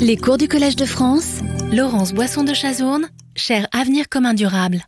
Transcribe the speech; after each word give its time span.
Les 0.00 0.16
cours 0.16 0.38
du 0.38 0.48
Collège 0.48 0.76
de 0.76 0.86
France, 0.86 1.40
Laurence 1.70 2.14
Boisson 2.14 2.42
de 2.42 2.54
Chazourne, 2.54 3.10
cher 3.36 3.68
Avenir 3.70 4.08
commun 4.08 4.32
durable. 4.32 4.78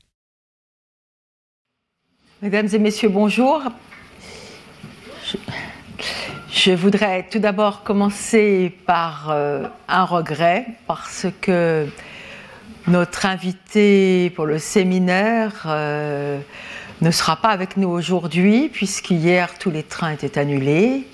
Mesdames 2.41 2.69
et 2.73 2.79
messieurs, 2.79 3.11
bonjour. 3.11 3.63
Je, 6.51 6.73
voudrais 6.73 7.27
tout 7.31 7.41
d'abord 7.41 7.83
commencer 7.83 8.75
par 8.87 9.29
euh, 9.31 9.67
un 9.87 10.05
regret 10.05 10.65
parce 10.87 11.27
que 11.43 11.87
notre 12.89 13.27
invité 13.27 14.31
pour 14.31 14.47
le 14.47 14.59
séminaire 14.59 15.65
euh, 15.67 16.39
ne 17.03 17.11
sera 17.11 17.37
pas 17.37 17.51
avec 17.51 17.77
nous 17.77 17.91
aujourd'hui 17.91 18.71
puisqu'hier 18.71 19.59
tous 19.59 19.71
les 19.71 19.83
trains 19.83 20.13
étaient 20.13 20.39
annulés. 20.39 21.07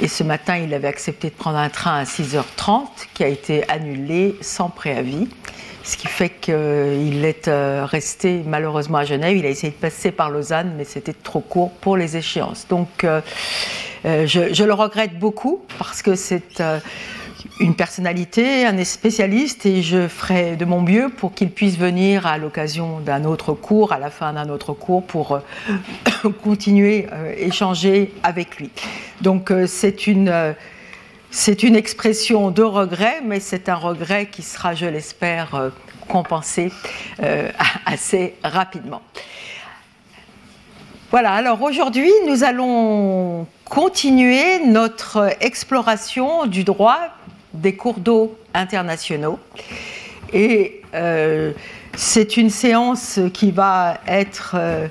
Et 0.00 0.08
ce 0.08 0.22
matin, 0.22 0.56
il 0.56 0.72
avait 0.72 0.88
accepté 0.88 1.28
de 1.30 1.34
prendre 1.34 1.58
un 1.58 1.68
train 1.68 1.98
à 1.98 2.04
6h30 2.04 2.86
qui 3.14 3.24
a 3.24 3.28
été 3.28 3.68
annulé 3.68 4.36
sans 4.40 4.70
préavis. 4.70 5.28
Ce 5.82 5.96
qui 5.96 6.06
fait 6.08 6.28
qu'il 6.28 7.24
est 7.24 7.48
euh, 7.48 7.84
resté 7.84 8.42
malheureusement 8.46 8.98
à 8.98 9.04
Genève. 9.04 9.36
Il 9.36 9.46
a 9.46 9.48
essayé 9.48 9.72
de 9.72 9.78
passer 9.78 10.12
par 10.12 10.30
Lausanne, 10.30 10.74
mais 10.76 10.84
c'était 10.84 11.14
trop 11.14 11.40
court 11.40 11.72
pour 11.80 11.96
les 11.96 12.16
échéances. 12.16 12.66
Donc 12.68 13.04
euh, 13.04 13.20
euh, 14.04 14.26
je, 14.26 14.62
le 14.62 14.72
regrette 14.72 15.18
beaucoup 15.18 15.64
parce 15.78 16.02
que 16.02 16.14
c'est 16.14 16.62
une 17.60 17.74
personnalité, 17.74 18.66
un 18.66 18.82
spécialiste, 18.84 19.66
et 19.66 19.82
je 19.82 20.08
ferai 20.08 20.56
de 20.56 20.64
mon 20.64 20.80
mieux 20.80 21.08
pour 21.08 21.34
qu'il 21.34 21.50
puisse 21.50 21.76
venir 21.76 22.26
à 22.26 22.38
l'occasion 22.38 23.00
d'un 23.00 23.24
autre 23.24 23.52
cours, 23.52 23.92
à 23.92 23.98
la 23.98 24.10
fin 24.10 24.32
d'un 24.32 24.48
autre 24.48 24.72
cours, 24.72 25.04
pour 25.04 25.32
euh, 25.32 26.30
continuer 26.42 27.06
à 27.10 27.16
euh, 27.16 27.34
échanger 27.36 28.12
avec 28.22 28.56
lui. 28.56 28.70
Donc 29.20 29.50
euh, 29.50 29.66
c'est 29.66 30.06
une, 30.06 30.54
c'est 31.30 31.62
une 31.62 31.76
expression 31.76 32.50
de 32.50 32.62
regret, 32.62 33.20
mais 33.24 33.40
c'est 33.40 33.68
un 33.68 33.76
regret 33.76 34.26
qui 34.26 34.42
sera, 34.42 34.74
je 34.74 34.86
l'espère, 34.86 35.70
compensé 36.08 36.72
assez 37.86 38.34
rapidement. 38.42 39.02
Voilà, 41.10 41.32
alors 41.32 41.60
aujourd'hui, 41.62 42.10
nous 42.28 42.44
allons 42.44 43.46
continuer 43.64 44.64
notre 44.64 45.34
exploration 45.40 46.46
du 46.46 46.64
droit 46.64 46.98
des 47.54 47.74
cours 47.74 48.00
d'eau 48.00 48.36
internationaux. 48.54 49.38
Et 50.32 50.82
euh, 50.94 51.52
c'est 51.96 52.36
une 52.36 52.50
séance 52.50 53.20
qui 53.32 53.50
va 53.50 53.98
être 54.06 54.52
euh, 54.54 54.88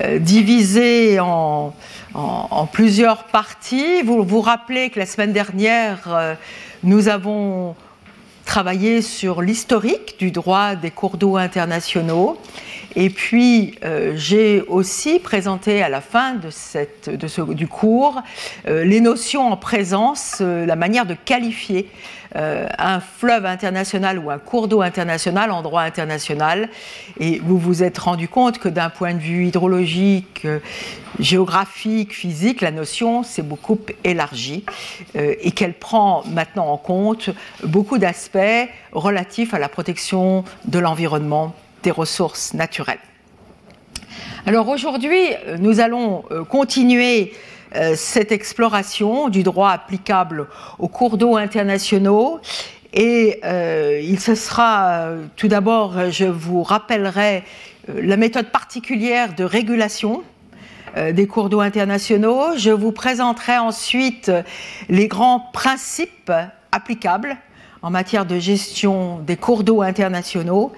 euh, 0.00 0.18
divisée 0.18 1.20
en, 1.20 1.74
en, 2.14 2.66
plusieurs 2.66 3.24
parties. 3.24 4.02
Vous 4.02 4.24
vous 4.24 4.40
rappelez 4.40 4.90
que 4.90 4.98
la 4.98 5.06
semaine 5.06 5.32
dernière, 5.32 6.36
nous 6.82 7.08
avons 7.08 7.74
travaillé 8.44 9.02
sur 9.02 9.42
l'historique 9.42 10.16
du 10.18 10.30
droit 10.30 10.74
des 10.74 10.90
cours 10.90 11.16
d'eau 11.16 11.36
internationaux. 11.36 12.38
Et 12.96 13.10
puis, 13.10 13.74
euh, 13.84 14.12
j'ai 14.14 14.62
aussi 14.62 15.18
présenté 15.18 15.82
à 15.82 15.88
la 15.88 16.00
fin 16.00 16.34
de 16.34 16.50
ce, 16.50 17.52
du 17.52 17.66
cours 17.66 18.22
euh, 18.68 18.84
les 18.84 19.00
notions 19.00 19.50
en 19.50 19.56
présence, 19.56 20.38
euh, 20.40 20.64
la 20.64 20.76
manière 20.76 21.06
de 21.06 21.14
qualifier 21.14 21.88
un 22.36 22.98
fleuve 22.98 23.46
international 23.46 24.18
ou 24.18 24.28
un 24.28 24.38
cours 24.38 24.66
d'eau 24.66 24.82
international 24.82 25.52
en 25.52 25.62
droit 25.62 25.82
international. 25.82 26.68
Et 27.20 27.38
vous 27.38 27.58
vous 27.58 27.84
êtes 27.84 27.96
rendu 27.96 28.26
compte 28.26 28.58
que 28.58 28.68
d'un 28.68 28.90
point 28.90 29.14
de 29.14 29.20
vue 29.20 29.46
hydrologique, 29.46 30.44
géographique, 31.20 32.12
physique, 32.12 32.60
la 32.60 32.72
notion 32.72 33.22
s'est 33.22 33.44
beaucoup 33.44 33.78
élargie 34.02 34.64
et 35.14 35.52
qu'elle 35.52 35.74
prend 35.74 36.24
maintenant 36.26 36.72
en 36.72 36.76
compte 36.76 37.30
beaucoup 37.62 37.98
d'aspects 37.98 38.68
relatifs 38.90 39.54
à 39.54 39.60
la 39.60 39.68
protection 39.68 40.42
de 40.64 40.80
l'environnement 40.80 41.54
des 41.84 41.92
ressources 41.92 42.54
naturelles. 42.54 42.98
Alors 44.46 44.68
aujourd'hui, 44.68 45.28
nous 45.58 45.80
allons 45.80 46.24
euh, 46.30 46.44
continuer 46.44 47.32
euh, 47.76 47.94
cette 47.96 48.32
exploration 48.32 49.28
du 49.28 49.42
droit 49.42 49.70
applicable 49.70 50.48
aux 50.78 50.88
cours 50.88 51.16
d'eau 51.16 51.36
internationaux 51.36 52.40
et 52.92 53.40
euh, 53.44 54.00
il 54.02 54.20
se 54.20 54.34
sera 54.34 55.08
tout 55.36 55.48
d'abord, 55.48 56.10
je 56.10 56.24
vous 56.24 56.62
rappellerai 56.62 57.42
la 57.88 58.16
méthode 58.16 58.50
particulière 58.50 59.34
de 59.34 59.44
régulation 59.44 60.22
des 60.96 61.26
cours 61.26 61.48
d'eau 61.48 61.60
internationaux. 61.60 62.56
Je 62.56 62.70
vous 62.70 62.92
présenterai 62.92 63.58
ensuite 63.58 64.30
les 64.88 65.08
grands 65.08 65.40
principes 65.52 66.30
applicables 66.70 67.36
en 67.84 67.90
matière 67.90 68.24
de 68.24 68.38
gestion 68.38 69.18
des 69.18 69.36
cours 69.36 69.62
d'eau 69.62 69.82
internationaux. 69.82 70.72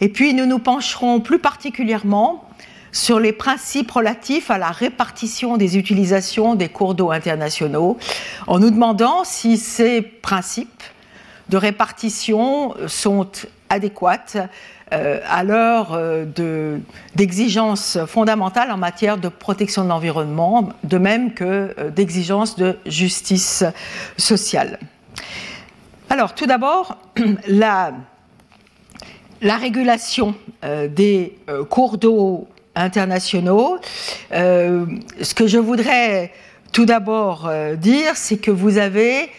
Et 0.00 0.08
puis 0.08 0.32
nous 0.32 0.46
nous 0.46 0.60
pencherons 0.60 1.18
plus 1.18 1.40
particulièrement 1.40 2.44
sur 2.92 3.18
les 3.18 3.32
principes 3.32 3.90
relatifs 3.90 4.48
à 4.48 4.58
la 4.58 4.70
répartition 4.70 5.56
des 5.56 5.76
utilisations 5.76 6.54
des 6.54 6.68
cours 6.68 6.94
d'eau 6.94 7.10
internationaux, 7.10 7.98
en 8.46 8.60
nous 8.60 8.70
demandant 8.70 9.24
si 9.24 9.56
ces 9.56 10.02
principes 10.02 10.84
de 11.48 11.56
répartition 11.56 12.74
sont 12.86 13.26
adéquates 13.68 14.36
euh, 14.92 15.18
à 15.28 15.42
l'heure 15.42 15.94
euh, 15.94 16.78
d'exigences 17.16 17.98
fondamentales 18.06 18.70
en 18.70 18.76
matière 18.76 19.18
de 19.18 19.28
protection 19.28 19.82
de 19.82 19.88
l'environnement, 19.88 20.68
de 20.84 20.98
même 20.98 21.34
que 21.34 21.74
euh, 21.76 21.90
d'exigences 21.90 22.54
de 22.54 22.78
justice 22.86 23.64
sociale. 24.16 24.78
Alors, 26.12 26.34
tout 26.34 26.44
d'abord, 26.44 26.98
la, 27.48 27.94
la, 29.40 29.56
régulation 29.56 30.34
euh, 30.62 30.86
des 30.86 31.38
euh, 31.48 31.64
cours 31.64 31.96
d'eau 31.96 32.48
internationaux. 32.74 33.78
Euh, 34.30 34.84
ce 35.22 35.34
que 35.34 35.46
je 35.46 35.56
voudrais 35.56 36.30
tout 36.70 36.84
d'abord 36.84 37.50
dire, 37.78 38.14
c'est 38.16 38.36
que 38.36 38.50
vous 38.50 38.76
avez 38.76 39.30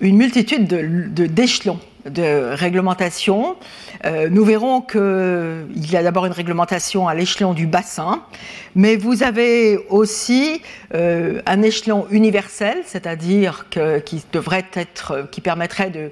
une 0.00 0.16
multitude 0.16 0.66
d'échelons 0.68 1.74
de, 1.74 1.78
de, 1.78 1.87
réglementation. 2.06 3.56
Euh, 4.04 4.28
nous 4.30 4.44
verrons 4.44 4.80
qu'il 4.80 5.90
y 5.90 5.96
a 5.96 6.02
d'abord 6.02 6.26
une 6.26 6.32
réglementation 6.32 7.08
à 7.08 7.14
l'échelon 7.14 7.54
du 7.54 7.66
bassin, 7.66 8.22
mais 8.74 8.96
vous 8.96 9.22
avez 9.22 9.78
aussi 9.88 10.62
euh, 10.94 11.42
un 11.46 11.62
échelon 11.62 12.06
universel, 12.10 12.78
c'est-à-dire 12.84 13.66
qui 14.04 14.24
devrait 14.32 14.66
être, 14.74 15.28
qui 15.30 15.40
permettrait 15.40 15.90
de 15.90 16.10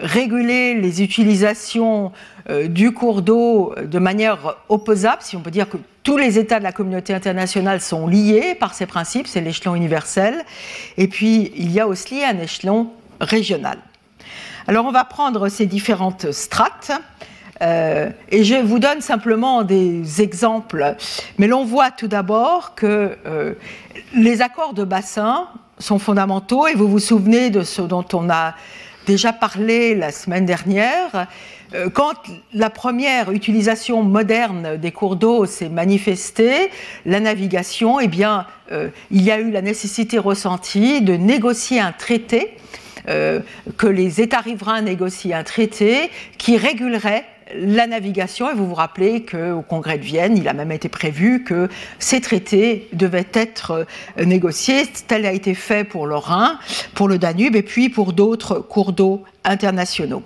réguler 0.00 0.74
les 0.74 1.02
utilisations 1.02 2.12
euh, 2.50 2.68
du 2.68 2.92
cours 2.92 3.22
d'eau 3.22 3.74
de 3.82 3.98
manière 3.98 4.56
opposable, 4.68 5.22
si 5.22 5.36
on 5.36 5.40
peut 5.40 5.50
dire 5.50 5.68
que 5.68 5.76
tous 6.02 6.16
les 6.16 6.38
États 6.38 6.58
de 6.58 6.64
la 6.64 6.72
communauté 6.72 7.12
internationale 7.12 7.80
sont 7.80 8.06
liés 8.06 8.54
par 8.54 8.74
ces 8.74 8.86
principes, 8.86 9.26
c'est 9.26 9.40
l'échelon 9.40 9.74
universel, 9.74 10.44
et 10.96 11.08
puis 11.08 11.52
il 11.56 11.70
y 11.70 11.80
a 11.80 11.86
aussi 11.86 12.24
un 12.24 12.38
échelon 12.38 12.90
régional. 13.20 13.78
Alors 14.68 14.84
on 14.84 14.92
va 14.92 15.04
prendre 15.04 15.48
ces 15.48 15.64
différentes 15.64 16.30
strates. 16.30 16.92
Euh, 17.62 18.10
et 18.30 18.44
je 18.44 18.54
vous 18.56 18.78
donne 18.78 19.00
simplement 19.00 19.64
des 19.64 20.20
exemples. 20.20 20.94
Mais 21.38 21.46
l'on 21.46 21.64
voit 21.64 21.90
tout 21.90 22.06
d'abord 22.06 22.74
que 22.74 23.16
euh, 23.24 23.54
les 24.14 24.42
accords 24.42 24.74
de 24.74 24.84
bassin 24.84 25.48
sont 25.78 25.98
fondamentaux 25.98 26.66
et 26.66 26.74
vous 26.74 26.86
vous 26.86 26.98
souvenez 26.98 27.48
de 27.48 27.62
ce 27.62 27.80
dont 27.80 28.04
on 28.12 28.28
a 28.28 28.54
déjà 29.06 29.32
parlé 29.32 29.94
la 29.94 30.12
semaine 30.12 30.44
dernière. 30.44 31.26
Euh, 31.72 31.88
quand 31.88 32.16
la 32.52 32.68
première 32.68 33.32
utilisation 33.32 34.02
moderne 34.02 34.76
des 34.76 34.92
cours 34.92 35.16
d'eau 35.16 35.46
s'est 35.46 35.70
manifestée, 35.70 36.70
la 37.06 37.20
navigation, 37.20 38.00
eh 38.00 38.08
bien, 38.08 38.46
il 39.10 39.22
y 39.22 39.30
a 39.30 39.38
eu 39.38 39.50
la 39.50 39.62
nécessité 39.62 40.18
ressentie 40.18 41.00
de 41.00 41.14
négocier 41.14 41.80
un 41.80 41.92
traité 41.92 42.58
que 43.08 43.86
les 43.86 44.20
États 44.20 44.40
riverains 44.40 44.82
négocient 44.82 45.38
un 45.38 45.44
traité 45.44 46.10
qui 46.36 46.56
régulerait 46.56 47.24
la 47.54 47.86
navigation, 47.86 48.50
et 48.50 48.54
vous 48.54 48.66
vous 48.66 48.74
rappelez 48.74 49.24
qu'au 49.24 49.62
Congrès 49.62 49.98
de 49.98 50.04
Vienne, 50.04 50.36
il 50.36 50.48
a 50.48 50.52
même 50.52 50.72
été 50.72 50.88
prévu 50.88 51.44
que 51.44 51.68
ces 51.98 52.20
traités 52.20 52.88
devaient 52.92 53.28
être 53.32 53.86
euh, 54.18 54.24
négociés. 54.24 54.84
Tel 55.06 55.26
a 55.26 55.32
été 55.32 55.54
fait 55.54 55.84
pour 55.84 56.06
le 56.06 56.16
Rhin, 56.16 56.58
pour 56.94 57.08
le 57.08 57.18
Danube, 57.18 57.56
et 57.56 57.62
puis 57.62 57.88
pour 57.88 58.12
d'autres 58.12 58.58
cours 58.58 58.92
d'eau 58.92 59.24
internationaux. 59.44 60.22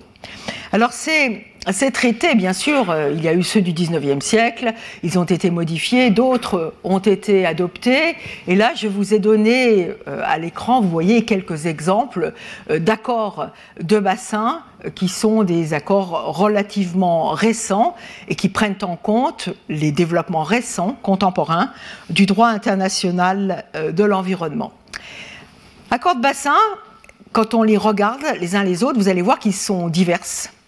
Alors 0.73 0.91
ces 0.91 1.91
traités, 1.91 2.33
bien 2.33 2.51
sûr, 2.51 2.89
euh, 2.89 3.11
il 3.15 3.23
y 3.23 3.27
a 3.27 3.33
eu 3.35 3.43
ceux 3.43 3.61
du 3.61 3.73
19e 3.73 4.21
siècle, 4.21 4.73
ils 5.03 5.19
ont 5.19 5.23
été 5.23 5.51
modifiés, 5.51 6.09
d'autres 6.09 6.73
ont 6.83 6.97
été 6.97 7.45
adoptés. 7.45 8.15
Et 8.47 8.55
là, 8.55 8.71
je 8.75 8.87
vous 8.87 9.13
ai 9.13 9.19
donné 9.19 9.91
euh, 10.07 10.21
à 10.25 10.39
l'écran, 10.39 10.81
vous 10.81 10.89
voyez 10.89 11.25
quelques 11.25 11.67
exemples 11.67 12.33
euh, 12.71 12.79
d'accords 12.79 13.49
de 13.79 13.99
bassin 13.99 14.63
qui 14.95 15.09
sont 15.09 15.43
des 15.43 15.75
accords 15.75 16.35
relativement 16.35 17.29
récents 17.29 17.95
et 18.27 18.33
qui 18.33 18.49
prennent 18.49 18.75
en 18.81 18.95
compte 18.95 19.49
les 19.69 19.91
développements 19.91 20.41
récents, 20.41 20.97
contemporains, 21.03 21.69
du 22.09 22.25
droit 22.25 22.47
international 22.49 23.63
de 23.75 24.03
l'environnement. 24.03 24.73
Accord 25.91 26.15
de 26.15 26.21
bassin, 26.21 26.57
quand 27.33 27.53
on 27.53 27.63
les 27.63 27.77
regarde 27.77 28.23
les 28.39 28.55
uns 28.55 28.63
les 28.63 28.83
autres, 28.83 28.97
vous 28.97 29.09
allez 29.09 29.21
voir 29.21 29.39
qu'ils 29.39 29.55
sont 29.55 29.89
divers. 29.89 30.19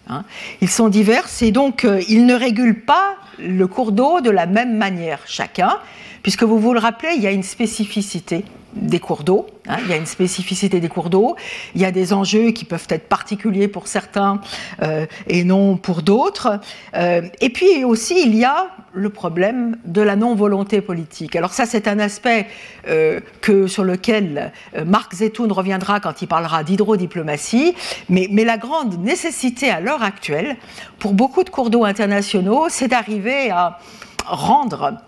Hein. 0.08 0.24
Ils 0.60 0.68
sont 0.68 0.88
divers 0.88 1.24
et 1.40 1.52
donc 1.52 1.84
euh, 1.84 2.02
ils 2.08 2.26
ne 2.26 2.34
régulent 2.34 2.80
pas 2.80 3.14
le 3.38 3.66
cours 3.66 3.92
d'eau 3.92 4.20
de 4.20 4.30
la 4.30 4.46
même 4.46 4.76
manière 4.76 5.20
chacun, 5.26 5.78
puisque 6.22 6.42
vous 6.42 6.58
vous 6.58 6.74
le 6.74 6.80
rappelez, 6.80 7.14
il 7.16 7.22
y 7.22 7.26
a 7.26 7.32
une 7.32 7.42
spécificité 7.42 8.44
des 8.74 9.00
cours 9.00 9.24
d'eau. 9.24 9.46
Hein. 9.68 9.78
il 9.82 9.88
y 9.88 9.92
a 9.92 9.96
une 9.96 10.06
spécificité 10.06 10.80
des 10.80 10.88
cours 10.88 11.10
d'eau. 11.10 11.36
Il 11.74 11.80
y 11.80 11.84
a 11.84 11.90
des 11.90 12.12
enjeux 12.12 12.50
qui 12.50 12.64
peuvent 12.64 12.86
être 12.90 13.08
particuliers 13.08 13.68
pour 13.68 13.88
certains 13.88 14.40
euh, 14.82 15.06
et 15.26 15.44
non 15.44 15.76
pour 15.76 16.02
d'autres. 16.02 16.60
Euh, 16.94 17.22
et 17.40 17.50
puis 17.50 17.84
aussi, 17.84 18.22
il 18.24 18.34
y 18.34 18.44
a 18.44 18.68
le 18.92 19.10
problème 19.10 19.76
de 19.84 20.00
la 20.02 20.16
non-volonté 20.16 20.80
politique. 20.80 21.36
Alors 21.36 21.52
ça, 21.52 21.66
c'est 21.66 21.88
un 21.88 21.98
aspect 21.98 22.46
euh, 22.88 23.20
que, 23.40 23.66
sur 23.66 23.84
lequel 23.84 24.52
Marc 24.84 25.14
Zetoun 25.14 25.52
reviendra 25.52 26.00
quand 26.00 26.22
il 26.22 26.28
parlera 26.28 26.64
d'hydrodiplomatie. 26.64 27.74
Mais, 28.08 28.28
mais 28.30 28.44
la 28.44 28.56
grande 28.56 28.98
nécessité 29.00 29.70
à 29.70 29.80
l'heure 29.80 30.02
actuelle, 30.02 30.56
pour 30.98 31.12
beaucoup 31.12 31.44
de 31.44 31.50
cours 31.50 31.70
d'eau 31.70 31.84
internationaux, 31.84 32.66
c'est 32.68 32.88
d'arriver 32.88 33.50
à 33.50 33.78
rendre 34.26 34.98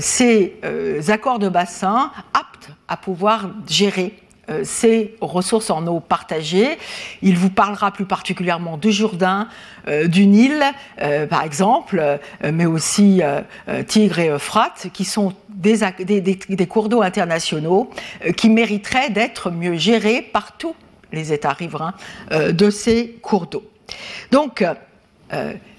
ces 0.00 0.54
accords 1.08 1.38
de 1.38 1.48
bassin 1.48 2.12
aptes 2.32 2.70
à 2.88 2.96
pouvoir 2.96 3.50
gérer 3.68 4.14
euh, 4.50 4.60
ces 4.62 5.14
ressources 5.20 5.70
en 5.70 5.86
eau 5.86 6.00
partagées. 6.00 6.76
Il 7.22 7.38
vous 7.38 7.48
parlera 7.48 7.92
plus 7.92 8.04
particulièrement 8.04 8.76
du 8.76 8.92
Jourdain, 8.92 9.48
euh, 9.88 10.06
du 10.06 10.26
Nil, 10.26 10.62
euh, 11.00 11.26
par 11.26 11.44
exemple, 11.44 12.18
mais 12.42 12.66
aussi 12.66 13.22
Tigre 13.86 14.18
et 14.18 14.28
Euphrate, 14.28 14.88
qui 14.92 15.04
sont 15.04 15.32
des, 15.48 15.78
des 16.20 16.66
cours 16.66 16.88
d'eau 16.88 17.00
internationaux 17.02 17.90
qui 18.36 18.50
mériteraient 18.50 19.10
d'être 19.10 19.50
mieux 19.50 19.76
gérés 19.76 20.20
par 20.20 20.56
tous 20.58 20.74
les 21.12 21.32
États 21.32 21.52
riverains 21.52 21.94
de 22.30 22.70
ces 22.70 23.18
cours 23.22 23.46
d'eau. 23.46 23.64
Donc, 24.30 24.64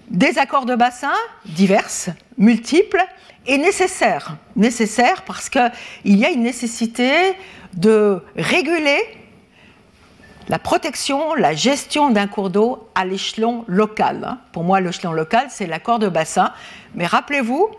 des 0.10 0.38
accords 0.38 0.66
de 0.66 0.76
bassin 0.76 1.14
divers, 1.46 1.90
multiples, 2.38 3.04
est 3.48 3.58
nécessaire. 3.58 4.38
Nécessaire 4.56 5.24
parce 5.24 5.50
qu'il 5.50 5.72
y 6.06 6.26
a 6.26 6.30
une 6.30 6.44
nécessité 6.44 7.34
de 7.74 8.22
réguler 8.36 9.00
la 10.48 10.60
protection, 10.60 11.34
la 11.34 11.54
gestion 11.54 12.12
d'un 12.12 12.28
cours 12.28 12.50
d'eau 12.50 12.88
à 12.94 13.04
l'échelon 13.06 13.66
local. 13.68 14.38
Pour 14.52 14.64
moi, 14.64 14.80
l'échelon 14.80 15.12
local, 15.12 15.48
c'est 15.50 15.66
l'accord 15.66 16.00
de 16.00 16.08
bassin. 16.08 16.52
Mais 16.94 17.08
rappelez-vous 17.08 17.70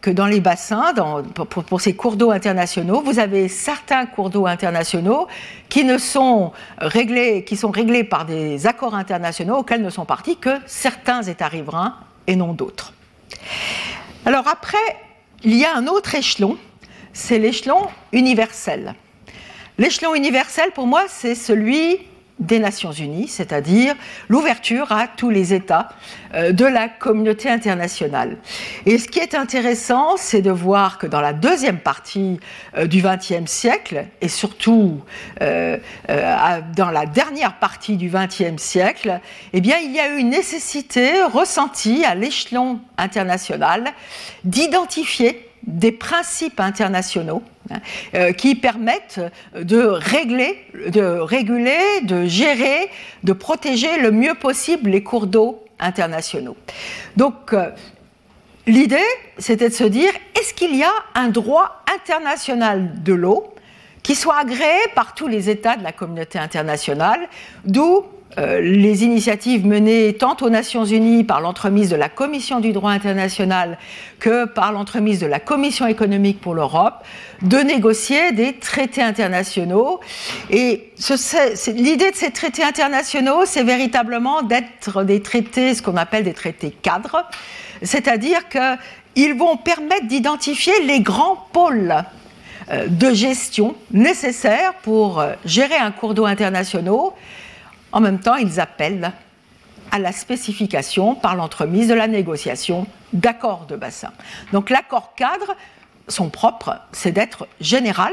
que 0.00 0.10
dans 0.10 0.26
les 0.26 0.40
bassins, 0.40 0.94
pour, 1.34 1.80
ces 1.80 1.94
cours 1.94 2.16
d'eau 2.16 2.30
internationaux, 2.30 3.02
vous 3.02 3.18
avez 3.18 3.48
certains 3.48 4.06
cours 4.06 4.30
d'eau 4.30 4.46
internationaux 4.46 5.28
qui, 5.68 5.84
ne 5.84 5.98
sont 5.98 6.52
réglés, 6.78 7.44
qui 7.44 7.56
sont 7.56 7.70
réglés 7.70 8.04
par 8.04 8.24
des 8.24 8.66
accords 8.66 8.94
internationaux 8.94 9.58
auxquels 9.58 9.82
ne 9.82 9.90
sont 9.90 10.06
partis 10.06 10.36
que 10.36 10.50
certains 10.66 11.22
États 11.22 11.48
riverains 11.48 11.96
et 12.26 12.36
non 12.36 12.54
d'autres. 12.54 12.94
Alors 14.24 14.48
après, 14.48 14.78
il 15.44 15.56
y 15.56 15.64
a 15.64 15.76
un 15.76 15.86
autre 15.86 16.14
échelon, 16.14 16.56
c'est 17.12 17.38
l'échelon 17.38 17.86
universel. 18.12 18.94
L'échelon 19.76 20.14
universel, 20.14 20.70
pour 20.74 20.86
moi, 20.86 21.04
c'est 21.08 21.34
celui 21.34 21.98
des 22.40 22.58
Nations 22.58 22.92
Unies, 22.92 23.28
c'est-à-dire 23.28 23.94
l'ouverture 24.28 24.90
à 24.92 25.06
tous 25.06 25.30
les 25.30 25.52
États 25.52 25.90
euh, 26.34 26.52
de 26.52 26.64
la 26.64 26.88
communauté 26.88 27.50
internationale. 27.50 28.38
Et 28.86 28.98
ce 28.98 29.08
qui 29.08 29.18
est 29.18 29.34
intéressant, 29.34 30.16
c'est 30.16 30.42
de 30.42 30.50
voir 30.50 30.98
que 30.98 31.06
dans 31.06 31.20
la 31.20 31.34
deuxième 31.34 31.78
partie 31.78 32.40
euh, 32.76 32.86
du 32.86 33.02
XXe 33.02 33.50
siècle, 33.50 34.06
et 34.20 34.28
surtout 34.28 35.00
euh, 35.42 35.76
dans 36.76 36.90
la 36.90 37.06
dernière 37.06 37.58
partie 37.58 37.96
du 37.96 38.10
XXe 38.10 38.60
siècle, 38.60 39.20
eh 39.52 39.60
bien, 39.60 39.76
il 39.78 39.92
y 39.92 40.00
a 40.00 40.14
eu 40.14 40.18
une 40.18 40.30
nécessité 40.30 41.22
ressentie 41.22 42.04
à 42.04 42.14
l'échelon 42.14 42.80
international 42.96 43.92
d'identifier 44.44 45.49
des 45.64 45.92
principes 45.92 46.60
internationaux 46.60 47.42
hein, 47.70 47.80
euh, 48.14 48.32
qui 48.32 48.54
permettent 48.54 49.20
de 49.54 49.80
régler, 49.80 50.66
de 50.88 51.02
réguler, 51.02 52.00
de 52.02 52.26
gérer, 52.26 52.90
de 53.24 53.32
protéger 53.32 53.98
le 53.98 54.10
mieux 54.10 54.34
possible 54.34 54.90
les 54.90 55.02
cours 55.02 55.26
d'eau 55.26 55.64
internationaux. 55.78 56.56
Donc, 57.16 57.52
euh, 57.52 57.70
l'idée, 58.66 58.98
c'était 59.38 59.68
de 59.68 59.74
se 59.74 59.84
dire, 59.84 60.12
est-ce 60.38 60.54
qu'il 60.54 60.74
y 60.76 60.82
a 60.82 60.92
un 61.14 61.28
droit 61.28 61.82
international 61.94 63.02
de 63.02 63.12
l'eau 63.12 63.54
qui 64.02 64.14
soit 64.14 64.38
agréé 64.38 64.80
par 64.94 65.14
tous 65.14 65.28
les 65.28 65.50
États 65.50 65.76
de 65.76 65.82
la 65.82 65.92
communauté 65.92 66.38
internationale, 66.38 67.28
d'où 67.64 68.04
euh, 68.38 68.60
les 68.60 69.02
initiatives 69.02 69.66
menées 69.66 70.14
tant 70.14 70.36
aux 70.40 70.50
Nations 70.50 70.84
Unies 70.84 71.24
par 71.24 71.40
l'entremise 71.40 71.90
de 71.90 71.96
la 71.96 72.08
Commission 72.08 72.60
du 72.60 72.72
droit 72.72 72.92
international 72.92 73.76
que 74.20 74.44
par 74.44 74.70
l'entremise 74.70 75.18
de 75.18 75.26
la 75.26 75.40
Commission 75.40 75.86
économique 75.88 76.40
pour 76.40 76.54
l'Europe, 76.54 77.02
de 77.42 77.58
négocier 77.58 78.30
des 78.30 78.52
traités 78.52 79.02
internationaux. 79.02 79.98
Et 80.50 80.92
l'idée 81.74 82.12
de 82.12 82.16
ces 82.16 82.30
traités 82.30 82.62
internationaux, 82.62 83.46
c'est 83.46 83.64
véritablement 83.64 84.42
d'être 84.42 85.02
des 85.02 85.22
traités, 85.22 85.74
ce 85.74 85.82
qu'on 85.82 85.96
appelle 85.96 86.22
des 86.22 86.34
traités 86.34 86.70
cadres, 86.70 87.26
c'est-à-dire 87.82 88.42
qu'ils 88.48 89.34
vont 89.34 89.56
permettre 89.56 90.06
d'identifier 90.06 90.74
les 90.84 91.00
grands 91.00 91.48
pôles 91.52 91.96
euh, 92.70 92.86
de 92.86 93.12
gestion 93.12 93.74
nécessaires 93.90 94.74
pour 94.82 95.18
euh, 95.18 95.32
gérer 95.44 95.76
un 95.76 95.90
cours 95.90 96.14
d'eau 96.14 96.26
international 96.26 97.10
en 97.92 98.00
même 98.00 98.20
temps, 98.20 98.36
ils 98.36 98.60
appellent 98.60 99.12
à 99.90 99.98
la 99.98 100.12
spécification 100.12 101.14
par 101.14 101.34
l'entremise 101.34 101.88
de 101.88 101.94
la 101.94 102.06
négociation 102.06 102.86
d'accords 103.12 103.66
de 103.66 103.76
bassin. 103.76 104.12
Donc 104.52 104.70
l'accord 104.70 105.14
cadre, 105.16 105.56
son 106.08 106.30
propre, 106.30 106.76
c'est 106.92 107.12
d'être 107.12 107.48
général, 107.60 108.12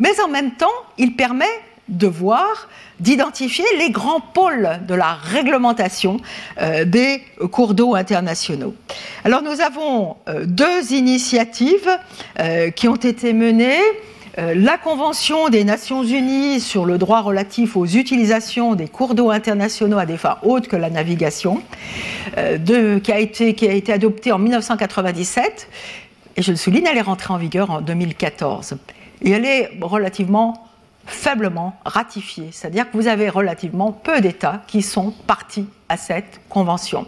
mais 0.00 0.20
en 0.20 0.28
même 0.28 0.52
temps, 0.52 0.66
il 0.98 1.16
permet 1.16 1.46
de 1.88 2.06
voir, 2.06 2.68
d'identifier 2.98 3.64
les 3.78 3.90
grands 3.90 4.20
pôles 4.20 4.80
de 4.88 4.94
la 4.94 5.12
réglementation 5.14 6.18
euh, 6.60 6.84
des 6.84 7.22
cours 7.52 7.74
d'eau 7.74 7.94
internationaux. 7.94 8.74
Alors 9.24 9.42
nous 9.42 9.60
avons 9.60 10.16
euh, 10.28 10.46
deux 10.46 10.92
initiatives 10.92 11.90
euh, 12.38 12.70
qui 12.70 12.88
ont 12.88 12.96
été 12.96 13.34
menées 13.34 13.82
la 14.36 14.78
Convention 14.78 15.48
des 15.48 15.62
Nations 15.62 16.02
Unies 16.02 16.60
sur 16.60 16.86
le 16.86 16.98
droit 16.98 17.20
relatif 17.20 17.76
aux 17.76 17.86
utilisations 17.86 18.74
des 18.74 18.88
cours 18.88 19.14
d'eau 19.14 19.30
internationaux 19.30 19.98
à 19.98 20.06
des 20.06 20.16
fins 20.16 20.38
autres 20.42 20.68
que 20.68 20.76
la 20.76 20.90
navigation, 20.90 21.62
euh, 22.36 22.98
qui, 22.98 23.12
a 23.12 23.18
été, 23.20 23.54
qui 23.54 23.68
a 23.68 23.72
été 23.72 23.92
adoptée 23.92 24.32
en 24.32 24.38
1997, 24.38 25.68
et 26.36 26.42
je 26.42 26.50
le 26.50 26.56
souligne, 26.56 26.86
elle 26.90 26.98
est 26.98 27.02
rentrée 27.02 27.32
en 27.32 27.36
vigueur 27.36 27.70
en 27.70 27.80
2014. 27.80 28.76
Et 29.22 29.30
elle 29.30 29.44
est 29.44 29.70
relativement 29.80 30.63
faiblement 31.06 31.78
ratifiée, 31.84 32.48
c'est-à-dire 32.52 32.90
que 32.90 32.96
vous 32.96 33.08
avez 33.08 33.28
relativement 33.28 33.92
peu 33.92 34.20
d'États 34.20 34.62
qui 34.66 34.82
sont 34.82 35.12
partis 35.26 35.66
à 35.88 35.96
cette 35.96 36.40
convention. 36.48 37.06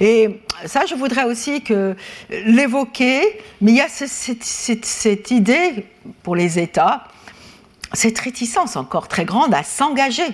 Et 0.00 0.40
ça, 0.66 0.86
je 0.86 0.94
voudrais 0.94 1.24
aussi 1.24 1.62
que 1.62 1.94
l'évoquer, 2.30 3.40
mais 3.60 3.72
il 3.72 3.76
y 3.76 3.80
a 3.80 3.88
cette 3.88 5.30
idée 5.30 5.86
pour 6.22 6.36
les 6.36 6.58
États, 6.58 7.04
cette 7.92 8.18
réticence 8.18 8.76
encore 8.76 9.08
très 9.08 9.24
grande 9.24 9.54
à 9.54 9.62
s'engager 9.62 10.28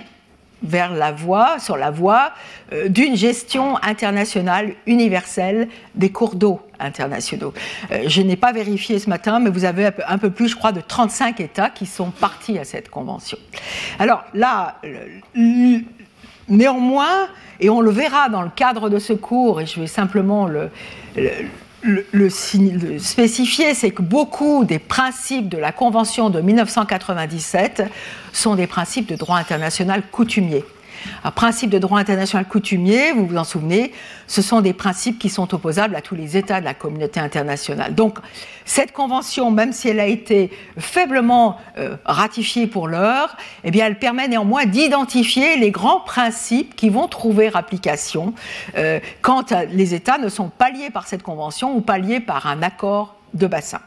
vers 0.63 0.93
la 0.93 1.11
voie, 1.11 1.59
sur 1.59 1.77
la 1.77 1.91
voie 1.91 2.31
euh, 2.73 2.87
d'une 2.87 3.15
gestion 3.15 3.77
internationale 3.83 4.73
universelle 4.87 5.67
des 5.95 6.11
cours 6.11 6.35
d'eau 6.35 6.61
internationaux. 6.79 7.53
Euh, 7.91 8.03
je 8.07 8.21
n'ai 8.21 8.35
pas 8.35 8.51
vérifié 8.51 8.99
ce 8.99 9.09
matin, 9.09 9.39
mais 9.39 9.49
vous 9.49 9.65
avez 9.65 9.89
un 10.07 10.17
peu 10.17 10.29
plus, 10.29 10.49
je 10.49 10.55
crois, 10.55 10.71
de 10.71 10.81
35 10.81 11.39
États 11.39 11.69
qui 11.69 11.85
sont 11.85 12.09
partis 12.09 12.57
à 12.57 12.63
cette 12.63 12.89
convention. 12.89 13.37
Alors 13.99 14.23
là, 14.33 14.79
néanmoins, 16.47 17.27
et 17.59 17.69
on 17.69 17.81
le 17.81 17.91
verra 17.91 18.29
dans 18.29 18.41
le 18.41 18.49
cadre 18.49 18.89
de 18.89 18.99
ce 18.99 19.13
cours, 19.13 19.61
et 19.61 19.65
je 19.65 19.79
vais 19.79 19.87
simplement 19.87 20.47
le, 20.47 20.69
le, 21.15 21.29
spécifier, 22.99 23.73
c'est 23.73 23.91
que 23.91 24.01
beaucoup 24.01 24.65
des 24.65 24.79
principes 24.79 25.49
de 25.49 25.57
la 25.57 25.71
Convention 25.71 26.29
de 26.29 26.41
1997 26.41 27.83
sont 28.33 28.55
des 28.55 28.67
principes 28.67 29.07
de 29.07 29.15
droit 29.15 29.37
international 29.37 30.03
coutumier. 30.11 30.63
Un 31.23 31.31
principe 31.31 31.69
de 31.69 31.79
droit 31.79 31.99
international 31.99 32.47
coutumier, 32.47 33.11
vous 33.11 33.25
vous 33.25 33.37
en 33.37 33.43
souvenez, 33.43 33.91
ce 34.27 34.41
sont 34.41 34.61
des 34.61 34.73
principes 34.73 35.19
qui 35.19 35.29
sont 35.29 35.53
opposables 35.53 35.95
à 35.95 36.01
tous 36.01 36.15
les 36.15 36.37
États 36.37 36.59
de 36.59 36.65
la 36.65 36.73
communauté 36.73 37.19
internationale. 37.19 37.95
Donc, 37.95 38.19
cette 38.65 38.91
convention, 38.91 39.51
même 39.51 39.73
si 39.73 39.89
elle 39.89 39.99
a 39.99 40.07
été 40.07 40.51
faiblement 40.77 41.57
euh, 41.77 41.95
ratifiée 42.05 42.67
pour 42.67 42.87
l'heure, 42.87 43.37
eh 43.63 43.71
bien, 43.71 43.85
elle 43.85 43.99
permet 43.99 44.27
néanmoins 44.27 44.65
d'identifier 44.65 45.57
les 45.57 45.71
grands 45.71 45.99
principes 45.99 46.75
qui 46.75 46.89
vont 46.89 47.07
trouver 47.07 47.49
application 47.53 48.33
euh, 48.77 48.99
quand 49.21 49.51
les 49.71 49.93
États 49.93 50.17
ne 50.17 50.29
sont 50.29 50.49
pas 50.49 50.69
liés 50.69 50.89
par 50.89 51.07
cette 51.07 51.23
convention 51.23 51.75
ou 51.75 51.81
pas 51.81 51.97
liés 51.97 52.19
par 52.19 52.47
un 52.47 52.61
accord 52.61 53.15
de 53.33 53.47
bassin. 53.47 53.79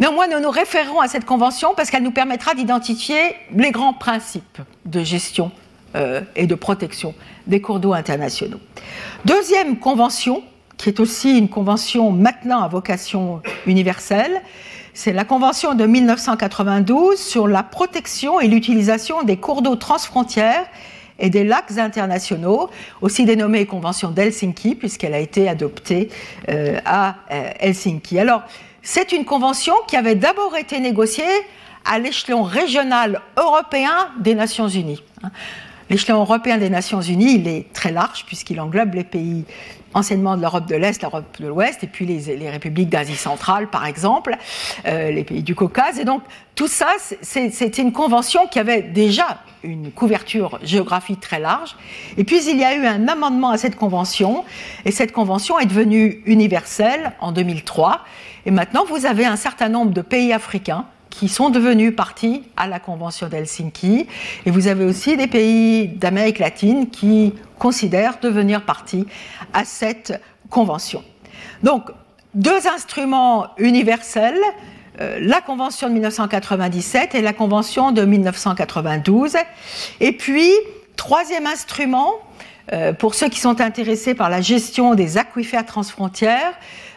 Néanmoins, 0.00 0.26
nous 0.28 0.40
nous 0.40 0.50
référons 0.50 1.00
à 1.00 1.08
cette 1.08 1.24
convention 1.24 1.74
parce 1.76 1.90
qu'elle 1.90 2.02
nous 2.02 2.10
permettra 2.10 2.54
d'identifier 2.54 3.34
les 3.54 3.70
grands 3.70 3.92
principes 3.92 4.58
de 4.84 5.02
gestion 5.02 5.50
euh, 5.96 6.20
et 6.36 6.46
de 6.46 6.54
protection 6.54 7.14
des 7.46 7.60
cours 7.60 7.80
d'eau 7.80 7.92
internationaux. 7.92 8.60
Deuxième 9.24 9.78
convention, 9.78 10.42
qui 10.76 10.88
est 10.88 11.00
aussi 11.00 11.36
une 11.36 11.48
convention 11.48 12.10
maintenant 12.12 12.62
à 12.62 12.68
vocation 12.68 13.42
universelle, 13.66 14.42
c'est 14.94 15.12
la 15.12 15.24
convention 15.24 15.74
de 15.74 15.86
1992 15.86 17.18
sur 17.18 17.46
la 17.46 17.62
protection 17.62 18.40
et 18.40 18.48
l'utilisation 18.48 19.22
des 19.22 19.36
cours 19.36 19.62
d'eau 19.62 19.76
transfrontières 19.76 20.66
et 21.18 21.30
des 21.30 21.44
lacs 21.44 21.78
internationaux, 21.78 22.70
aussi 23.00 23.24
dénommée 23.24 23.66
Convention 23.66 24.10
d'Helsinki, 24.10 24.74
puisqu'elle 24.74 25.14
a 25.14 25.18
été 25.18 25.48
adoptée 25.48 26.10
euh, 26.48 26.78
à 26.84 27.16
euh, 27.30 27.50
Helsinki. 27.60 28.18
C'est 28.90 29.12
une 29.12 29.26
convention 29.26 29.74
qui 29.86 29.96
avait 29.96 30.14
d'abord 30.14 30.56
été 30.56 30.80
négociée 30.80 31.24
à 31.84 31.98
l'échelon 31.98 32.42
régional 32.42 33.20
européen 33.36 33.92
des 34.18 34.34
Nations 34.34 34.66
Unies. 34.66 35.02
L'échelon 35.90 36.20
européen 36.20 36.56
des 36.56 36.70
Nations 36.70 37.02
Unies, 37.02 37.34
il 37.34 37.48
est 37.48 37.70
très 37.74 37.92
large 37.92 38.24
puisqu'il 38.24 38.58
englobe 38.58 38.94
les 38.94 39.04
pays 39.04 39.44
anciennement 39.92 40.38
de 40.38 40.40
l'Europe 40.40 40.66
de 40.66 40.74
l'Est, 40.74 41.02
l'Europe 41.02 41.24
de 41.38 41.48
l'Ouest, 41.48 41.84
et 41.84 41.86
puis 41.86 42.06
les, 42.06 42.48
républiques 42.48 42.88
d'Asie 42.88 43.16
centrale, 43.16 43.68
par 43.68 43.84
exemple, 43.84 44.34
euh, 44.86 45.10
les 45.10 45.24
pays 45.24 45.42
du 45.42 45.54
Caucase. 45.54 45.98
Et 45.98 46.04
donc, 46.04 46.22
tout 46.54 46.68
ça, 46.68 46.88
c'est 47.20 47.78
une 47.78 47.92
convention 47.92 48.46
qui 48.46 48.58
avait 48.58 48.82
déjà 48.82 49.42
une 49.62 49.90
couverture 49.90 50.58
géographique 50.62 51.20
très 51.20 51.40
large. 51.40 51.76
Et 52.16 52.24
puis, 52.24 52.40
il 52.48 52.58
y 52.58 52.64
a 52.64 52.74
eu 52.74 52.86
un 52.86 53.06
amendement 53.06 53.50
à 53.50 53.58
cette 53.58 53.76
convention, 53.76 54.44
et 54.86 54.92
cette 54.92 55.12
convention 55.12 55.58
est 55.58 55.66
devenue 55.66 56.22
universelle 56.24 57.12
en 57.20 57.32
2003. 57.32 58.00
Et 58.48 58.50
maintenant, 58.50 58.86
vous 58.86 59.04
avez 59.04 59.26
un 59.26 59.36
certain 59.36 59.68
nombre 59.68 59.92
de 59.92 60.00
pays 60.00 60.32
africains 60.32 60.86
qui 61.10 61.28
sont 61.28 61.50
devenus 61.50 61.94
partis 61.94 62.44
à 62.56 62.66
la 62.66 62.80
Convention 62.80 63.28
d'Helsinki. 63.28 64.06
Et 64.46 64.50
vous 64.50 64.68
avez 64.68 64.86
aussi 64.86 65.18
des 65.18 65.26
pays 65.26 65.86
d'Amérique 65.86 66.38
latine 66.38 66.88
qui 66.88 67.34
considèrent 67.58 68.18
devenir 68.22 68.64
partis 68.64 69.04
à 69.52 69.66
cette 69.66 70.18
Convention. 70.48 71.04
Donc, 71.62 71.90
deux 72.32 72.66
instruments 72.66 73.48
universels, 73.58 74.40
euh, 75.02 75.18
la 75.20 75.42
Convention 75.42 75.88
de 75.88 75.92
1997 75.92 77.16
et 77.16 77.20
la 77.20 77.34
Convention 77.34 77.92
de 77.92 78.00
1992. 78.00 79.36
Et 80.00 80.12
puis, 80.12 80.50
troisième 80.96 81.46
instrument, 81.46 82.14
euh, 82.72 82.92
pour 82.92 83.14
ceux 83.14 83.28
qui 83.28 83.40
sont 83.40 83.60
intéressés 83.60 84.14
par 84.14 84.28
la 84.28 84.40
gestion 84.40 84.94
des 84.94 85.16
aquifères 85.16 85.64
transfrontières, 85.64 86.52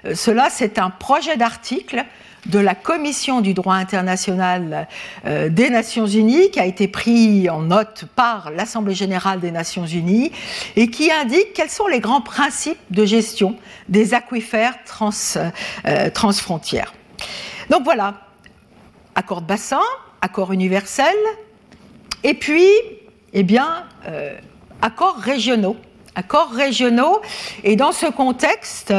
euh, 0.06 0.16
cela 0.16 0.50
c'est 0.50 0.80
un 0.80 0.90
projet 0.90 1.38
d'article 1.38 2.04
de 2.48 2.60
la 2.60 2.74
Commission 2.74 3.40
du 3.40 3.54
droit 3.54 3.76
international 3.76 4.88
euh, 5.26 5.48
des 5.50 5.70
Nations 5.70 6.08
Unies, 6.08 6.50
qui 6.50 6.60
a 6.60 6.66
été 6.66 6.88
pris 6.88 7.50
en 7.50 7.62
note 7.62 8.06
par 8.16 8.50
l'Assemblée 8.52 8.96
générale 8.96 9.40
des 9.40 9.52
Nations 9.52 9.86
Unies, 9.86 10.32
et 10.76 10.90
qui 10.90 11.12
indique 11.12 11.54
quels 11.54 11.70
sont 11.70 11.88
les 11.88 12.00
grands 12.00 12.22
principes 12.22 12.80
de 12.90 13.06
gestion 13.06 13.58
des 13.90 14.16
aquifères 14.16 14.74
transfrontières. 16.14 16.94
Donc 17.70 17.84
voilà, 17.84 18.16
accord 19.14 19.42
de 19.42 19.48
bassin, 19.48 19.82
accord 20.22 20.52
universel, 20.52 21.16
et 22.24 22.34
puis, 22.34 22.68
eh 23.34 23.44
bien, 23.44 23.84
accords 24.82 25.18
régionaux 25.18 25.78
accords 26.16 26.52
régionaux. 26.52 27.22
Et 27.64 27.76
dans 27.76 27.92
ce 27.92 28.06
contexte, 28.06 28.94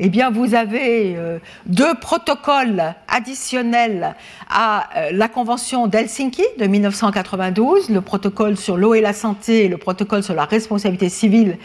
eh 0.00 0.08
bien, 0.08 0.30
vous 0.30 0.54
avez 0.54 1.14
euh, 1.16 1.38
deux 1.66 1.94
protocoles 1.94 2.94
additionnels 3.08 4.14
à 4.50 4.88
euh, 4.96 5.10
la 5.12 5.28
Convention 5.28 5.86
d'Helsinki 5.86 6.44
de 6.58 6.66
1992, 6.66 7.90
le 7.90 8.00
protocole 8.00 8.56
sur 8.56 8.76
l'eau 8.76 8.94
et 8.94 9.00
la 9.00 9.12
santé 9.12 9.68
le 9.68 9.76
protocole 9.76 10.22
sur 10.22 10.34
la 10.34 10.44
responsabilité 10.44 11.08
civile 11.08 11.58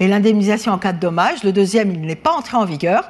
et 0.00 0.08
l'indemnisation 0.08 0.72
en 0.72 0.78
cas 0.78 0.92
de 0.92 1.00
dommage. 1.00 1.42
Le 1.44 1.52
deuxième, 1.52 1.92
il 1.92 2.00
n'est 2.02 2.14
pas 2.14 2.32
entré 2.32 2.56
en 2.56 2.64
vigueur. 2.64 3.04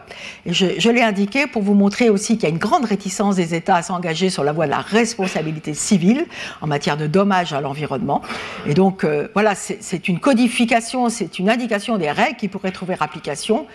Je, 0.46 0.90
l'ai 0.90 1.02
indiqué 1.02 1.46
pour 1.46 1.62
vous 1.62 1.74
montrer 1.74 2.10
aussi 2.10 2.34
qu'il 2.34 2.44
y 2.44 2.46
a 2.46 2.50
une 2.50 2.58
grande 2.58 2.84
réticence 2.84 3.36
des 3.36 3.54
États 3.54 3.76
à 3.76 3.82
s'engager 3.82 4.30
sur 4.30 4.44
la 4.44 4.52
voie 4.52 4.66
de 4.66 4.70
la 4.70 4.80
responsabilité 4.80 5.74
civile 5.74 6.26
en 6.60 6.66
matière 6.66 6.96
de 6.96 7.06
dommages 7.06 7.52
à 7.52 7.60
l'environnement. 7.60 8.22
Et 8.66 8.74
donc, 8.74 9.04
euh, 9.04 9.28
voilà, 9.34 9.54
c'est 9.54 10.08
une 10.08 10.20
codification, 10.20 11.08
c'est 11.08 11.38
une 11.38 11.50
indication 11.50 11.98
des 11.98 12.10
règles 12.10 12.36
qui 12.36 12.48
pourraient 12.48 12.72
trouver 12.72 12.96
application, 13.00 13.66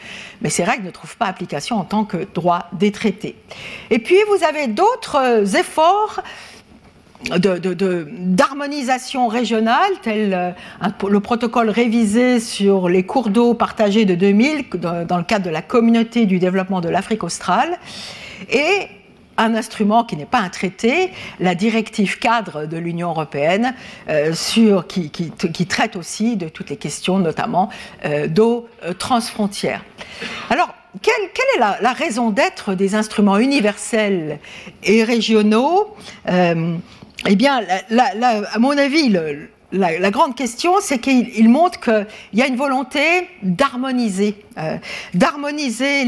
mais 0.42 0.50
ces 0.50 0.64
règles 0.64 0.86
ne 0.86 0.92
trouvent 0.92 1.18
pas 1.18 1.28
application 1.28 1.78
en 1.78 1.84
tant 1.84 2.06
que 2.06 2.18
droit 2.34 2.68
des 2.74 2.92
traités. 2.92 3.36
Et 3.90 4.00
puis 4.00 4.18
vous 4.28 4.44
avez 4.44 4.68
d'autres 4.68 5.51
efforts 5.56 6.22
d'harmonisation 7.30 9.28
régionale, 9.28 9.92
tel 10.02 10.34
euh, 10.34 10.52
le 11.08 11.20
protocole 11.20 11.70
révisé 11.70 12.40
sur 12.40 12.90
les 12.90 13.04
cours 13.04 13.30
d'eau 13.30 13.54
partagés 13.54 14.06
de 14.06 14.16
2000 14.16 14.70
dans 15.08 15.18
le 15.18 15.24
cadre 15.24 15.46
de 15.46 15.52
la 15.52 15.62
communauté 15.62 16.26
du 16.26 16.40
développement 16.40 16.82
de 16.82 16.90
l'Afrique 16.90 17.24
australe, 17.24 17.78
et 18.50 18.88
un 19.38 19.56
instrument 19.56 20.04
qui 20.04 20.18
n'est 20.18 20.26
pas 20.26 20.40
un 20.40 20.50
traité, 20.50 21.12
la 21.40 21.56
directive 21.56 22.20
cadre 22.20 22.66
de 22.66 22.78
l'Union 22.78 23.10
européenne, 23.10 23.74
euh, 24.10 24.34
sur, 24.34 24.88
qui, 24.88 25.12
traite 25.68 25.96
aussi 25.96 26.38
de 26.38 26.50
toutes 26.50 26.70
les 26.70 26.78
questions, 26.78 27.20
notamment 27.20 27.70
euh, 28.06 28.28
d'eau 28.28 28.68
transfrontière. 28.98 29.84
Alors, 30.50 30.74
quelle, 31.02 31.14
est 31.56 31.60
la, 31.60 31.94
raison 31.94 32.32
d'être 32.32 32.74
des 32.74 32.96
instruments 32.96 33.38
universels 33.38 34.40
et 34.84 35.04
régionaux 35.04 35.96
Eh 36.28 37.36
bien, 37.36 37.62
à 37.98 38.60
mon 38.60 38.78
avis, 38.78 39.10
la, 39.72 40.12
grande 40.12 40.36
question, 40.36 40.74
c'est 40.82 41.00
qu'il 41.00 41.50
montre 41.50 41.80
qu'il 41.80 42.06
y 42.34 42.42
a 42.42 42.48
une 42.48 42.56
volonté 42.56 43.00
d'harmoniser, 43.42 44.36
euh, 44.58 44.78
d'harmoniser 45.14 46.06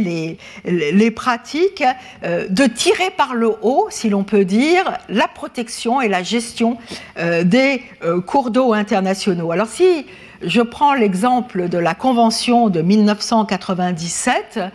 les, 0.65 1.11
pratiques, 1.11 1.83
euh, 2.23 2.47
de 2.49 2.65
tirer 2.65 3.09
par 3.15 3.35
le 3.35 3.51
haut, 3.61 3.87
si 3.89 4.09
l'on 4.09 4.23
peut 4.23 4.45
dire, 4.45 4.97
la 5.07 5.27
protection 5.27 6.01
et 6.01 6.09
la 6.09 6.23
gestion 6.23 6.77
euh, 7.17 7.43
des 7.43 7.83
cours 8.25 8.51
d'eau 8.51 8.73
internationaux. 8.73 9.51
Alors 9.51 9.67
si 9.67 10.05
je 10.45 10.61
prends 10.61 10.93
l'exemple 10.93 11.69
de 11.69 11.77
la 11.77 11.95
Convention 11.95 12.69
de 12.69 12.81
1997, 12.81 14.59
eh 14.59 14.69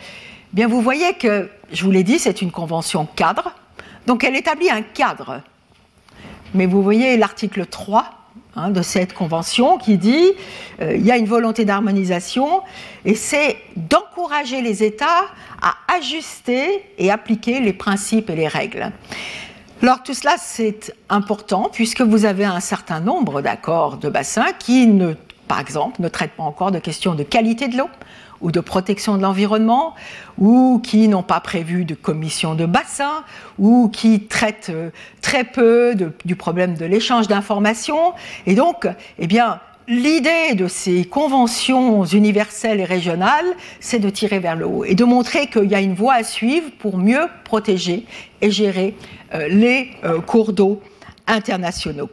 bien 0.52 0.68
vous 0.68 0.80
voyez 0.80 1.14
que, 1.14 1.50
je 1.72 1.84
vous 1.84 1.90
l'ai 1.90 2.04
dit, 2.04 2.18
c'est 2.18 2.42
une 2.42 2.50
convention 2.50 3.06
cadre, 3.16 3.54
donc 4.06 4.24
elle 4.24 4.36
établit 4.36 4.70
un 4.70 4.82
cadre. 4.82 5.42
Mais 6.54 6.66
vous 6.66 6.82
voyez 6.82 7.16
l'article 7.16 7.66
3 7.66 8.18
Hein, 8.58 8.70
de 8.70 8.82
cette 8.82 9.12
convention 9.12 9.78
qui 9.78 9.98
dit 9.98 10.32
euh, 10.80 10.96
il 10.96 11.04
y 11.04 11.12
a 11.12 11.16
une 11.16 11.26
volonté 11.26 11.64
d'harmonisation 11.64 12.62
et 13.04 13.14
c'est 13.14 13.56
d'encourager 13.76 14.62
les 14.62 14.82
États 14.82 15.26
à 15.62 15.74
ajuster 15.96 16.82
et 16.96 17.10
appliquer 17.10 17.60
les 17.60 17.72
principes 17.72 18.30
et 18.30 18.34
les 18.34 18.48
règles. 18.48 18.90
Alors 19.80 20.02
tout 20.02 20.14
cela 20.14 20.36
c'est 20.38 20.92
important 21.08 21.68
puisque 21.72 22.00
vous 22.00 22.24
avez 22.24 22.46
un 22.46 22.58
certain 22.58 22.98
nombre 22.98 23.42
d'accords 23.42 23.96
de 23.96 24.08
bassin 24.08 24.46
qui 24.58 24.88
ne, 24.88 25.14
par 25.48 25.60
exemple, 25.60 26.00
ne 26.00 26.08
traitent 26.08 26.36
pas 26.36 26.42
encore 26.44 26.70
de 26.70 26.78
questions 26.78 27.14
de 27.14 27.22
qualité 27.22 27.68
de 27.68 27.76
l'eau 27.76 27.88
ou 28.40 28.52
de 28.52 28.60
protection 28.60 29.16
de 29.16 29.22
l'environnement, 29.22 29.94
ou 30.38 30.80
qui 30.84 31.08
n'ont 31.08 31.24
pas 31.24 31.40
prévu 31.40 31.84
de 31.84 31.94
commission 31.94 32.54
de 32.54 32.66
bassin, 32.66 33.24
ou 33.58 33.88
qui 33.88 34.20
traitent 34.20 34.70
euh, 34.70 34.90
très 35.22 35.42
peu 35.42 35.96
du 36.24 36.36
problème 36.36 36.74
de 36.74 36.84
l'échange 36.84 37.26
d'informations. 37.26 38.12
Et 38.46 38.54
donc, 38.54 38.86
eh 39.18 39.26
bien, 39.26 39.58
l'idée 39.88 40.54
de 40.54 40.68
ces 40.68 41.04
conventions 41.04 42.04
universelles 42.04 42.80
et 42.80 42.84
régionales, 42.84 43.46
c'est 43.80 43.98
de 43.98 44.10
tirer 44.10 44.38
vers 44.38 44.54
le 44.54 44.66
haut 44.66 44.84
et 44.84 44.94
de 44.94 45.04
montrer 45.04 45.48
qu'il 45.48 45.70
y 45.70 45.74
a 45.74 45.80
une 45.80 45.94
voie 45.94 46.14
à 46.14 46.22
suivre 46.22 46.70
pour 46.78 46.98
mieux 46.98 47.26
protéger 47.44 48.04
et 48.40 48.50
gérer 48.50 48.94
euh, 49.34 49.48
les 49.48 49.90
euh, 50.04 50.20
cours 50.20 50.52
d'eau 50.52 50.80
internationaux. 51.26 52.10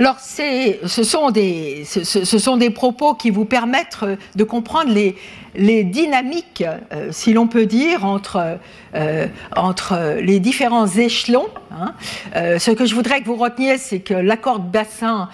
Alors, 0.00 0.18
ce 0.18 1.02
sont, 1.04 1.30
des, 1.30 2.70
propos 2.70 3.14
qui 3.14 3.30
vous 3.30 3.44
permettent 3.44 4.04
de 4.34 4.42
comprendre 4.42 4.92
les, 4.92 5.84
dynamiques, 5.84 6.64
euh, 6.92 7.08
si 7.12 7.32
l'on 7.32 7.46
peut 7.46 7.66
dire, 7.66 8.04
entre, 8.04 8.58
euh, 8.96 10.20
les 10.20 10.40
différents 10.40 10.88
échelons. 10.88 11.46
Hein. 11.70 11.94
Euh, 12.34 12.58
ce 12.58 12.72
que 12.72 12.86
je 12.86 12.94
voudrais 12.96 13.20
que 13.20 13.26
vous 13.26 13.36
reteniez, 13.36 13.78
c'est 13.78 14.00
que 14.00 14.14
l'accord 14.14 14.58
de 14.58 14.68
bassin 14.68 15.28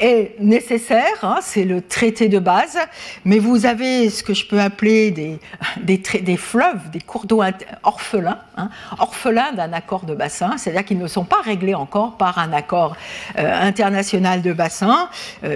est 0.00 0.34
nécessaire, 0.40 1.22
hein, 1.22 1.38
c'est 1.40 1.64
le 1.64 1.80
traité 1.80 2.28
de 2.28 2.38
base, 2.38 2.78
mais 3.24 3.38
vous 3.38 3.66
avez 3.66 4.10
ce 4.10 4.22
que 4.22 4.34
je 4.34 4.46
peux 4.46 4.60
appeler 4.60 5.10
des, 5.10 5.38
des, 5.82 6.36
fleuves, 6.36 6.90
des 6.92 7.00
cours 7.00 7.26
d'eau 7.26 7.42
orphelins, 7.82 8.38
hein, 8.56 8.70
orphelins 8.98 9.52
d'un 9.52 9.72
accord 9.72 10.04
de 10.04 10.14
bassin, 10.14 10.56
c'est-à-dire 10.56 10.84
qu'ils 10.84 10.98
ne 10.98 11.06
sont 11.06 11.24
pas 11.24 11.40
réglés 11.42 11.74
encore 11.74 12.16
par 12.16 12.38
un 12.38 12.52
accord 12.52 12.96
euh, 13.38 13.60
international 13.62 14.42
de 14.42 14.52
bassin. 14.52 15.08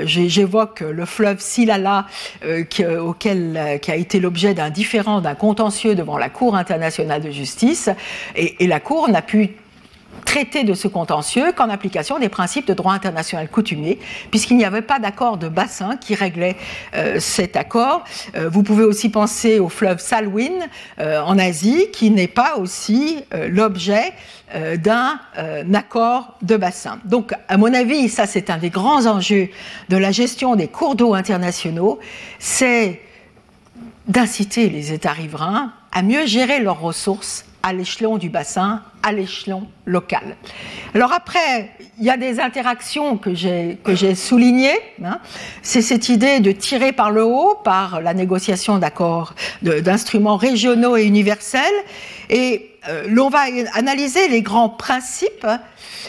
J'évoque 0.04 0.80
le 0.80 1.04
fleuve 1.04 1.40
Silala, 1.40 2.06
auquel, 3.00 3.78
qui 3.82 3.90
a 3.90 3.96
été 3.96 4.20
l'objet 4.20 4.54
d'un 4.54 4.70
différend, 4.70 5.20
d'un 5.20 5.34
contentieux 5.34 5.94
devant 5.94 6.18
la 6.18 6.28
Cour 6.28 6.56
internationale 6.56 7.22
de 7.22 7.30
justice, 7.30 7.90
et 8.34 8.66
la 8.66 8.80
Cour 8.80 9.08
n'a 9.08 9.22
pu 9.22 9.56
traiter 10.28 10.62
de 10.62 10.74
ce 10.74 10.88
contentieux 10.88 11.52
qu'en 11.52 11.70
application 11.70 12.18
des 12.18 12.28
principes 12.28 12.66
de 12.66 12.74
droit 12.74 12.92
international 12.92 13.48
coutumier, 13.48 13.98
puisqu'il 14.30 14.58
n'y 14.58 14.66
avait 14.66 14.82
pas 14.82 14.98
d'accord 14.98 15.38
de 15.38 15.48
bassin 15.48 15.96
qui 15.96 16.14
réglait 16.14 16.56
euh, 16.94 17.18
cet 17.18 17.56
accord. 17.56 18.04
Euh, 18.36 18.50
vous 18.50 18.62
pouvez 18.62 18.84
aussi 18.84 19.08
penser 19.08 19.58
au 19.58 19.70
fleuve 19.70 20.00
Salween 20.00 20.68
euh, 20.98 21.22
en 21.22 21.38
Asie, 21.38 21.86
qui 21.94 22.10
n'est 22.10 22.28
pas 22.28 22.58
aussi 22.58 23.24
l'objet 23.48 24.12
d'un 24.76 25.18
accord 25.74 26.36
de 26.42 26.56
bassin. 26.56 26.98
Donc, 27.04 27.32
à 27.48 27.56
mon 27.56 27.72
avis, 27.72 28.08
ça 28.08 28.26
c'est 28.26 28.50
un 28.50 28.58
des 28.58 28.70
grands 28.70 29.06
enjeux 29.06 29.48
de 29.88 29.96
la 29.96 30.10
gestion 30.10 30.56
des 30.56 30.68
cours 30.68 30.94
d'eau 30.94 31.14
internationaux, 31.14 31.98
c'est 32.38 33.00
d'inciter 34.06 34.68
les 34.68 34.92
États 34.92 35.12
riverains 35.12 35.72
à 35.92 36.02
mieux 36.02 36.26
gérer 36.26 36.60
leurs 36.60 36.80
ressources 36.80 37.44
à 37.68 37.74
l'échelon 37.74 38.16
du 38.16 38.30
bassin, 38.30 38.82
à 39.02 39.12
l'échelon 39.12 39.68
local. 39.84 40.36
Alors 40.94 41.12
après, 41.12 41.70
il 41.98 42.04
y 42.04 42.08
a 42.08 42.16
des 42.16 42.40
interactions 42.40 43.18
que 43.18 43.34
j'ai 43.34 44.14
soulignées. 44.14 44.78
Hein. 45.04 45.18
C'est 45.60 45.82
cette 45.82 46.08
idée 46.08 46.40
de 46.40 46.50
tirer 46.50 46.92
par 46.92 47.10
le 47.10 47.24
haut, 47.24 47.56
par 47.62 48.00
la 48.00 48.14
négociation 48.14 48.78
d'accords, 48.78 49.34
d'instruments 49.60 50.38
régionaux 50.38 50.96
et 50.96 51.04
universels. 51.04 51.78
Et 52.30 52.70
euh, 52.88 53.04
l'on 53.06 53.28
va 53.28 53.40
analyser 53.74 54.28
les 54.28 54.40
grands 54.40 54.70
principes, 54.70 55.46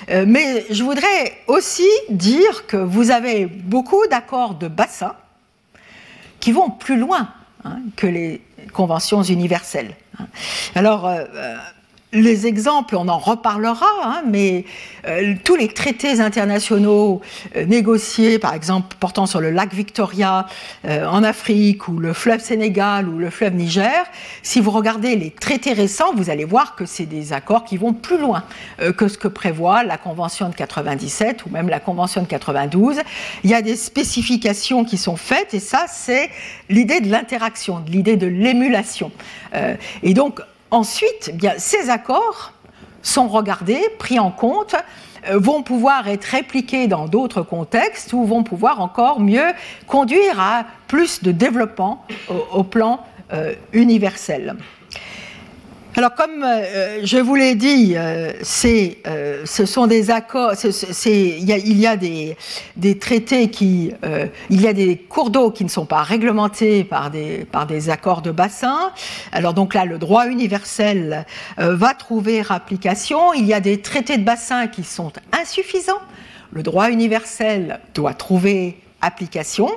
euh, 0.10 0.24
mais 0.26 0.66
je 0.70 0.82
voudrais 0.84 1.34
aussi 1.48 1.90
dire 2.10 2.68
que 2.68 2.78
vous 2.78 3.12
avez 3.12 3.48
beaucoup 3.48 4.08
d'accords 4.10 4.56
de 4.56 4.70
bassin 4.70 5.14
qui 6.40 6.54
vont 6.54 6.70
plus 6.70 6.98
loin 6.98 7.28
hein, 7.66 7.80
que 7.98 8.08
les 8.08 8.42
conventions 8.72 9.24
universelles. 9.24 9.94
Alors, 10.76 11.08
euh, 11.08 11.26
les 12.12 12.48
exemples, 12.48 12.96
on 12.96 13.08
en 13.08 13.20
reparlera, 13.20 13.86
hein, 14.04 14.24
mais 14.28 14.66
euh, 15.08 15.36
tous 15.44 15.56
les 15.56 15.68
traités 15.68 16.20
internationaux 16.20 17.22
négociés, 17.68 18.40
par 18.40 18.54
exemple 18.54 18.96
portant 19.00 19.28
sur 19.28 19.40
le 19.40 19.52
lac 19.52 19.74
Victoria 19.74 20.48
en 20.86 21.24
Afrique, 21.24 21.88
ou 21.88 22.00
le 22.00 22.14
fleuve 22.14 22.42
Sénégal, 22.42 23.08
ou 23.08 23.18
le 23.18 23.30
fleuve 23.30 23.54
Niger, 23.54 24.06
si 24.42 24.60
vous 24.60 24.72
regardez 24.72 25.16
les 25.16 25.30
traités 25.32 25.74
récents, 25.74 26.14
vous 26.16 26.30
allez 26.30 26.46
voir 26.46 26.76
que 26.76 26.86
c'est 26.86 27.06
des 27.06 27.34
accords 27.34 27.64
qui 27.64 27.78
vont 27.78 27.94
plus 27.94 28.18
loin 28.18 28.44
que 28.98 29.08
ce 29.08 29.18
que 29.18 29.28
prévoit 29.28 29.84
la 29.84 29.98
Convention 29.98 30.50
de 30.50 30.56
97 30.56 31.46
ou 31.46 31.50
même 31.50 31.70
la 31.70 31.80
Convention 31.80 32.22
de 32.22 32.28
92. 32.28 32.98
Il 33.44 33.50
y 33.50 33.54
a 33.54 33.62
des 33.62 33.76
spécifications 33.76 34.84
qui 34.84 34.98
sont 34.98 35.18
faites, 35.18 35.54
et 35.54 35.60
ça, 35.60 35.86
c'est 35.88 36.30
l'idée 36.70 37.02
de 37.02 37.10
l'interaction, 37.12 37.84
l'idée 37.88 38.18
de 38.18 38.28
l'émulation. 38.28 39.12
et 40.04 40.14
donc, 40.14 40.42
Ensuite, 40.72 41.32
eh 41.44 41.50
ces 41.58 41.90
accords 41.90 42.54
sont 43.02 43.28
regardés, 43.28 43.82
pris 43.98 44.20
en 44.20 44.32
compte, 44.32 44.76
euh, 45.28 45.38
vont 45.38 45.64
pouvoir 45.64 46.08
être 46.08 46.26
répliqués 46.26 46.88
dans 46.88 47.08
d'autres 47.08 47.42
contextes 47.42 48.14
ou 48.14 48.26
vont 48.26 48.44
pouvoir 48.44 48.82
encore 48.82 49.20
mieux 49.20 49.52
conduire 49.88 50.40
à 50.40 50.66
plus 50.88 51.24
de 51.24 51.32
développement 51.32 52.06
au, 52.52 52.64
plan 52.64 53.02
euh, 53.34 53.54
universel. 53.74 54.56
Alors, 56.00 56.16
comme 56.16 56.46
euh, 56.46 57.02
je 57.04 57.18
vous 57.18 57.36
l'ai 57.36 57.56
dit, 57.56 57.96
euh, 57.98 58.32
euh, 58.66 59.42
ce 59.44 59.66
sont 59.66 59.86
des 59.86 60.12
accords, 60.12 60.54
il 60.64 61.78
y 61.78 61.86
a, 61.86 61.98
des, 61.98 62.98
traités 62.98 63.50
qui, 63.50 63.92
il 64.50 64.62
y 64.62 64.68
a 64.70 64.72
des 64.72 64.96
cours 64.96 65.30
d'eau 65.30 65.52
qui 65.52 65.66
ne 65.66 65.70
sont 65.70 65.86
pas 65.86 66.02
réglementés 66.04 66.86
par 66.86 67.12
des, 67.12 67.44
par 67.44 67.68
des 67.68 67.90
accords 67.90 68.22
de 68.22 68.32
bassin. 68.32 68.94
Alors 69.34 69.54
donc 69.54 69.74
là, 69.74 69.84
le 69.84 69.98
droit 69.98 70.28
universel 70.28 71.26
va 71.58 71.94
trouver 71.96 72.44
application. 72.50 73.34
Il 73.34 73.46
y 73.46 73.54
a 73.54 73.60
des 73.60 73.82
traités 73.82 74.16
de 74.16 74.24
bassin 74.24 74.68
qui 74.68 74.86
sont 74.86 75.12
insuffisants. 75.34 76.02
Le 76.54 76.64
droit 76.64 76.92
universel 76.92 77.82
doit 77.94 78.14
trouver 78.14 78.78
application. 79.02 79.70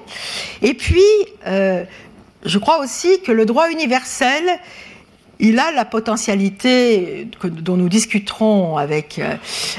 Et 0.62 0.74
puis, 0.74 1.02
je 1.44 2.58
crois 2.58 2.78
aussi 2.78 3.20
que 3.22 3.32
le 3.32 3.44
droit 3.44 3.72
universel 3.72 4.44
il 5.42 5.58
a 5.58 5.72
la 5.72 5.84
potentialité 5.84 7.28
dont 7.42 7.76
nous 7.76 7.88
discuterons 7.88 8.78
avec 8.78 9.18
euh, 9.18 9.34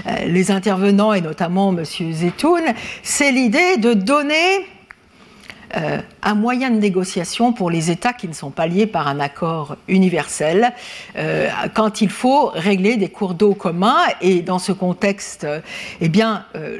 euh, 0.05 0.25
les 0.25 0.51
intervenants 0.51 1.13
et 1.13 1.21
notamment 1.21 1.73
M. 1.75 1.83
Zetoun, 1.85 2.61
c'est 3.01 3.31
l'idée 3.31 3.77
de 3.77 3.93
donner 3.93 4.67
euh, 5.77 5.99
un 6.21 6.35
moyen 6.35 6.69
de 6.69 6.75
négociation 6.75 7.53
pour 7.53 7.71
les 7.71 7.89
États 7.89 8.11
qui 8.11 8.27
ne 8.27 8.33
sont 8.33 8.51
pas 8.51 8.67
liés 8.67 8.85
par 8.85 9.07
un 9.07 9.21
accord 9.21 9.77
universel 9.87 10.73
quand 11.73 12.01
il 12.01 12.09
faut 12.09 12.47
régler 12.53 12.97
des 12.97 13.09
cours 13.09 13.33
d'eau 13.33 13.55
communs. 13.55 14.03
Et 14.21 14.41
dans 14.41 14.59
ce 14.59 14.71
contexte, 14.71 15.47
eh 15.99 16.11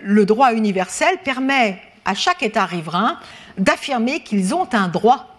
le 0.04 0.26
droit 0.26 0.54
universel 0.54 1.16
permet 1.24 1.80
à 2.06 2.14
chaque 2.14 2.44
État 2.44 2.66
riverain 2.66 3.18
d'affirmer 3.58 4.20
qu'ils 4.20 4.54
ont 4.54 4.68
un 4.74 4.90
droit 4.90 5.33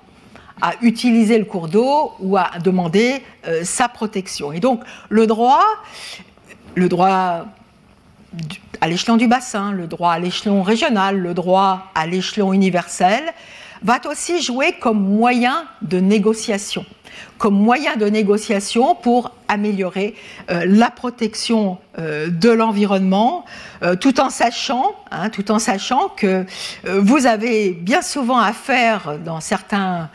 à 0.61 0.75
utiliser 0.83 1.39
le 1.39 1.45
cours 1.45 1.69
d'eau 1.69 2.13
ou 2.21 2.37
à 2.37 2.51
demander 2.63 3.23
euh, 3.47 3.65
sa 3.65 3.89
protection. 3.89 4.53
Et 4.53 4.61
donc 4.61 4.83
le 5.09 5.27
droit, 5.27 5.65
le 6.75 6.89
droit 6.89 7.47
à 8.81 8.89
l'échelon 8.89 9.17
du 9.17 9.29
bassin, 9.29 9.73
le 9.73 9.87
droit 9.87 10.13
à 10.13 10.19
l'échelon 10.19 10.63
régional, 10.63 11.19
le 11.19 11.35
droit 11.35 11.91
à 11.95 12.07
l'échelon 12.07 12.53
universel, 12.53 13.23
va 13.83 14.01
aussi 14.11 14.41
jouer 14.41 14.73
comme 14.81 14.99
moyen 14.99 15.67
de 15.83 15.99
négociation, 15.99 16.87
comme 17.37 17.55
moyen 17.55 17.97
de 17.97 18.07
négociation 18.07 18.95
pour 18.95 19.33
améliorer 19.47 20.15
euh, 20.51 20.65
la 20.67 20.91
protection 20.91 21.79
euh, 21.99 22.29
de 22.29 22.49
l'environnement, 22.49 23.45
tout 24.01 24.19
en 24.19 24.31
sachant, 24.31 24.95
hein, 25.11 25.29
tout 25.29 25.51
en 25.51 25.59
sachant 25.59 26.09
que 26.09 26.47
vous 26.85 27.27
avez 27.27 27.73
bien 27.73 28.01
souvent 28.01 28.39
affaire 28.39 29.19
dans 29.23 29.41
certains 29.41 30.09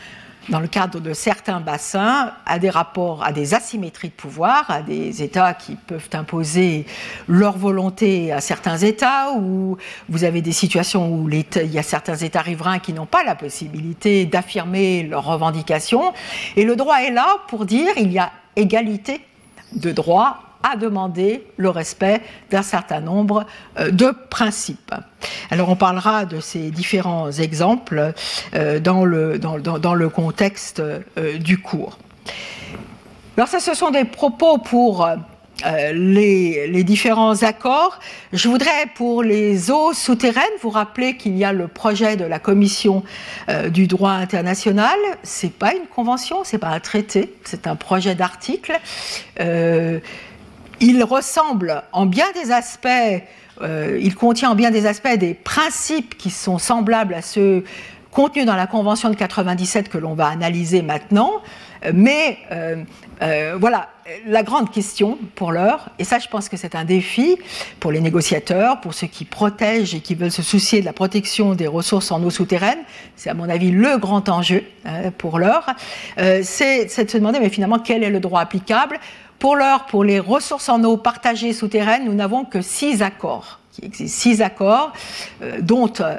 dans 0.50 0.60
le 0.60 0.68
cadre 0.68 1.00
de 1.00 1.14
certains 1.14 1.60
bassins, 1.60 2.34
à 2.46 2.60
des 2.60 2.70
rapports, 2.70 3.24
à 3.24 3.32
des 3.32 3.54
asymétries 3.54 4.10
de 4.10 4.14
pouvoir, 4.14 4.70
à 4.70 4.82
des 4.82 5.22
États 5.22 5.54
qui 5.54 5.76
peuvent 5.76 6.10
imposer 6.14 6.86
leur 7.28 7.58
volonté 7.58 8.32
à 8.32 8.42
certains 8.42 8.78
États, 8.78 9.34
ou 9.34 9.78
vous 10.10 10.24
avez 10.24 10.42
des 10.42 10.52
situations 10.52 11.14
où 11.14 11.30
il 11.30 11.46
y 11.72 11.78
a 11.78 11.84
certains 11.84 12.16
États 12.16 12.42
riverains 12.42 12.80
qui 12.80 12.94
n'ont 12.94 13.06
pas 13.06 13.24
la 13.24 13.36
possibilité 13.36 14.26
d'affirmer 14.26 15.04
leurs 15.04 15.26
revendications. 15.26 16.14
Et 16.56 16.64
le 16.64 16.76
droit 16.76 16.98
est 17.02 17.12
là 17.12 17.28
pour 17.48 17.66
dire 17.66 17.90
il 17.98 18.12
y 18.12 18.20
a 18.20 18.32
égalité 18.56 19.22
de 19.74 19.92
droits 19.92 20.49
à 20.64 20.76
demander 20.76 21.46
le 21.58 21.70
respect 21.70 22.22
d'un 22.52 22.64
certain 22.64 23.00
nombre 23.00 23.46
euh, 23.80 23.92
de 23.92 24.14
principes. 24.30 24.94
Alors 25.50 25.70
on 25.70 25.76
parlera 25.76 26.26
de 26.26 26.40
ces 26.40 26.72
différents 26.72 27.32
exemples 27.32 28.14
euh, 28.56 28.80
dans 28.80 29.06
le, 29.06 29.40
dans, 29.40 29.94
le 29.94 30.10
contexte 30.10 30.80
euh, 30.80 31.38
du 31.38 31.60
cours. 31.60 31.98
Alors 33.38 33.48
ça, 33.48 33.60
ce 33.60 33.74
sont 33.74 33.92
des 33.92 34.04
propos 34.04 34.58
pour 34.58 35.08
les, 35.94 36.84
différents 36.84 37.42
accords. 37.44 38.00
Je 38.34 38.50
voudrais, 38.50 38.86
pour 38.96 39.24
les 39.24 39.72
eaux 39.72 39.94
souterraines, 39.94 40.44
vous 40.62 40.70
rappeler 40.70 41.16
qu'il 41.16 41.38
y 41.38 41.46
a 41.46 41.54
le 41.54 41.70
projet 41.70 42.18
de 42.18 42.26
la 42.26 42.40
Commission 42.40 43.04
du 43.70 43.88
droit 43.88 44.12
international. 44.12 44.98
C'est 45.24 45.54
pas 45.54 45.74
une 45.74 45.88
convention, 45.88 46.44
c'est 46.44 46.58
pas 46.58 46.70
un 46.70 46.82
traité, 46.82 47.34
c'est 47.46 47.66
un 47.66 47.78
projet 47.78 48.14
d'article 48.14 48.78
il 50.80 51.04
ressemble 51.04 51.84
en 51.92 52.06
bien 52.06 52.26
des 52.34 52.52
aspects, 52.52 52.88
euh, 53.62 54.00
il 54.02 54.16
contient 54.16 54.52
en 54.52 54.56
bien 54.56 54.72
des 54.72 54.86
aspects 54.86 55.18
des 55.18 55.34
principes 55.34 56.18
qui 56.18 56.30
sont 56.30 56.58
semblables 56.58 57.14
à 57.14 57.22
ceux 57.22 57.64
contenus 58.12 58.46
dans 58.46 58.56
la 58.56 58.68
Convention 58.68 59.10
de 59.10 59.16
97 59.16 59.90
que 59.90 59.98
l'on 59.98 60.14
va 60.14 60.28
analyser 60.28 60.82
maintenant. 60.82 61.42
Mais 61.94 62.38
euh, 62.52 62.84
euh, 63.22 63.58
voilà, 63.60 63.90
la 64.26 64.44
grande 64.44 64.72
question 64.72 65.18
pour 65.36 65.52
l'heure, 65.52 65.90
et 66.00 66.04
ça 66.04 66.20
je 66.20 66.28
pense 66.28 66.50
que 66.50 66.58
c'est 66.58 66.76
un 66.76 66.86
défi 66.86 67.38
pour 67.80 67.92
les 67.92 68.02
négociateurs, 68.02 68.82
pour 68.82 68.94
ceux 68.94 69.08
qui 69.08 69.26
protègent 69.26 69.96
et 69.96 70.00
qui 70.00 70.16
veulent 70.16 70.32
se 70.32 70.42
soucier 70.42 70.82
de 70.82 70.86
la 70.86 70.94
protection 70.94 71.56
des 71.56 71.68
ressources 71.68 72.12
en 72.12 72.24
eau 72.24 72.30
souterraine, 72.30 72.80
c'est 73.16 73.30
à 73.30 73.34
mon 73.34 73.50
avis 73.50 73.72
le 73.72 73.98
grand 73.98 74.30
enjeu 74.30 74.64
pour 75.18 75.40
l'heure, 75.40 75.66
c'est 76.18 76.86
de 76.86 76.90
se 76.90 77.18
demander 77.18 77.40
mais 77.40 77.50
finalement 77.50 77.80
quel 77.80 78.04
est 78.04 78.10
le 78.10 78.20
droit 78.20 78.42
applicable? 78.42 79.00
Pour 79.38 79.56
l'heure, 79.56 79.86
pour 79.86 80.04
les 80.04 80.20
ressources 80.20 80.68
en 80.68 80.84
eau 80.84 80.98
partagées 80.98 81.54
souterraines, 81.54 82.04
nous 82.06 82.14
n'avons 82.14 82.44
que 82.44 82.62
six 82.62 83.02
accords 83.02 83.60
Existe 83.82 84.16
six 84.16 84.42
accords, 84.42 84.92
euh, 85.42 85.60
dont 85.62 85.92
euh, 86.02 86.18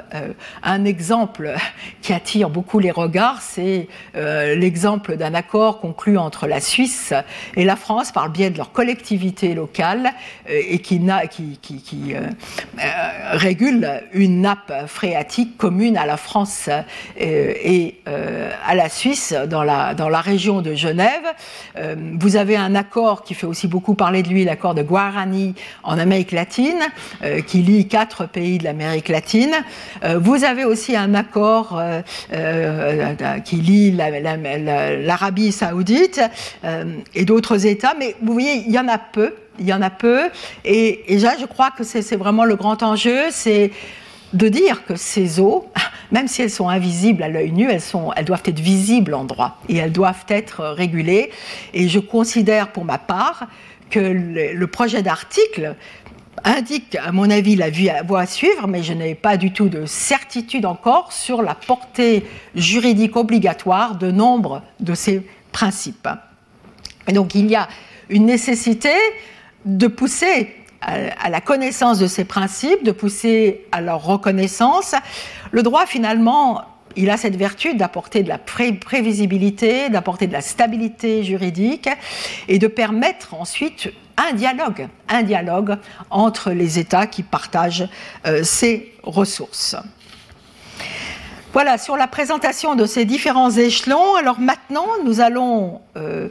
un 0.63 0.85
exemple 0.85 1.53
qui 2.01 2.13
attire 2.13 2.49
beaucoup 2.49 2.79
les 2.79 2.91
regards, 2.91 3.41
c'est 3.41 3.87
euh, 4.15 4.55
l'exemple 4.55 5.17
d'un 5.17 5.33
accord 5.33 5.79
conclu 5.79 6.17
entre 6.17 6.47
la 6.47 6.59
Suisse 6.59 7.13
et 7.55 7.63
la 7.63 7.75
France 7.75 8.11
par 8.11 8.25
le 8.25 8.31
biais 8.31 8.49
de 8.49 8.57
leur 8.57 8.71
collectivité 8.71 9.53
locale 9.53 10.11
et 10.47 10.79
qui, 10.79 11.01
régule 13.31 14.03
une 14.13 14.41
nappe 14.41 14.87
phréatique 14.87 15.57
commune 15.57 15.97
à 15.97 16.05
la 16.05 16.17
France 16.17 16.69
et 17.17 17.95
à 18.05 18.75
la 18.75 18.89
Suisse 18.89 19.33
dans 19.47 19.63
la, 19.63 19.93
dans 19.93 20.09
la 20.09 20.21
région 20.21 20.61
de 20.61 20.73
Genève. 20.73 21.23
vous 22.19 22.35
avez 22.35 22.55
un 22.55 22.75
accord 22.75 23.23
qui 23.23 23.33
fait 23.33 23.47
aussi 23.47 23.67
beaucoup 23.67 23.95
parler 23.95 24.23
de 24.23 24.29
lui, 24.29 24.43
l'accord 24.43 24.75
de 24.75 24.83
Guarani 24.83 25.55
en 25.83 25.97
Amérique 25.97 26.31
latine 26.31 26.79
lie 27.59 27.87
quatre 27.87 28.27
pays 28.27 28.57
de 28.57 28.63
l'Amérique 28.63 29.09
latine. 29.09 29.53
Euh, 30.03 30.19
vous 30.19 30.43
avez 30.43 30.65
aussi 30.65 30.95
un 30.95 31.13
accord 31.13 31.77
euh, 31.77 32.01
euh, 32.33 33.39
qui 33.39 33.57
lie 33.57 33.91
l'Arabie 33.91 35.51
saoudite 35.51 36.21
et 37.13 37.25
d'autres 37.25 37.65
États, 37.65 37.93
mais 37.97 38.15
vous 38.21 38.33
voyez, 38.33 38.63
il 38.65 38.71
y 38.71 38.79
en 38.79 38.87
a 38.87 38.97
peu. 38.97 39.33
Il 39.59 39.67
y 39.67 39.73
en 39.73 39.81
a 39.81 39.89
peu. 39.89 40.29
Et, 40.65 41.03
là, 41.19 41.35
je 41.39 41.45
crois 41.45 41.71
que 41.71 41.83
c'est 41.83 42.15
vraiment 42.15 42.45
le 42.45 42.55
grand 42.55 42.81
enjeu, 42.83 43.25
c'est 43.29 43.71
de 44.33 44.47
dire 44.47 44.85
que 44.85 44.95
ces 44.95 45.39
eaux, 45.39 45.69
même 46.11 46.27
si 46.27 46.41
elles 46.41 46.49
sont 46.49 46.69
invisibles 46.69 47.21
à 47.21 47.27
l'œil 47.27 47.51
nu, 47.51 47.69
elles, 47.69 47.81
sont, 47.81 48.11
elles 48.15 48.25
doivent 48.25 48.43
être 48.45 48.59
visibles 48.59 49.13
en 49.13 49.25
droit 49.25 49.59
et 49.67 49.77
elles 49.77 49.91
doivent 49.91 50.25
être 50.29 50.63
régulées. 50.63 51.31
Et 51.73 51.89
je 51.89 51.99
considère 51.99 52.71
pour 52.71 52.85
ma 52.85 52.97
part 52.97 53.47
que 53.89 53.99
le 53.99 54.67
projet 54.67 55.01
d'article 55.01 55.75
indique, 56.43 56.95
à 56.95 57.11
mon 57.11 57.29
avis, 57.29 57.55
la 57.55 57.69
voie 58.03 58.21
à 58.21 58.25
suivre, 58.25 58.67
mais 58.67 58.83
je 58.83 58.93
n'ai 58.93 59.15
pas 59.15 59.37
du 59.37 59.51
tout 59.51 59.69
de 59.69 59.85
certitude 59.85 60.65
encore 60.65 61.11
sur 61.11 61.41
la 61.41 61.55
portée 61.55 62.25
juridique 62.55 63.15
obligatoire 63.15 63.95
de 63.95 64.11
nombre 64.11 64.63
de 64.79 64.93
ces 64.93 65.25
principes. 65.51 66.07
Et 67.07 67.13
donc 67.13 67.35
il 67.35 67.49
y 67.49 67.55
a 67.55 67.67
une 68.09 68.25
nécessité 68.25 68.93
de 69.65 69.87
pousser 69.87 70.55
à 70.81 71.29
la 71.29 71.41
connaissance 71.41 71.99
de 71.99 72.07
ces 72.07 72.25
principes, 72.25 72.83
de 72.83 72.91
pousser 72.91 73.67
à 73.71 73.81
leur 73.81 74.03
reconnaissance. 74.03 74.95
Le 75.51 75.61
droit, 75.61 75.85
finalement, 75.85 76.61
il 76.95 77.09
a 77.11 77.17
cette 77.17 77.35
vertu 77.35 77.75
d'apporter 77.75 78.23
de 78.23 78.29
la 78.29 78.39
prévisibilité, 78.39 79.89
d'apporter 79.89 80.25
de 80.25 80.33
la 80.33 80.41
stabilité 80.41 81.23
juridique 81.23 81.87
et 82.47 82.57
de 82.57 82.67
permettre 82.67 83.35
ensuite 83.35 83.91
un 84.17 84.33
dialogue, 84.33 84.87
un 85.09 85.23
dialogue 85.23 85.77
entre 86.09 86.51
les 86.51 86.79
États 86.79 87.07
qui 87.07 87.23
partagent 87.23 87.87
euh, 88.25 88.43
ces 88.43 88.93
ressources. 89.03 89.75
Voilà, 91.53 91.77
sur 91.77 91.97
la 91.97 92.07
présentation 92.07 92.75
de 92.75 92.85
ces 92.85 93.03
différents 93.03 93.51
échelons, 93.51 94.15
alors 94.15 94.39
maintenant 94.39 94.87
nous 95.03 95.19
allons 95.19 95.81
euh, 95.97 96.29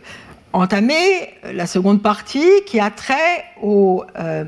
entamer 0.53 1.35
la 1.53 1.67
seconde 1.67 2.01
partie 2.01 2.49
qui 2.67 2.81
a 2.81 2.91
trait 2.91 3.45
au, 3.61 4.05
euh, 4.19 4.45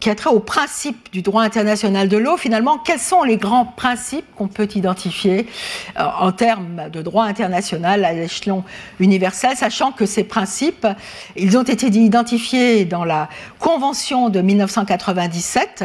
qui 0.00 0.10
a 0.10 0.14
trait 0.14 0.30
au 0.30 0.40
principe 0.40 1.10
du 1.12 1.22
droit 1.22 1.42
international 1.42 2.08
de 2.08 2.16
l'eau, 2.16 2.36
finalement, 2.36 2.78
quels 2.78 2.98
sont 2.98 3.22
les 3.22 3.36
grands 3.36 3.64
principes 3.64 4.26
qu'on 4.34 4.48
peut 4.48 4.68
identifier 4.74 5.46
euh, 5.98 6.04
en 6.20 6.32
termes 6.32 6.90
de 6.90 7.02
droit 7.02 7.24
international 7.24 8.04
à 8.04 8.12
l'échelon 8.12 8.64
universel, 9.00 9.56
sachant 9.56 9.92
que 9.92 10.06
ces 10.06 10.24
principes, 10.24 10.86
ils 11.36 11.56
ont 11.56 11.62
été 11.62 11.86
identifiés 11.86 12.84
dans 12.84 13.04
la 13.04 13.28
Convention 13.58 14.28
de 14.28 14.40
1997, 14.40 15.84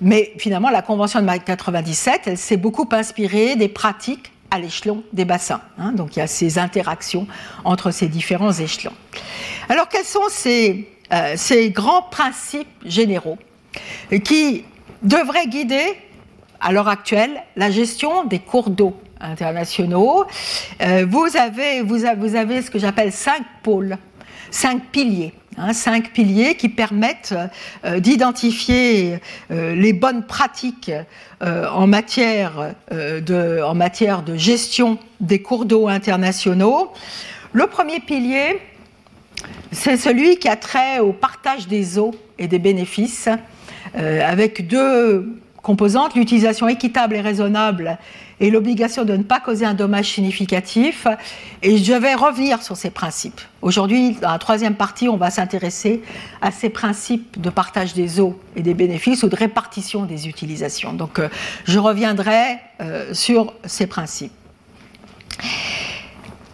mais 0.00 0.32
finalement, 0.38 0.70
la 0.70 0.82
Convention 0.82 1.20
de 1.20 1.24
1997, 1.24 2.22
elle 2.26 2.38
s'est 2.38 2.56
beaucoup 2.56 2.88
inspirée 2.92 3.56
des 3.56 3.68
pratiques 3.68 4.32
à 4.50 4.58
l'échelon 4.58 5.02
des 5.12 5.24
bassins. 5.24 5.60
Hein. 5.78 5.92
donc 5.92 6.14
il 6.14 6.20
y 6.20 6.22
a 6.22 6.28
ces 6.28 6.58
interactions 6.58 7.26
entre 7.64 7.90
ces 7.90 8.06
différents 8.06 8.52
échelons. 8.52 8.92
Alors 9.68 9.88
quels 9.88 10.04
sont 10.04 10.28
ces 10.28 10.93
euh, 11.14 11.34
ces 11.36 11.70
grands 11.70 12.02
principes 12.02 12.66
généraux 12.84 13.38
qui 14.24 14.64
devraient 15.02 15.46
guider, 15.46 15.94
à 16.60 16.72
l'heure 16.72 16.88
actuelle, 16.88 17.42
la 17.54 17.70
gestion 17.70 18.24
des 18.24 18.40
cours 18.40 18.70
d'eau 18.70 18.96
internationaux. 19.20 20.24
Euh, 20.82 21.06
vous, 21.08 21.28
avez, 21.36 21.82
vous, 21.82 22.04
avez, 22.04 22.62
ce 22.62 22.70
que 22.70 22.80
j'appelle 22.80 23.12
cinq 23.12 23.42
pôles, 23.62 23.96
cinq 24.50 24.82
piliers. 24.90 25.34
Hein, 25.56 25.72
cinq 25.72 26.12
piliers 26.12 26.56
qui 26.56 26.68
permettent 26.68 27.34
euh, 27.84 28.00
d'identifier 28.00 29.20
les 29.50 29.92
bonnes 29.92 30.24
pratiques 30.24 30.90
en, 31.40 31.86
matière, 31.86 32.74
de, 32.90 33.62
en 33.62 33.74
matière 33.74 34.22
de 34.22 34.36
gestion 34.36 34.98
des 35.20 35.42
cours 35.42 35.64
d'eau 35.64 35.86
internationaux. 35.86 36.92
Le 37.52 37.68
premier 37.68 38.00
pilier, 38.00 38.58
c'est 39.72 39.96
celui 39.96 40.36
qui 40.38 40.48
a 40.48 40.56
trait 40.56 41.00
au 41.00 41.12
partage 41.12 41.68
des 41.68 41.98
eaux 41.98 42.14
et 42.38 42.48
des 42.48 42.58
bénéfices, 42.58 43.28
euh, 43.96 44.20
avec 44.24 44.66
deux 44.66 45.40
composantes, 45.62 46.14
l'utilisation 46.14 46.68
équitable 46.68 47.16
et 47.16 47.20
raisonnable 47.20 47.98
et 48.38 48.50
l'obligation 48.50 49.04
de 49.04 49.16
ne 49.16 49.22
pas 49.22 49.40
causer 49.40 49.64
un 49.64 49.74
dommage 49.74 50.10
significatif. 50.10 51.06
Et 51.62 51.78
je 51.78 51.92
vais 51.92 52.14
revenir 52.14 52.62
sur 52.62 52.76
ces 52.76 52.90
principes. 52.90 53.40
Aujourd'hui, 53.62 54.12
dans 54.20 54.30
la 54.30 54.38
troisième 54.38 54.74
partie, 54.74 55.08
on 55.08 55.16
va 55.16 55.30
s'intéresser 55.30 56.02
à 56.42 56.50
ces 56.50 56.68
principes 56.68 57.40
de 57.40 57.50
partage 57.50 57.94
des 57.94 58.20
eaux 58.20 58.38
et 58.56 58.62
des 58.62 58.74
bénéfices 58.74 59.22
ou 59.22 59.28
de 59.28 59.36
répartition 59.36 60.04
des 60.04 60.28
utilisations. 60.28 60.92
Donc, 60.92 61.18
euh, 61.18 61.28
je 61.64 61.78
reviendrai 61.78 62.58
euh, 62.80 63.14
sur 63.14 63.54
ces 63.64 63.86
principes. 63.86 64.32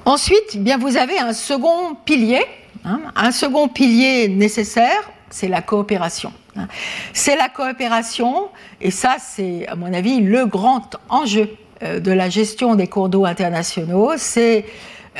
Ensuite, 0.05 0.57
bien, 0.57 0.79
vous 0.79 0.97
avez 0.97 1.19
un 1.19 1.33
second 1.33 1.95
pilier. 2.05 2.43
Un 2.85 3.31
second 3.33 3.69
pilier 3.69 4.29
nécessaire, 4.29 5.11
c'est 5.29 5.49
la 5.49 5.63
coopération. 5.63 6.33
Hein. 6.57 6.67
C'est 7.13 7.37
la 7.37 7.49
coopération, 7.49 8.49
et 8.81 8.91
ça, 8.91 9.17
c'est, 9.19 9.67
à 9.69 9.77
mon 9.77 9.93
avis, 9.93 10.21
le 10.21 10.47
grand 10.47 10.97
enjeu 11.09 11.49
euh, 11.83 12.01
de 12.01 12.11
la 12.11 12.29
gestion 12.29 12.75
des 12.75 12.87
cours 12.87 13.09
d'eau 13.09 13.25
internationaux, 13.25 14.13
c'est 14.17 14.65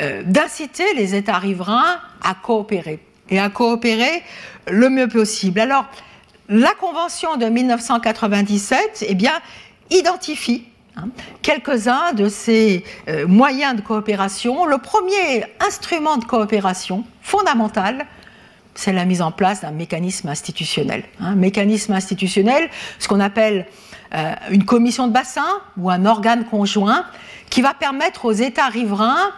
euh, 0.01 0.23
d'inciter 0.25 0.95
les 0.95 1.15
États 1.15 1.39
riverains 1.39 2.01
à 2.23 2.35
coopérer, 2.35 2.99
et 3.29 3.39
à 3.39 3.49
coopérer 3.49 4.23
le 4.69 4.89
mieux 4.89 5.09
possible. 5.09 5.61
Alors, 5.61 5.87
la 6.49 6.73
Convention 6.75 7.37
de 7.37 7.47
1997, 7.47 9.05
eh 9.07 9.15
bien, 9.15 9.35
identifie 9.91 10.65
Hein. 10.65 10.70
Quelques-uns 11.43 12.13
de 12.13 12.29
ces 12.29 12.85
euh, 13.09 13.27
moyens 13.27 13.77
de 13.77 13.81
coopération. 13.81 14.67
Le 14.67 14.79
premier 14.79 15.45
instrument 15.67 16.17
de 16.17 16.25
coopération 16.25 17.05
fondamental, 17.23 18.07
c'est 18.75 18.93
la 18.93 19.05
mise 19.05 19.23
en 19.23 19.33
place 19.33 19.63
d'un 19.63 19.73
mécanisme 19.73 20.29
institutionnel. 20.29 21.05
Un 21.21 21.27
hein. 21.27 21.35
mécanisme 21.35 21.93
institutionnel, 21.93 22.69
ce 22.99 23.09
qu'on 23.09 23.21
appelle 23.21 23.67
euh, 24.15 24.35
une 24.51 24.65
commission 24.65 25.07
de 25.07 25.13
bassin 25.13 25.61
ou 25.77 25.91
un 25.91 26.05
organe 26.07 26.45
conjoint 26.45 27.05
qui 27.49 27.63
va 27.63 27.75
permettre 27.75 28.25
aux 28.25 28.33
États 28.33 28.69
riverains 28.69 29.33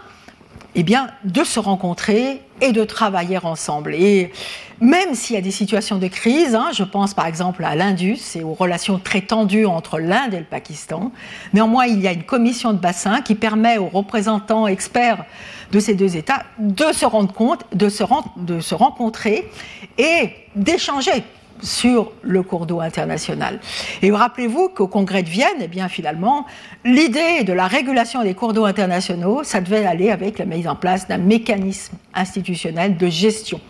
eh 0.75 0.83
bien, 0.83 1.09
de 1.25 1.45
se 1.45 1.61
rencontrer 1.61 2.41
et 2.63 2.73
de 2.73 2.85
travailler 2.85 3.39
ensemble. 3.43 3.95
Et 3.95 4.33
même 4.81 5.15
s'il 5.15 5.35
y 5.35 5.39
a 5.39 5.43
des 5.43 5.51
situations 5.51 5.99
de 5.99 6.07
crise, 6.07 6.55
hein, 6.55 6.71
je 6.73 6.85
pense 6.85 7.13
par 7.13 7.27
exemple 7.27 7.65
à 7.65 7.75
l'Indus 7.75 8.21
et 8.37 8.43
aux 8.43 8.55
relations 8.55 8.99
très 8.99 9.21
tendues 9.21 9.67
entre 9.67 9.99
l'Inde 9.99 10.33
et 10.33 10.39
le 10.39 10.45
Pakistan, 10.45 11.13
néanmoins 11.53 11.87
il 11.87 12.01
y 12.01 12.09
a 12.09 12.13
une 12.13 12.23
commission 12.23 12.73
de 12.73 12.79
bassin 12.79 13.21
qui 13.21 13.35
permet 13.35 13.79
aux 13.79 13.89
représentants 13.89 14.67
experts 14.67 15.25
de 15.73 15.81
ces 15.81 15.95
deux 15.95 16.17
États 16.17 16.45
de 16.59 16.93
se 16.93 17.05
rendre 17.05 17.33
compte, 17.33 17.65
de 17.75 17.89
se, 17.89 18.05
de 18.37 18.61
se 18.61 18.75
rencontrer 18.75 19.51
et 19.99 20.31
d'échanger 20.55 21.25
sur 21.63 22.13
le 22.23 22.43
cours 22.43 22.67
d'eau 22.67 22.81
international. 22.81 23.61
Et 24.03 24.11
rappelez-vous 24.11 24.69
qu'au 24.69 24.89
congrès 24.89 25.23
de 25.23 25.29
Vienne, 25.29 25.49
eh 25.61 25.69
bien 25.69 25.89
finalement, 25.89 26.47
l'idée 26.85 27.45
de 27.45 27.53
la 27.53 27.67
régulation 27.67 28.23
des 28.23 28.35
cours 28.35 28.53
d'eau 28.53 28.65
internationaux, 28.65 29.43
ça 29.45 29.61
devait 29.61 29.87
aller 29.87 30.11
avec 30.11 30.39
la 30.39 30.45
mise 30.45 30.69
en 30.69 30.77
place 30.77 31.09
d'un 31.09 31.19
mécanisme 31.19 31.97
institutionnel 32.15 32.97
de 32.97 33.09
gestion. 33.09 33.61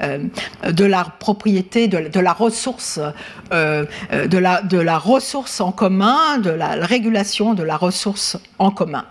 Euh, 0.00 0.18
de 0.70 0.84
la 0.84 1.04
propriété, 1.18 1.88
de, 1.88 2.20
la 2.20 2.32
ressource, 2.32 3.00
euh, 3.52 3.84
la, 4.10 4.62
de 4.62 4.78
la 4.78 4.96
ressource 4.96 5.60
en 5.60 5.72
commun, 5.72 6.38
de 6.38 6.50
la 6.50 6.74
régulation 6.74 7.54
de 7.54 7.64
la 7.64 7.76
ressource 7.76 8.36
en 8.60 8.70
commun. 8.70 9.06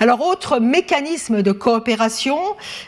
Alors, 0.00 0.20
autre 0.20 0.58
mécanisme 0.58 1.40
de 1.40 1.52
coopération, 1.52 2.38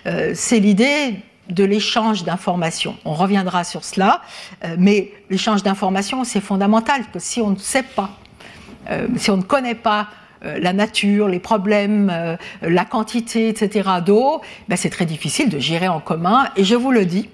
euh, 0.06 0.32
c'est 0.34 0.58
l'idée 0.58 1.14
de 1.50 1.64
l'échange 1.64 2.24
d'informations. 2.24 2.96
On 3.04 3.14
reviendra 3.14 3.64
sur 3.64 3.84
cela, 3.84 4.22
euh, 4.64 4.76
mais 4.78 5.12
l'échange 5.28 5.62
d'informations, 5.62 6.24
c'est 6.24 6.40
fondamental, 6.40 7.02
que 7.12 7.18
si 7.18 7.40
on 7.40 7.50
ne 7.50 7.58
sait 7.58 7.82
pas, 7.82 8.10
euh, 8.90 9.08
si 9.16 9.30
on 9.30 9.36
ne 9.36 9.42
connaît 9.42 9.74
pas 9.74 10.08
euh, 10.44 10.58
la 10.58 10.72
nature, 10.72 11.28
les 11.28 11.40
problèmes, 11.40 12.38
la 12.62 12.84
quantité, 12.84 13.48
etc. 13.48 13.88
d'eau, 14.04 14.40
ben 14.68 14.76
c'est 14.76 14.90
très 14.90 15.06
difficile 15.06 15.48
de 15.48 15.58
gérer 15.58 15.88
en 15.88 16.00
commun. 16.00 16.48
Et 16.56 16.64
je 16.64 16.74
vous 16.74 16.92
le 16.92 17.04
dis, 17.04 17.28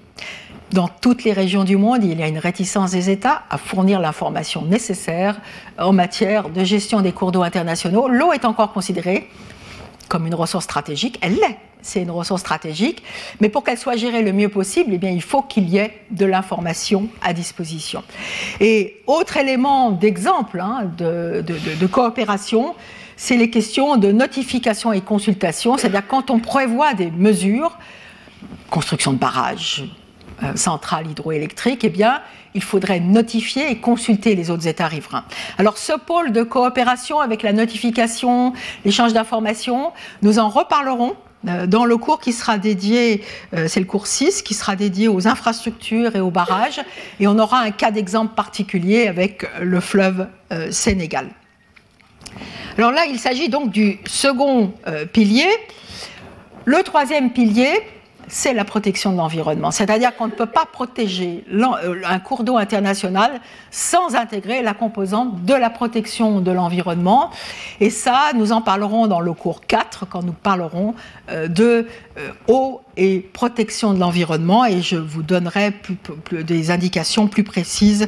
dans 0.71 0.89
toutes 0.89 1.23
les 1.23 1.31
régions 1.31 1.63
du 1.63 1.77
monde, 1.77 2.03
il 2.03 2.19
y 2.19 2.23
a 2.23 2.27
une 2.27 2.39
réticence 2.39 2.91
des 2.91 3.09
États 3.09 3.43
à 3.49 3.57
fournir 3.57 4.01
l'information 4.01 4.65
nécessaire 4.65 5.39
en 5.77 5.93
matière 5.93 6.49
de 6.49 6.63
gestion 6.63 6.99
des 6.99 7.13
cours 7.13 7.31
d'eau 7.31 7.43
internationaux. 7.43 8.09
L'eau 8.09 8.33
est 8.33 8.43
encore 8.43 8.73
considérée 8.73 9.29
comme 10.07 10.27
une 10.27 10.35
ressource 10.35 10.65
stratégique. 10.65 11.17
Elle 11.21 11.35
l'est, 11.35 11.57
c'est 11.81 12.01
une 12.01 12.11
ressource 12.11 12.41
stratégique, 12.41 13.03
mais 13.39 13.49
pour 13.49 13.63
qu'elle 13.63 13.77
soit 13.77 13.95
gérée 13.95 14.21
le 14.21 14.33
mieux 14.33 14.49
possible, 14.49 14.91
eh 14.93 14.97
bien, 14.97 15.09
il 15.09 15.21
faut 15.21 15.41
qu'il 15.41 15.69
y 15.69 15.77
ait 15.77 16.01
de 16.11 16.25
l'information 16.25 17.07
à 17.21 17.33
disposition. 17.33 18.03
Et 18.59 19.01
autre 19.07 19.37
élément 19.37 19.91
d'exemple 19.91 20.59
hein, 20.59 20.91
de, 20.97 21.87
coopération, 21.87 22.75
c'est 23.15 23.37
les 23.37 23.49
questions 23.49 23.97
de 23.97 24.11
notification 24.11 24.93
et 24.93 25.01
consultation, 25.01 25.77
c'est-à-dire 25.77 26.07
quand 26.07 26.29
on 26.29 26.39
prévoit 26.39 26.93
des 26.93 27.11
mesures, 27.11 27.77
construction 28.69 29.13
de 29.13 29.17
barrages, 29.17 29.85
euh, 30.43 30.55
centrale 30.55 31.09
hydroélectrique, 31.09 31.83
eh 31.83 31.89
bien, 31.89 32.21
il 32.57 32.63
faudrait 32.63 32.99
notifier 32.99 33.69
et 33.69 33.77
consulter 33.77 34.33
les 34.33 34.49
autres 34.49 34.67
États 34.67 34.87
riverains. 34.87 35.23
Alors, 35.59 35.77
ce 35.77 35.93
pôle 35.93 36.31
de 36.31 36.41
coopération 36.41 37.19
avec 37.19 37.43
la 37.43 37.53
notification, 37.53 38.51
l'échange 38.83 39.13
d'informations, 39.13 39.91
nous 40.23 40.39
en 40.39 40.49
reparlerons 40.49 41.15
euh, 41.47 41.67
dans 41.67 41.85
le 41.85 41.97
cours 41.97 42.19
qui 42.19 42.33
sera 42.33 42.57
dédié, 42.57 43.23
euh, 43.53 43.67
c'est 43.67 43.79
le 43.79 43.85
cours 43.85 44.07
6, 44.07 44.41
qui 44.41 44.55
sera 44.55 44.75
dédié 44.75 45.07
aux 45.07 45.27
infrastructures 45.27 46.15
et 46.15 46.19
aux 46.19 46.31
barrages, 46.31 46.81
et 47.19 47.27
on 47.27 47.37
aura 47.37 47.59
un 47.59 47.69
cas 47.69 47.91
d'exemple 47.91 48.33
particulier 48.33 49.07
avec 49.07 49.45
le 49.61 49.79
fleuve 49.79 50.27
Sénégal. 50.71 51.29
Alors 52.79 52.91
là, 52.91 53.05
il 53.05 53.19
s'agit 53.19 53.49
donc 53.49 53.69
du 53.69 53.99
second 54.05 54.73
pilier. 55.13 55.49
Le 56.65 56.81
troisième 56.83 57.31
pilier, 57.31 57.71
c'est 58.27 58.53
la 58.53 58.65
protection 58.65 59.11
de 59.11 59.17
l'environnement. 59.17 59.71
C'est-à-dire 59.71 60.15
qu'on 60.15 60.27
ne 60.27 60.31
peut 60.31 60.45
pas 60.47 60.65
protéger 60.65 61.45
euh, 61.51 62.01
un 62.05 62.19
cours 62.19 62.43
d'eau 62.43 62.57
international 62.57 63.39
sans 63.71 64.15
intégrer 64.15 64.61
la 64.61 64.73
composante 64.73 65.45
de 65.45 65.53
la 65.53 65.69
protection 65.69 66.41
de 66.41 66.51
l'environnement. 66.51 67.31
Et 67.79 67.89
ça, 67.89 68.31
nous 68.35 68.51
en 68.51 68.61
parlerons 68.61 69.07
dans 69.07 69.21
le 69.21 69.33
cours 69.33 69.61
4 69.61 70.07
quand 70.09 70.23
nous 70.23 70.33
parlerons 70.33 70.93
euh, 71.29 71.47
de 71.47 71.87
euh, 72.17 72.29
eau 72.47 72.81
et 72.97 73.19
protection 73.19 73.93
de 73.93 73.99
l'environnement 73.99 74.65
et 74.65 74.81
je 74.81 74.97
vous 74.97 75.21
donnerai 75.21 75.71
des 76.31 76.71
indications 76.71 77.27
plus 77.27 77.43
précises 77.43 78.07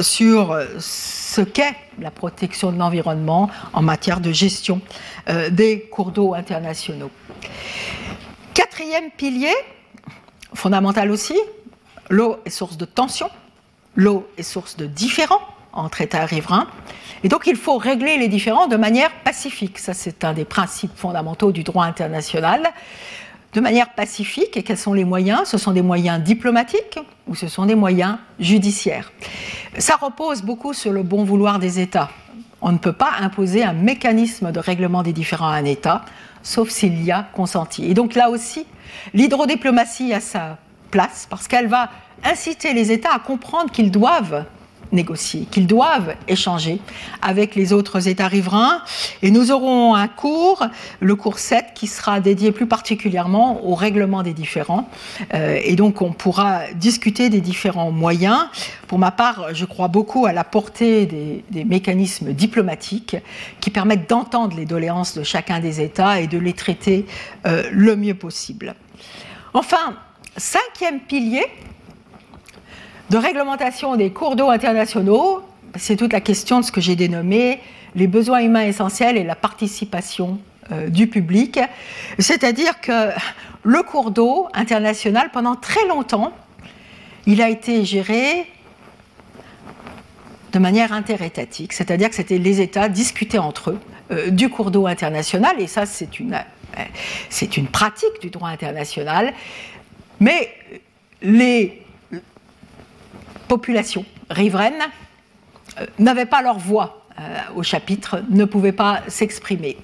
sur 0.00 0.58
ce 0.78 1.42
qu'est 1.42 1.74
la 2.00 2.10
protection 2.10 2.72
de 2.72 2.78
l'environnement 2.78 3.50
en 3.74 3.82
matière 3.82 4.20
de 4.20 4.32
gestion 4.32 4.80
des 5.50 5.86
cours 5.90 6.12
d'eau 6.12 6.32
internationaux. 6.32 7.10
Quatrième 8.54 9.10
pilier, 9.10 9.54
fondamental 10.54 11.10
aussi, 11.10 11.38
l'eau 12.10 12.36
est 12.44 12.50
source 12.50 12.76
de 12.76 12.84
tension, 12.84 13.30
l'eau 13.96 14.28
est 14.36 14.42
source 14.42 14.76
de 14.76 14.84
différends 14.84 15.40
entre 15.72 16.02
États 16.02 16.26
riverains, 16.26 16.66
et 17.24 17.28
donc 17.28 17.46
il 17.46 17.56
faut 17.56 17.78
régler 17.78 18.18
les 18.18 18.28
différends 18.28 18.66
de 18.66 18.76
manière 18.76 19.10
pacifique. 19.24 19.78
Ça, 19.78 19.94
c'est 19.94 20.22
un 20.24 20.34
des 20.34 20.44
principes 20.44 20.94
fondamentaux 20.94 21.50
du 21.50 21.62
droit 21.62 21.84
international. 21.84 22.72
De 23.54 23.60
manière 23.60 23.92
pacifique, 23.94 24.56
et 24.56 24.62
quels 24.62 24.78
sont 24.78 24.94
les 24.94 25.04
moyens? 25.04 25.48
Ce 25.48 25.58
sont 25.58 25.72
des 25.72 25.82
moyens 25.82 26.22
diplomatiques 26.22 26.98
ou 27.28 27.34
ce 27.34 27.48
sont 27.48 27.66
des 27.66 27.74
moyens 27.74 28.16
judiciaires? 28.40 29.12
Ça 29.78 29.96
repose 29.96 30.42
beaucoup 30.42 30.72
sur 30.72 30.90
le 30.92 31.02
bon 31.02 31.24
vouloir 31.24 31.58
des 31.58 31.78
États. 31.78 32.10
On 32.60 32.72
ne 32.72 32.78
peut 32.78 32.92
pas 32.92 33.12
imposer 33.20 33.62
un 33.62 33.72
mécanisme 33.72 34.52
de 34.52 34.58
règlement 34.58 35.02
des 35.02 35.12
différends 35.12 35.48
à 35.48 35.56
un 35.56 35.64
État 35.64 36.04
sauf 36.42 36.70
s'il 36.70 37.02
y 37.02 37.10
a 37.10 37.28
consenti. 37.34 37.84
Et 37.84 37.94
donc 37.94 38.14
là 38.14 38.30
aussi, 38.30 38.66
l'hydrodiplomatie 39.14 40.12
a 40.12 40.20
sa 40.20 40.58
place 40.90 41.26
parce 41.28 41.48
qu'elle 41.48 41.68
va 41.68 41.90
inciter 42.24 42.74
les 42.74 42.92
États 42.92 43.14
à 43.14 43.18
comprendre 43.18 43.70
qu'ils 43.70 43.90
doivent 43.90 44.44
négocier, 44.92 45.46
qu'ils 45.50 45.66
doivent 45.66 46.14
échanger 46.28 46.80
avec 47.20 47.54
les 47.54 47.72
autres 47.72 48.08
États 48.08 48.28
riverains. 48.28 48.82
Et 49.22 49.30
nous 49.30 49.50
aurons 49.50 49.94
un 49.94 50.08
cours, 50.08 50.64
le 51.00 51.14
cours 51.16 51.38
7, 51.38 51.66
qui 51.74 51.86
sera 51.86 52.20
dédié 52.20 52.52
plus 52.52 52.66
particulièrement 52.66 53.64
au 53.66 53.74
règlement 53.74 54.22
des 54.22 54.34
différends. 54.34 54.88
Euh, 55.34 55.58
et 55.62 55.76
donc 55.76 56.02
on 56.02 56.12
pourra 56.12 56.62
discuter 56.74 57.28
des 57.30 57.40
différents 57.40 57.90
moyens. 57.90 58.46
Pour 58.86 58.98
ma 58.98 59.10
part, 59.10 59.54
je 59.54 59.64
crois 59.64 59.88
beaucoup 59.88 60.26
à 60.26 60.32
la 60.32 60.44
portée 60.44 61.06
des, 61.06 61.64
mécanismes 61.64 62.32
diplomatiques 62.32 63.16
qui 63.60 63.70
permettent 63.70 64.08
d'entendre 64.08 64.56
les 64.56 64.66
doléances 64.66 65.16
de 65.16 65.22
chacun 65.22 65.60
des 65.60 65.80
États 65.80 66.20
et 66.20 66.26
de 66.26 66.38
les 66.38 66.52
traiter 66.52 67.06
euh, 67.46 67.62
le 67.72 67.96
mieux 67.96 68.14
possible. 68.14 68.74
Enfin, 69.54 69.96
cinquième 70.36 71.00
pilier, 71.00 71.44
de 73.12 73.18
réglementation 73.18 73.94
des 73.94 74.10
cours 74.10 74.36
d'eau 74.36 74.48
internationaux, 74.48 75.42
c'est 75.76 75.96
toute 75.96 76.14
la 76.14 76.22
question 76.22 76.60
de 76.60 76.64
ce 76.64 76.72
que 76.72 76.80
j'ai 76.80 76.96
dénommé 76.96 77.60
les 77.94 78.06
besoins 78.06 78.40
humains 78.40 78.62
essentiels 78.62 79.18
et 79.18 79.22
la 79.22 79.34
participation 79.34 80.40
euh, 80.72 80.88
du 80.88 81.06
public. 81.08 81.60
C'est-à-dire 82.18 82.80
que 82.80 83.10
le 83.64 83.82
cours 83.82 84.12
d'eau 84.12 84.48
international, 84.54 85.28
pendant 85.30 85.56
très 85.56 85.86
longtemps, 85.88 86.32
il 87.26 87.42
a 87.42 87.50
été 87.50 87.84
géré 87.84 88.46
de 90.52 90.58
manière 90.58 90.94
interétatique, 90.94 91.74
c'est-à-dire 91.74 92.08
que 92.08 92.14
c'était 92.14 92.38
les 92.38 92.62
États 92.62 92.88
discutaient 92.88 93.36
entre 93.36 93.72
eux 93.72 93.80
euh, 94.10 94.30
du 94.30 94.48
cours 94.48 94.70
d'eau 94.70 94.86
international, 94.86 95.56
et 95.58 95.66
ça 95.66 95.84
c'est 95.84 96.18
une, 96.18 96.32
euh, 96.78 97.46
une 97.58 97.68
pratique 97.68 98.22
du 98.22 98.30
droit 98.30 98.48
international, 98.48 99.34
mais 100.18 100.48
les 101.20 101.82
populations 103.52 104.06
riveraines 104.30 104.84
euh, 105.78 105.84
n'avaient 105.98 106.24
pas 106.34 106.40
leur 106.40 106.58
voix 106.58 107.02
euh, 107.20 107.22
au 107.56 107.62
chapitre 107.62 108.22
ne 108.30 108.46
pouvaient 108.46 108.72
pas 108.72 109.02
s'exprimer. 109.08 109.76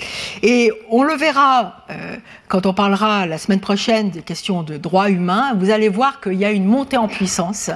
Et 0.43 0.73
on 0.89 1.03
le 1.03 1.15
verra 1.15 1.85
euh, 1.91 2.17
quand 2.49 2.65
on 2.65 2.73
parlera 2.73 3.27
la 3.27 3.37
semaine 3.37 3.61
prochaine 3.61 4.09
des 4.09 4.23
questions 4.23 4.63
de 4.63 4.79
droits 4.79 5.11
humains, 5.11 5.53
vous 5.59 5.69
allez 5.69 5.91
voir 5.91 6.23
qu'il 6.23 6.35
y 6.35 6.47
a 6.47 6.51
une 6.51 6.65
montée 6.65 6.97
en 6.97 7.07
puissance 7.07 7.71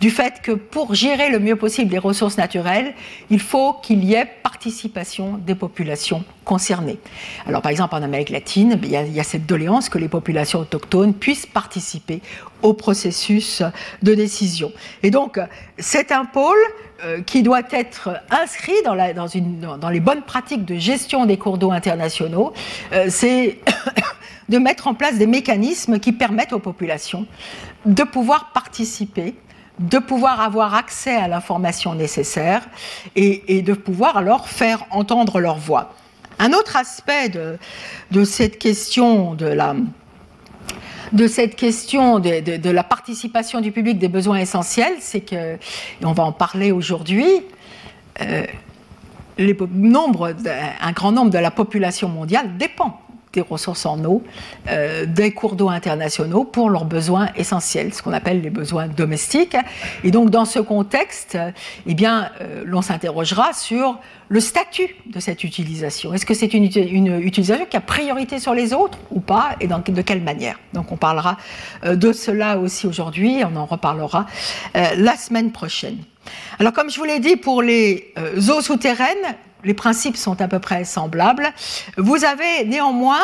du 0.00 0.08
fait 0.08 0.40
que 0.42 0.52
pour 0.52 0.94
gérer 0.94 1.28
le 1.28 1.38
mieux 1.38 1.56
possible 1.56 1.92
les 1.92 1.98
ressources 1.98 2.38
naturelles, 2.38 2.94
il 3.28 3.40
faut 3.40 3.74
qu'il 3.82 4.02
y 4.02 4.14
ait 4.14 4.26
participation 4.42 5.38
des 5.46 5.54
populations 5.54 6.24
concernées. 6.46 6.98
Alors 7.46 7.60
par 7.60 7.72
exemple 7.72 7.94
en 7.94 8.02
Amérique 8.02 8.30
latine, 8.30 8.80
il 8.82 8.88
y, 8.88 8.96
a, 8.96 9.02
il 9.02 9.12
y 9.12 9.20
a 9.20 9.24
cette 9.24 9.44
doléance 9.44 9.90
que 9.90 9.98
les 9.98 10.08
populations 10.08 10.60
autochtones 10.60 11.12
puissent 11.12 11.44
participer 11.44 12.22
au 12.66 12.74
processus 12.74 13.62
de 14.02 14.14
décision. 14.14 14.72
Et 15.02 15.10
donc 15.10 15.38
c'est 15.78 16.10
un 16.10 16.24
pôle 16.24 16.58
euh, 17.04 17.22
qui 17.22 17.42
doit 17.42 17.62
être 17.70 18.20
inscrit 18.30 18.74
dans, 18.84 19.88
les 19.88 20.00
bonnes 20.00 20.22
pratiques 20.22 20.64
de 20.64 20.76
gestion 20.76 21.26
des 21.26 21.36
cours 21.36 21.58
d'eau 21.58 21.70
internationaux, 21.70 22.52
euh, 22.92 23.06
c'est 23.08 23.60
de 24.48 24.58
mettre 24.58 24.88
en 24.88 24.94
place 24.94 25.16
des 25.16 25.26
mécanismes 25.26 26.00
qui 26.00 26.12
permettent 26.12 26.52
aux 26.52 26.58
populations 26.58 27.26
de 27.84 28.02
pouvoir 28.02 28.50
participer 28.52 29.34
de 29.78 29.98
pouvoir 29.98 30.40
avoir 30.40 30.74
accès 30.74 31.14
à 31.14 31.28
l'information 31.28 31.94
nécessaire 31.94 32.66
et, 33.14 33.60
de 33.60 33.74
pouvoir 33.74 34.16
alors 34.16 34.48
faire 34.48 34.86
entendre 34.90 35.38
leur 35.38 35.58
voix. 35.58 35.92
Un 36.38 36.54
autre 36.54 36.76
aspect 36.78 37.28
de 37.28 38.24
cette 38.24 38.58
question 38.58 39.34
de 39.34 39.44
la, 39.44 39.74
de 41.12 41.26
cette 41.26 41.56
question 41.56 42.18
de, 42.18 42.70
la 42.70 42.82
participation 42.82 43.60
du 43.60 43.72
public 43.72 43.98
des 43.98 44.08
besoins 44.08 44.38
essentiels, 44.38 44.94
c'est 45.00 45.20
que, 45.20 45.54
et 45.54 46.04
on 46.04 46.12
va 46.12 46.24
en 46.24 46.32
parler 46.32 46.72
aujourd'hui, 46.72 47.26
euh, 48.20 48.44
un 49.38 50.92
grand 50.92 51.12
nombre 51.12 51.30
de 51.30 51.38
la 51.38 51.50
population 51.50 52.08
mondiale 52.08 52.56
dépend 52.56 53.00
des 53.36 53.42
ressources 53.42 53.84
en 53.86 54.02
eau, 54.04 54.22
euh, 54.68 55.04
des 55.06 55.30
cours 55.32 55.56
d'eau 55.56 55.68
internationaux 55.68 56.44
pour 56.44 56.70
leurs 56.70 56.86
besoins 56.86 57.28
essentiels, 57.36 57.92
ce 57.92 58.02
qu'on 58.02 58.14
appelle 58.14 58.40
les 58.40 58.50
besoins 58.50 58.88
domestiques. 58.88 59.56
Et 60.04 60.10
donc 60.10 60.30
dans 60.30 60.46
ce 60.46 60.58
contexte, 60.58 61.38
eh 61.86 61.94
bien, 61.94 62.30
euh, 62.40 62.62
l'on 62.64 62.82
s'interrogera 62.82 63.52
sur 63.52 63.98
le 64.28 64.40
statut 64.40 64.96
de 65.06 65.20
cette 65.20 65.44
utilisation. 65.44 66.14
Est-ce 66.14 66.26
que 66.26 66.34
c'est 66.34 66.52
une, 66.54 66.64
utilisation 66.64 67.66
qui 67.66 67.76
a 67.76 67.80
priorité 67.80 68.40
sur 68.40 68.54
les 68.54 68.72
autres 68.72 68.98
ou 69.10 69.20
pas 69.20 69.50
et 69.60 69.66
dans, 69.66 69.78
de 69.78 70.02
quelle 70.02 70.22
manière? 70.22 70.58
Donc 70.72 70.90
on 70.90 70.96
parlera 70.96 71.36
euh, 71.84 71.94
de 71.94 72.12
cela 72.12 72.58
aussi 72.58 72.86
aujourd'hui, 72.86 73.42
on 73.44 73.54
en 73.56 73.66
reparlera 73.66 74.26
la 74.74 75.16
semaine 75.16 75.52
prochaine. 75.52 75.98
Alors 76.58 76.72
comme 76.72 76.90
je 76.90 76.98
vous 76.98 77.04
l'ai 77.04 77.20
dit, 77.20 77.36
pour 77.36 77.62
les 77.62 78.12
eaux 78.50 78.60
souterraines, 78.60 79.36
les 79.66 79.74
principes 79.74 80.16
sont 80.16 80.40
à 80.40 80.48
peu 80.48 80.60
près 80.60 80.84
semblables. 80.84 81.52
Vous 81.98 82.24
avez 82.24 82.64
néanmoins 82.66 83.20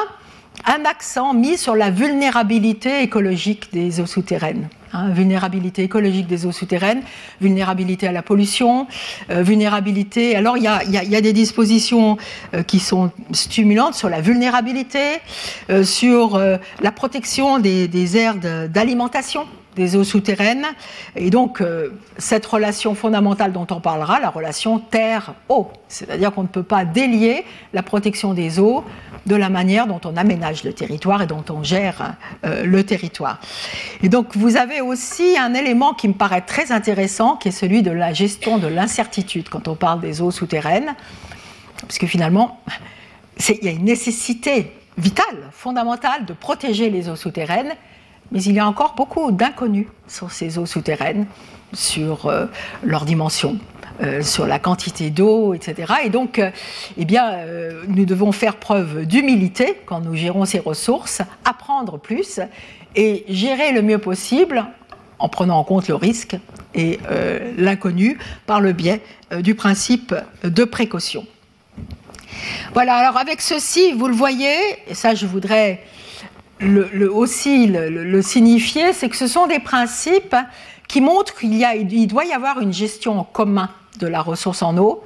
un 0.66 0.84
accent 0.84 1.32
mis 1.32 1.56
sur 1.56 1.74
la 1.74 1.90
vulnérabilité 1.90 3.02
écologique 3.02 3.72
des 3.72 4.00
eaux 4.00 4.06
souterraines. 4.06 4.68
Hein, 4.94 5.08
vulnérabilité 5.08 5.84
écologique 5.84 6.26
des 6.26 6.44
eaux 6.44 6.52
souterraines, 6.52 7.00
vulnérabilité 7.40 8.06
à 8.06 8.12
la 8.12 8.20
pollution, 8.20 8.86
euh, 9.30 9.42
vulnérabilité. 9.42 10.36
Alors 10.36 10.58
il 10.58 10.64
y 10.64 10.66
a, 11.16 11.20
des 11.22 11.32
dispositions 11.32 12.18
euh, 12.52 12.62
qui 12.62 12.78
sont 12.78 13.10
stimulantes 13.32 13.94
sur 13.94 14.10
la 14.10 14.20
vulnérabilité, 14.20 15.20
euh, 15.70 15.82
sur 15.82 16.38
la 16.38 16.92
protection 16.92 17.58
des, 17.58 17.88
des 17.88 18.18
aires 18.18 18.36
d'alimentation 18.68 19.46
des 19.74 19.96
eaux 19.96 20.04
souterraines. 20.04 20.66
Et 21.16 21.30
donc, 21.30 21.60
euh, 21.60 21.90
cette 22.18 22.44
relation 22.46 22.94
fondamentale 22.94 23.52
dont 23.52 23.66
on 23.70 23.80
parlera, 23.80 24.20
la 24.20 24.30
relation 24.30 24.78
terre-eau, 24.78 25.70
c'est-à-dire 25.88 26.32
qu'on 26.32 26.42
ne 26.42 26.48
peut 26.48 26.62
pas 26.62 26.84
délier 26.84 27.44
la 27.72 27.82
protection 27.82 28.34
des 28.34 28.58
eaux 28.58 28.84
de 29.26 29.36
la 29.36 29.48
manière 29.48 29.86
dont 29.86 30.00
on 30.04 30.16
aménage 30.16 30.64
le 30.64 30.72
territoire 30.72 31.22
et 31.22 31.26
dont 31.26 31.44
on 31.48 31.62
gère 31.62 32.14
euh, 32.44 32.64
le 32.64 32.84
territoire. 32.84 33.40
Et 34.02 34.08
donc, 34.08 34.36
vous 34.36 34.56
avez 34.56 34.80
aussi 34.80 35.36
un 35.38 35.54
élément 35.54 35.94
qui 35.94 36.08
me 36.08 36.14
paraît 36.14 36.42
très 36.42 36.72
intéressant, 36.72 37.36
qui 37.36 37.48
est 37.48 37.52
celui 37.52 37.82
de 37.82 37.90
la 37.90 38.12
gestion 38.12 38.58
de 38.58 38.66
l'incertitude 38.66 39.48
quand 39.48 39.68
on 39.68 39.76
parle 39.76 40.00
des 40.00 40.20
eaux 40.20 40.30
souterraines, 40.30 40.94
parce 41.80 41.98
que 41.98 42.06
finalement, 42.06 42.60
il 43.48 43.64
y 43.64 43.68
a 43.68 43.72
une 43.72 43.84
nécessité 43.84 44.72
vitale, 44.98 45.50
fondamentale, 45.52 46.26
de 46.26 46.32
protéger 46.32 46.90
les 46.90 47.08
eaux 47.08 47.16
souterraines 47.16 47.72
mais 48.32 48.42
il 48.42 48.54
y 48.54 48.58
a 48.58 48.66
encore 48.66 48.94
beaucoup 48.96 49.30
d'inconnus 49.30 49.86
sur 50.08 50.32
ces 50.32 50.58
eaux 50.58 50.66
souterraines, 50.66 51.26
sur 51.72 52.26
euh, 52.26 52.46
leur 52.82 53.04
dimension. 53.04 53.58
Euh, 54.02 54.22
sur 54.22 54.46
la 54.46 54.58
quantité 54.58 55.10
d'eau, 55.10 55.52
etc. 55.52 55.92
Et 56.04 56.08
donc, 56.08 56.38
euh, 56.38 56.50
eh 56.96 57.04
bien, 57.04 57.36
nous 57.88 58.06
devons 58.06 58.32
faire 58.32 58.56
preuve 58.56 59.04
d'humilité 59.04 59.78
quand 59.84 60.00
nous 60.00 60.16
gérons 60.16 60.46
ces 60.46 60.58
ressources, 60.58 61.20
apprendre 61.44 61.98
plus 61.98 62.40
et 62.96 63.24
gérer 63.28 63.70
le 63.70 63.82
mieux 63.82 63.98
possible 63.98 64.64
en 65.18 65.28
prenant 65.28 65.58
en 65.58 65.64
compte 65.64 65.88
le 65.88 65.94
risque 65.94 66.36
et 66.74 66.98
l'inconnu 67.58 68.18
par 68.46 68.60
le 68.60 68.72
biais 68.72 69.02
du 69.40 69.54
principe 69.54 70.14
de 70.42 70.64
précaution. 70.64 71.26
Voilà, 72.72 72.96
alors 72.96 73.18
avec 73.18 73.42
ceci, 73.42 73.92
vous 73.92 74.08
le 74.08 74.14
voyez, 74.14 74.56
et 74.88 74.94
ça 74.94 75.14
je 75.14 75.26
voudrais 75.26 75.82
aussi 77.12 77.66
le, 77.66 78.22
signifier, 78.22 78.92
c'est 78.92 79.08
que 79.08 79.16
ce 79.16 79.26
sont 79.26 79.46
des 79.46 79.58
principes 79.58 80.36
qui 80.88 81.00
montrent 81.00 81.34
qu'il 81.34 81.54
il 81.54 82.06
doit 82.06 82.24
y 82.24 82.32
avoir 82.32 82.60
une 82.60 82.72
gestion 82.72 83.18
en 83.18 83.24
commun 83.24 83.70
de 83.98 84.06
la 84.06 84.20
ressource 84.20 84.62
en 84.62 84.76
eau, 84.78 85.04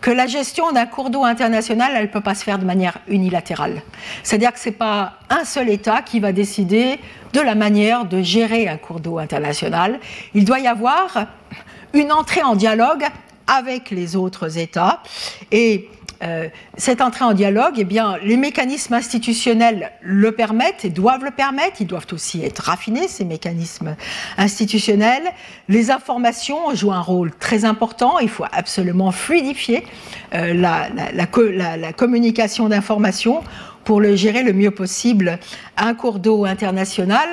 que 0.00 0.10
la 0.10 0.26
gestion 0.26 0.70
d'un 0.72 0.86
cours 0.86 1.10
d'eau 1.10 1.24
international, 1.24 1.92
elle 1.94 2.02
ne 2.02 2.08
peut 2.08 2.20
pas 2.20 2.34
se 2.34 2.44
faire 2.44 2.58
de 2.58 2.64
manière 2.64 2.98
unilatérale. 3.08 3.82
C'est-à-dire 4.22 4.52
que 4.52 4.60
ce 4.60 4.68
n'est 4.68 4.74
pas 4.74 5.14
un 5.28 5.44
seul 5.44 5.68
État 5.68 6.02
qui 6.02 6.20
va 6.20 6.32
décider 6.32 7.00
de 7.32 7.40
la 7.40 7.54
manière 7.54 8.04
de 8.04 8.22
gérer 8.22 8.68
un 8.68 8.76
cours 8.76 9.00
d'eau 9.00 9.18
international. 9.18 9.98
Il 10.34 10.44
doit 10.44 10.60
y 10.60 10.66
avoir 10.66 11.26
une 11.94 12.12
entrée 12.12 12.42
en 12.42 12.54
dialogue 12.54 13.04
avec 13.46 13.90
les 13.90 14.14
autres 14.14 14.58
États. 14.58 15.02
Et 15.50 15.88
euh, 16.22 16.48
cette 16.76 17.00
entrée 17.00 17.24
en 17.24 17.32
dialogue, 17.32 17.74
eh 17.78 17.84
bien, 17.84 18.16
les 18.22 18.36
mécanismes 18.36 18.94
institutionnels 18.94 19.92
le 20.02 20.32
permettent 20.32 20.84
et 20.84 20.90
doivent 20.90 21.24
le 21.24 21.30
permettre. 21.30 21.80
Ils 21.80 21.86
doivent 21.86 22.06
aussi 22.12 22.44
être 22.44 22.58
raffinés, 22.58 23.06
ces 23.08 23.24
mécanismes 23.24 23.96
institutionnels. 24.36 25.22
Les 25.68 25.90
informations 25.90 26.74
jouent 26.74 26.92
un 26.92 27.00
rôle 27.00 27.32
très 27.32 27.64
important. 27.64 28.18
Il 28.18 28.28
faut 28.28 28.46
absolument 28.50 29.12
fluidifier 29.12 29.84
euh, 30.34 30.54
la, 30.54 30.88
la, 31.12 31.92
communication 31.92 32.68
d'informations 32.68 33.42
pour 33.84 34.00
le 34.00 34.16
gérer 34.16 34.42
le 34.42 34.52
mieux 34.52 34.70
possible 34.70 35.38
un 35.76 35.94
cours 35.94 36.18
d'eau 36.18 36.44
international. 36.44 37.28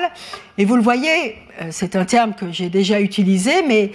Et 0.58 0.64
vous 0.64 0.76
le 0.76 0.82
voyez, 0.82 1.36
euh, 1.60 1.66
c'est 1.70 1.96
un 1.96 2.04
terme 2.04 2.34
que 2.34 2.50
j'ai 2.52 2.70
déjà 2.70 3.00
utilisé, 3.00 3.62
mais 3.66 3.90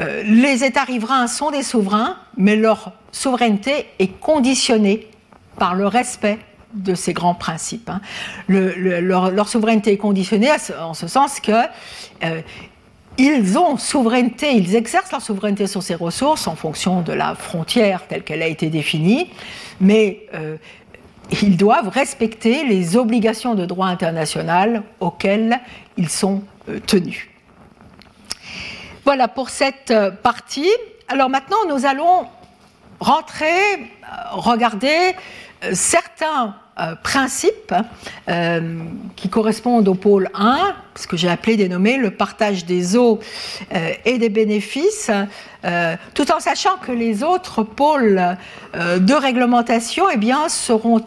euh, 0.00 0.22
les 0.22 0.64
États 0.64 0.84
riverains 0.84 1.26
sont 1.26 1.50
des 1.50 1.62
souverains, 1.62 2.16
mais 2.36 2.56
leur 2.56 2.92
souveraineté 3.12 3.86
est 3.98 4.18
conditionnée 4.20 5.08
par 5.58 5.74
le 5.74 5.86
respect 5.86 6.38
de 6.72 6.94
ces 6.94 7.12
grands 7.12 7.34
principes. 7.34 7.90
Hein. 7.90 8.00
leur, 8.48 9.48
souveraineté 9.48 9.92
est 9.92 9.96
conditionnée 9.96 10.50
en 10.80 10.94
ce 10.94 11.08
sens 11.08 11.40
que 11.40 11.52
euh, 12.24 12.40
ils 13.18 13.58
ont 13.58 13.76
souveraineté, 13.76 14.54
ils 14.54 14.76
exercent 14.76 15.10
leur 15.10 15.20
souveraineté 15.20 15.66
sur 15.66 15.82
ces 15.82 15.96
ressources 15.96 16.46
en 16.46 16.54
fonction 16.54 17.02
de 17.02 17.12
la 17.12 17.34
frontière 17.34 18.06
telle 18.06 18.22
qu'elle 18.22 18.42
a 18.42 18.46
été 18.46 18.68
définie, 18.68 19.28
mais 19.80 20.26
euh, 20.34 20.56
ils 21.42 21.56
doivent 21.56 21.88
respecter 21.88 22.64
les 22.64 22.96
obligations 22.96 23.54
de 23.54 23.66
droit 23.66 23.88
international 23.88 24.84
auxquelles 25.00 25.60
ils 25.96 26.08
sont 26.08 26.42
tenus. 26.86 27.29
Voilà 29.04 29.28
pour 29.28 29.48
cette 29.50 29.90
euh, 29.90 30.10
partie. 30.10 30.70
Alors 31.08 31.30
maintenant, 31.30 31.56
nous 31.68 31.86
allons 31.86 32.26
rentrer, 33.00 33.48
euh, 33.48 33.86
regarder 34.32 35.14
euh, 35.64 35.70
certains 35.72 36.54
principes 37.02 37.74
qui 39.14 39.28
correspondent 39.28 39.86
au 39.86 39.94
pôle 39.94 40.30
1, 40.32 40.74
ce 40.94 41.06
que 41.06 41.18
j'ai 41.18 41.28
appelé 41.28 41.58
dénommé 41.58 41.98
le 41.98 42.10
partage 42.10 42.64
des 42.64 42.96
eaux 42.96 43.18
et 44.06 44.16
des 44.16 44.30
bénéfices, 44.30 45.10
tout 46.14 46.32
en 46.32 46.40
sachant 46.40 46.78
que 46.78 46.90
les 46.90 47.22
autres 47.22 47.64
pôles 47.64 48.34
de 48.72 49.12
réglementation 49.12 50.06
eh 50.10 50.18
seront 50.48 51.04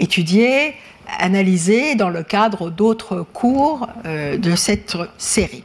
étudiés, 0.00 0.76
analysés 1.18 1.94
dans 1.94 2.08
le 2.08 2.22
cadre 2.22 2.70
d'autres 2.70 3.20
cours 3.20 3.88
de 4.06 4.56
cette 4.56 4.96
série. 5.18 5.64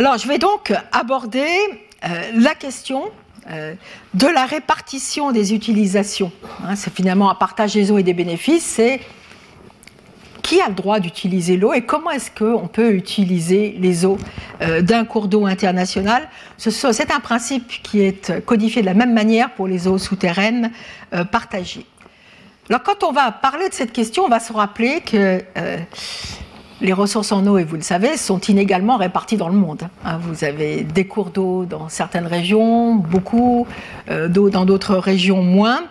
Alors, 0.00 0.16
je 0.16 0.26
vais 0.26 0.38
donc 0.38 0.72
aborder 0.92 1.46
euh, 2.06 2.08
la 2.34 2.54
question 2.54 3.10
euh, 3.50 3.74
de 4.14 4.26
la 4.26 4.46
répartition 4.46 5.30
des 5.30 5.52
utilisations. 5.52 6.32
Hein, 6.64 6.74
c'est 6.74 6.90
finalement 6.90 7.30
un 7.30 7.34
partage 7.34 7.74
des 7.74 7.92
eaux 7.92 7.98
et 7.98 8.02
des 8.02 8.14
bénéfices. 8.14 8.64
C'est 8.64 9.02
qui 10.40 10.58
a 10.62 10.68
le 10.68 10.74
droit 10.74 11.00
d'utiliser 11.00 11.58
l'eau 11.58 11.74
et 11.74 11.82
comment 11.82 12.10
est-ce 12.12 12.30
qu'on 12.30 12.66
peut 12.66 12.94
utiliser 12.94 13.76
les 13.78 14.06
eaux 14.06 14.16
euh, 14.62 14.80
d'un 14.80 15.04
cours 15.04 15.28
d'eau 15.28 15.44
international. 15.44 16.30
C'est 16.56 17.12
un 17.12 17.20
principe 17.20 17.68
qui 17.82 18.00
est 18.00 18.42
codifié 18.46 18.80
de 18.80 18.86
la 18.86 18.94
même 18.94 19.12
manière 19.12 19.52
pour 19.52 19.68
les 19.68 19.86
eaux 19.86 19.98
souterraines 19.98 20.70
partagées. 21.30 21.84
Alors 22.70 22.82
quand 22.82 23.04
on 23.04 23.12
va 23.12 23.32
parler 23.32 23.68
de 23.68 23.74
cette 23.74 23.92
question, 23.92 24.24
on 24.24 24.28
va 24.28 24.40
se 24.40 24.54
rappeler 24.54 25.02
que 25.02 25.42
les 26.80 26.92
ressources 26.92 27.32
en 27.32 27.46
eau, 27.46 27.58
et 27.58 27.64
vous 27.64 27.76
le 27.76 27.82
savez, 27.82 28.16
sont 28.16 28.40
inégalement 28.40 28.96
réparties 28.96 29.36
dans 29.36 29.48
le 29.48 29.54
monde. 29.54 29.88
Hein, 30.04 30.18
vous 30.22 30.44
avez 30.44 30.82
des 30.82 31.06
cours 31.06 31.30
d'eau 31.30 31.64
dans 31.64 31.88
certaines 31.88 32.26
régions, 32.26 32.94
beaucoup 32.94 33.66
euh, 34.10 34.28
d'eau 34.28 34.50
dans 34.50 34.64
d'autres 34.64 34.96
régions 34.96 35.42
moins. 35.42 35.84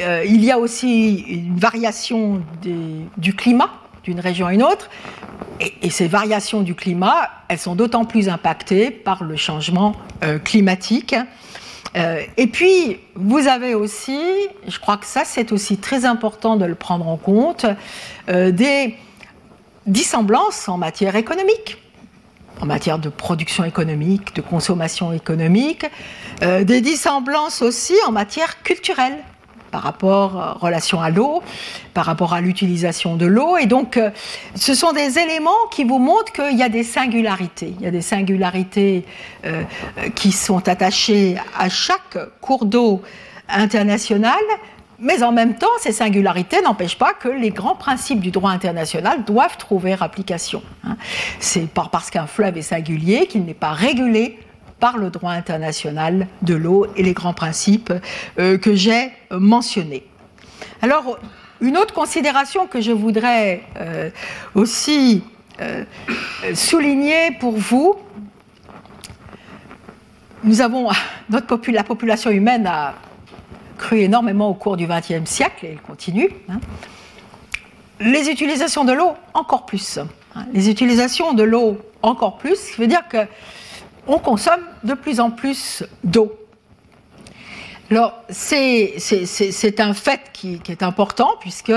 Euh, 0.00 0.24
il 0.26 0.44
y 0.44 0.50
a 0.50 0.58
aussi 0.58 1.16
une 1.28 1.56
variation 1.56 2.42
du 3.16 3.34
climat 3.34 3.70
d'une 4.04 4.20
région 4.20 4.46
à 4.46 4.54
une 4.54 4.62
autre. 4.62 4.88
Et, 5.82 5.90
ces 5.90 6.06
variations 6.06 6.62
du 6.62 6.74
climat, 6.74 7.30
elles 7.48 7.58
sont 7.58 7.74
d'autant 7.74 8.04
plus 8.04 8.28
impactées 8.28 8.90
par 8.90 9.24
le 9.24 9.36
changement 9.36 9.94
euh, 10.22 10.38
climatique. 10.38 11.14
et 12.36 12.46
puis, 12.46 12.98
vous 13.16 13.48
avez 13.48 13.74
aussi, 13.74 14.20
je 14.68 14.78
crois 14.78 14.98
que 14.98 15.06
ça 15.06 15.22
c'est 15.24 15.50
aussi 15.50 15.78
très 15.78 16.04
important 16.04 16.56
de 16.56 16.64
le 16.64 16.76
prendre 16.76 17.08
en 17.08 17.16
compte, 17.16 17.66
des 18.28 18.94
dissemblances 19.88 20.68
en 20.68 20.76
matière 20.76 21.16
économique, 21.16 21.78
en 22.60 22.66
matière 22.66 22.98
de 22.98 23.08
production 23.08 23.64
économique, 23.64 24.34
de 24.36 24.42
consommation 24.42 25.12
économique, 25.12 25.86
euh, 26.42 26.62
des 26.64 26.80
dissemblances 26.80 27.62
aussi 27.62 27.94
en 28.06 28.12
matière 28.12 28.62
culturelle 28.62 29.16
par 29.70 29.82
rapport 29.82 30.40
euh, 30.40 30.52
relation 30.52 31.00
à 31.00 31.10
l'eau, 31.10 31.42
par 31.94 32.04
rapport 32.04 32.34
à 32.34 32.40
l'utilisation 32.40 33.16
de 33.16 33.26
l'eau. 33.26 33.56
Et 33.56 33.66
donc, 33.66 33.96
euh, 33.96 34.10
ce 34.54 34.74
sont 34.74 34.92
des 34.92 35.18
éléments 35.18 35.66
qui 35.70 35.84
vous 35.84 35.98
montrent 35.98 36.32
qu'il 36.32 36.58
y 36.58 36.62
a 36.62 36.68
des 36.68 36.84
singularités. 36.84 37.74
Il 37.78 37.84
y 37.84 37.88
a 37.88 37.90
des 37.90 38.02
singularités 38.02 39.04
qui 40.14 40.32
sont 40.32 40.68
attachées 40.68 41.36
à 41.56 41.68
chaque 41.68 42.18
cours 42.40 42.66
d'eau 42.66 43.02
international, 43.48 44.42
mais 44.98 45.22
en 45.22 45.30
même 45.30 45.54
temps, 45.54 45.66
ces 45.80 45.92
singularités 45.92 46.60
n'empêchent 46.60 46.98
pas 46.98 47.14
que 47.14 47.28
les 47.28 47.50
grands 47.50 47.76
principes 47.76 48.20
du 48.20 48.30
droit 48.30 48.50
international 48.50 49.24
doivent 49.24 49.56
trouver 49.56 49.96
application. 50.00 50.62
Hein. 50.84 50.96
C'est 51.38 51.68
parce 51.90 52.10
qu'un 52.10 52.26
fleuve 52.26 52.58
est 52.58 52.62
singulier 52.62 53.26
qu'il 53.26 53.44
n'est 53.44 53.54
pas 53.54 53.72
régulé 53.72 54.38
par 54.80 54.98
le 54.98 55.10
droit 55.10 55.32
international 55.32 56.26
de 56.42 56.54
l'eau 56.54 56.86
et 56.96 57.02
les 57.02 57.12
grands 57.12 57.32
principes 57.32 57.92
euh, 58.38 58.58
que 58.58 58.74
j'ai 58.74 59.12
mentionnés. 59.30 60.04
Alors, 60.82 61.18
une 61.60 61.76
autre 61.76 61.94
considération 61.94 62.66
que 62.66 62.80
je 62.80 62.92
voudrais 62.92 63.62
euh, 63.80 64.10
aussi 64.54 65.22
euh, 65.60 65.84
souligner 66.54 67.32
pour 67.40 67.56
vous, 67.56 67.96
nous 70.44 70.60
avons, 70.60 70.88
notre 71.30 71.70
la 71.70 71.84
population 71.84 72.30
humaine 72.30 72.66
a 72.66 72.94
cru 73.78 74.00
énormément 74.00 74.50
au 74.50 74.54
cours 74.54 74.76
du 74.76 74.86
XXe 74.86 75.24
siècle 75.24 75.64
et 75.64 75.72
il 75.72 75.80
continue. 75.80 76.28
Hein. 76.48 76.60
Les 78.00 78.28
utilisations 78.28 78.84
de 78.84 78.92
l'eau, 78.92 79.14
encore 79.34 79.64
plus. 79.64 79.98
Hein. 79.98 80.46
Les 80.52 80.68
utilisations 80.68 81.32
de 81.32 81.42
l'eau, 81.42 81.78
encore 82.02 82.36
plus, 82.38 82.56
ce 82.56 82.80
veut 82.80 82.86
dire 82.86 83.02
qu'on 83.08 84.18
consomme 84.18 84.60
de 84.84 84.94
plus 84.94 85.20
en 85.20 85.30
plus 85.30 85.84
d'eau. 86.04 86.32
Alors, 87.90 88.22
c'est 88.28 89.80
un 89.80 89.94
fait 89.94 90.20
qui, 90.34 90.60
est 90.68 90.82
important, 90.82 91.30
puisque 91.40 91.72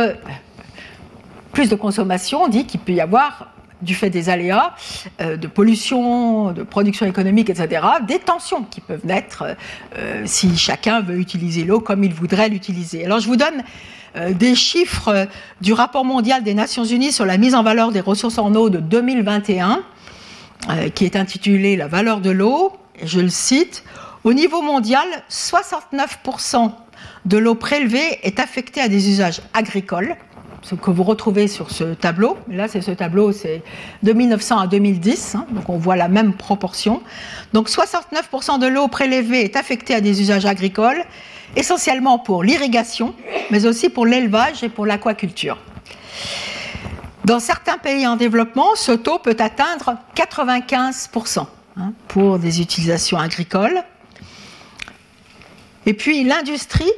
plus 1.54 1.70
de 1.70 1.76
consommation 1.76 2.50
dit 2.50 2.66
qu'il 2.66 2.82
peut 2.82 2.92
y 2.92 3.02
avoir 3.02 3.54
du 3.82 3.96
fait 3.96 4.10
des 4.10 4.30
aléas, 4.30 4.74
euh, 5.22 5.38
de 5.38 5.48
pollution, 5.48 6.52
de 6.52 6.64
production 6.64 7.06
économique, 7.06 7.50
etc., 7.50 7.86
des 8.08 8.20
tensions 8.20 8.64
qui 8.64 8.82
peuvent 8.82 9.06
naître 9.06 9.56
euh, 9.98 10.24
si 10.26 10.58
chacun 10.58 11.02
veut 11.02 11.18
utiliser 11.18 11.64
l'eau 11.64 11.80
comme 11.80 12.04
il 12.04 12.14
voudrait 12.14 12.50
l'utiliser. 12.50 13.06
Alors 13.06 13.20
je 13.20 13.28
vous 13.28 13.36
donne 13.36 13.64
euh, 14.16 14.34
des 14.34 14.56
chiffres 14.56 15.28
du 15.62 15.74
rapport 15.74 16.06
mondial 16.06 16.44
des 16.44 16.54
Nations 16.54 16.84
Unies 16.84 17.12
sur 17.12 17.26
la 17.26 17.38
mise 17.38 17.56
en 17.56 17.64
valeur 17.64 17.92
des 17.92 18.02
ressources 18.02 18.38
en 18.38 18.54
eau 18.56 18.70
de 18.70 18.80
2021, 18.80 19.84
qui 20.94 21.06
est 21.06 21.16
intitulé 21.16 21.76
La 21.76 21.88
valeur 21.88 22.22
de 22.22 22.30
l'eau. 22.30 22.72
Je 23.04 23.20
le 23.20 23.30
cite. 23.30 23.84
Au 24.24 24.34
niveau 24.34 24.62
mondial, 24.62 25.08
69% 25.32 26.72
de 27.26 27.38
l'eau 27.38 27.56
prélevée 27.56 28.20
est 28.22 28.40
affectée 28.40 28.82
à 28.82 28.88
des 28.88 29.10
usages 29.10 29.42
agricoles, 29.54 30.16
ce 30.62 30.76
que 30.76 30.92
vous 30.92 31.04
retrouvez 31.04 31.48
sur 31.48 31.72
ce 31.72 31.94
tableau. 31.94 32.38
Là, 32.48 32.68
c'est 32.68 32.82
ce 32.82 32.92
tableau, 32.92 33.32
c'est 33.32 33.64
de 34.04 34.14
1900 34.14 34.60
à 34.60 34.68
2010, 34.68 35.36
hein, 35.36 35.46
donc 35.52 35.70
on 35.70 35.78
voit 35.78 35.96
la 35.96 36.08
même 36.08 36.34
proportion. 36.34 37.02
Donc 37.54 37.70
69% 37.70 38.60
de 38.60 38.68
l'eau 38.68 38.88
prélevée 38.88 39.44
est 39.44 39.56
affectée 39.56 39.96
à 39.96 40.02
des 40.02 40.22
usages 40.22 40.46
agricoles, 40.46 41.04
essentiellement 41.56 42.20
pour 42.20 42.44
l'irrigation, 42.44 43.16
mais 43.50 43.66
aussi 43.66 43.90
pour 43.90 44.06
l'élevage 44.06 44.64
et 44.64 44.70
pour 44.70 44.86
l'aquaculture. 44.86 45.58
Dans 47.26 47.40
certains 47.40 47.78
pays 47.78 48.08
en 48.08 48.16
développement, 48.16 48.76
ce 48.76 48.92
taux 48.92 49.20
peut 49.20 49.38
atteindre 49.40 49.98
95% 50.16 51.46
hein, 51.78 51.94
pour 52.08 52.40
des 52.40 52.62
utilisations 52.62 53.18
agricoles. 53.18 53.84
Et 55.86 55.94
puis 55.94 56.24
l'industrie 56.24 56.92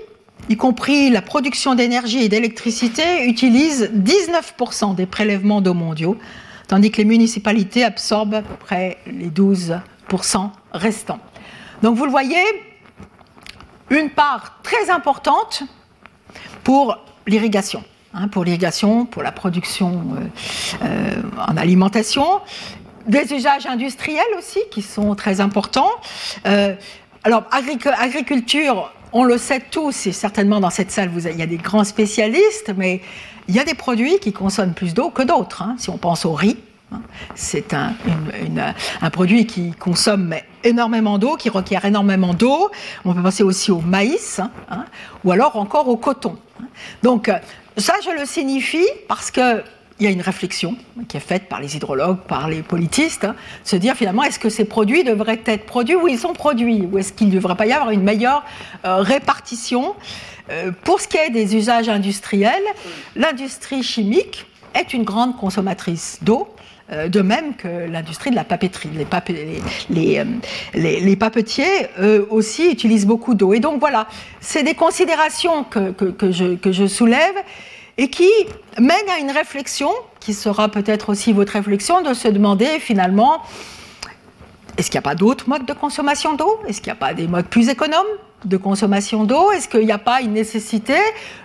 y 0.50 0.58
compris 0.58 1.10
la 1.10 1.22
production 1.22 1.76
d'énergie 1.76 2.24
et 2.24 2.30
d'électricité, 2.30 3.26
utilise 3.26 3.92
19% 3.96 4.96
des 4.96 5.06
prélèvements 5.06 5.62
d'eau 5.62 5.74
mondiaux, 5.74 6.18
tandis 6.68 6.92
que 6.92 6.98
les 6.98 7.06
municipalités 7.06 7.84
absorbent 7.84 8.44
près 8.60 8.98
les 9.08 9.30
12% 9.30 9.82
restants. 10.74 11.20
Donc 11.82 11.98
vous 11.98 12.06
le 12.06 12.12
voyez, 12.12 12.44
une 13.90 14.10
part 14.10 14.60
très 14.64 14.90
importante 14.90 15.64
pour 16.64 16.98
l'irrigation. 17.28 17.84
Hein, 18.14 18.28
pour 18.28 18.44
l'irrigation, 18.44 19.06
pour 19.06 19.24
la 19.24 19.32
production 19.32 20.04
euh, 20.16 20.86
euh, 20.86 21.22
en 21.48 21.58
alimentation, 21.58 22.42
des 23.08 23.34
usages 23.34 23.66
industriels 23.66 24.22
aussi 24.38 24.60
qui 24.72 24.82
sont 24.82 25.16
très 25.16 25.42
importants. 25.42 25.90
Euh, 26.46 26.76
alors, 27.24 27.44
agriculture, 27.52 28.92
on 29.14 29.24
le 29.24 29.38
sait 29.38 29.62
tous, 29.72 30.08
et 30.08 30.12
certainement 30.12 30.60
dans 30.60 30.72
cette 30.72 30.92
salle, 30.92 31.12
il 31.16 31.38
y 31.38 31.42
a 31.42 31.48
des 31.48 31.58
grands 31.58 31.84
spécialistes, 31.84 32.74
mais 32.76 33.02
il 33.48 33.56
y 33.56 33.60
a 33.60 33.64
des 33.64 33.76
produits 33.76 34.20
qui 34.20 34.34
consomment 34.34 34.74
plus 34.74 34.94
d'eau 34.94 35.10
que 35.10 35.22
d'autres. 35.22 35.62
Hein. 35.62 35.76
Si 35.78 35.90
on 35.90 35.98
pense 35.98 36.26
au 36.26 36.34
riz, 36.34 36.58
hein, 36.92 37.02
c'est 37.36 37.74
un, 37.74 37.94
produit 39.12 39.46
qui 39.46 39.72
consomme 39.72 40.34
énormément 40.64 41.20
d'eau, 41.20 41.36
qui 41.36 41.50
requiert 41.50 41.86
énormément 41.86 42.34
d'eau. 42.34 42.72
On 43.06 43.14
peut 43.14 43.22
penser 43.22 43.44
aussi 43.44 43.72
au 43.72 43.82
maïs, 43.82 44.42
hein, 44.70 44.86
ou 45.24 45.32
alors 45.32 45.58
encore 45.58 45.88
au 45.88 45.98
coton. 45.98 46.36
Donc, 47.04 47.32
ça, 47.78 47.94
je 48.04 48.20
le 48.20 48.26
signifie 48.26 48.88
parce 49.08 49.30
que 49.30 49.64
il 50.04 50.08
y 50.08 50.10
a 50.10 50.12
une 50.12 50.22
réflexion 50.22 50.76
qui 51.08 51.16
est 51.16 51.22
faite 51.22 51.48
par 51.48 51.62
les 51.62 51.78
hydrologues, 51.78 52.18
par 52.28 52.50
les 52.50 52.62
politistes, 52.62 53.24
hein, 53.24 53.36
se 53.64 53.78
dire 53.78 53.96
finalement 53.96 54.24
est-ce 54.24 54.38
que 54.38 54.50
ces 54.50 54.66
produits 54.66 55.06
devraient 55.06 55.40
être 55.46 55.66
produits 55.66 55.96
où 55.96 56.10
ils 56.10 56.20
sont 56.20 56.34
produits, 56.34 56.82
ou 56.92 56.98
est-ce 56.98 57.14
qu'il 57.14 57.30
ne 57.30 57.34
devrait 57.34 57.56
pas 57.56 57.66
y 57.68 57.72
avoir 57.72 57.90
une 57.92 58.04
meilleure 58.04 58.44
euh, 58.84 58.98
répartition 58.98 59.96
euh, 60.52 60.72
Pour 60.84 61.00
ce 61.00 61.08
qui 61.08 61.16
est 61.16 61.30
des 61.30 61.56
usages 61.56 61.88
industriels, 61.88 62.66
l'industrie 63.16 63.82
chimique 63.82 64.46
est 64.74 64.94
une 64.94 65.04
grande 65.04 65.38
consommatrice 65.38 66.20
d'eau. 66.22 66.54
Euh, 66.92 67.08
de 67.08 67.22
même 67.22 67.56
que 67.56 67.90
l'industrie 67.90 68.30
de 68.30 68.36
la 68.36 68.44
papeterie. 68.44 68.90
Les, 69.90 71.16
papetiers, 71.16 71.88
eux 71.98 72.28
aussi, 72.30 72.70
utilisent 72.70 73.06
beaucoup 73.06 73.36
d'eau. 73.36 73.54
Et 73.54 73.62
donc 73.62 73.80
voilà, 73.80 74.06
c'est 74.42 74.64
des 74.64 74.74
considérations 74.74 75.64
que, 75.64 75.92
que 75.92 76.72
je 76.74 76.88
soulève 76.88 77.36
et 77.98 78.10
qui 78.10 78.30
mène 78.80 79.10
à 79.10 79.20
une 79.20 79.32
réflexion, 79.32 79.92
qui 80.20 80.34
sera 80.34 80.70
peut-être 80.70 81.10
aussi 81.10 81.34
votre 81.34 81.54
réflexion, 81.54 82.02
de 82.02 82.14
se 82.14 82.28
demander 82.28 82.80
finalement, 82.80 83.42
est-ce 84.78 84.90
qu'il 84.90 84.98
n'y 84.98 85.06
a 85.06 85.10
pas 85.10 85.16
d'autres 85.16 85.48
modes 85.48 85.66
de 85.66 85.74
consommation 85.74 86.36
d'eau? 86.36 86.60
Est-ce 86.68 86.82
qu'il 86.82 86.92
n'y 86.92 86.98
a 86.98 87.00
pas 87.00 87.14
des 87.14 87.28
modes 87.28 87.46
plus 87.46 87.70
économes 87.70 88.08
de 88.46 88.58
consommation 88.58 89.24
d'eau? 89.24 89.52
Est-ce 89.52 89.68
qu'il 89.68 89.86
n'y 89.86 89.92
a 89.92 90.00
pas 90.00 90.22
une 90.22 90.34
nécessité 90.34 90.98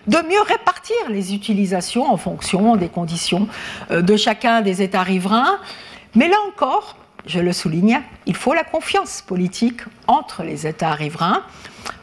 de 0.07 0.16
mieux 0.16 0.40
répartir 0.40 0.96
les 1.11 1.34
utilisations 1.34 2.11
en 2.11 2.16
fonction 2.16 2.76
des 2.76 2.88
conditions 2.88 3.46
euh, 3.90 4.01
de 4.01 4.16
chacun 4.16 4.62
des 4.62 4.80
États 4.80 5.03
riverains? 5.03 5.59
Mais 6.14 6.28
là 6.28 6.36
encore, 6.49 6.96
je 7.26 7.40
le 7.40 7.53
souligne, 7.53 8.01
il 8.24 8.34
faut 8.34 8.55
la 8.55 8.64
confiance 8.64 9.20
politique 9.20 9.82
entre 10.07 10.42
les 10.42 10.66
États 10.66 10.92
riverains, 10.92 11.42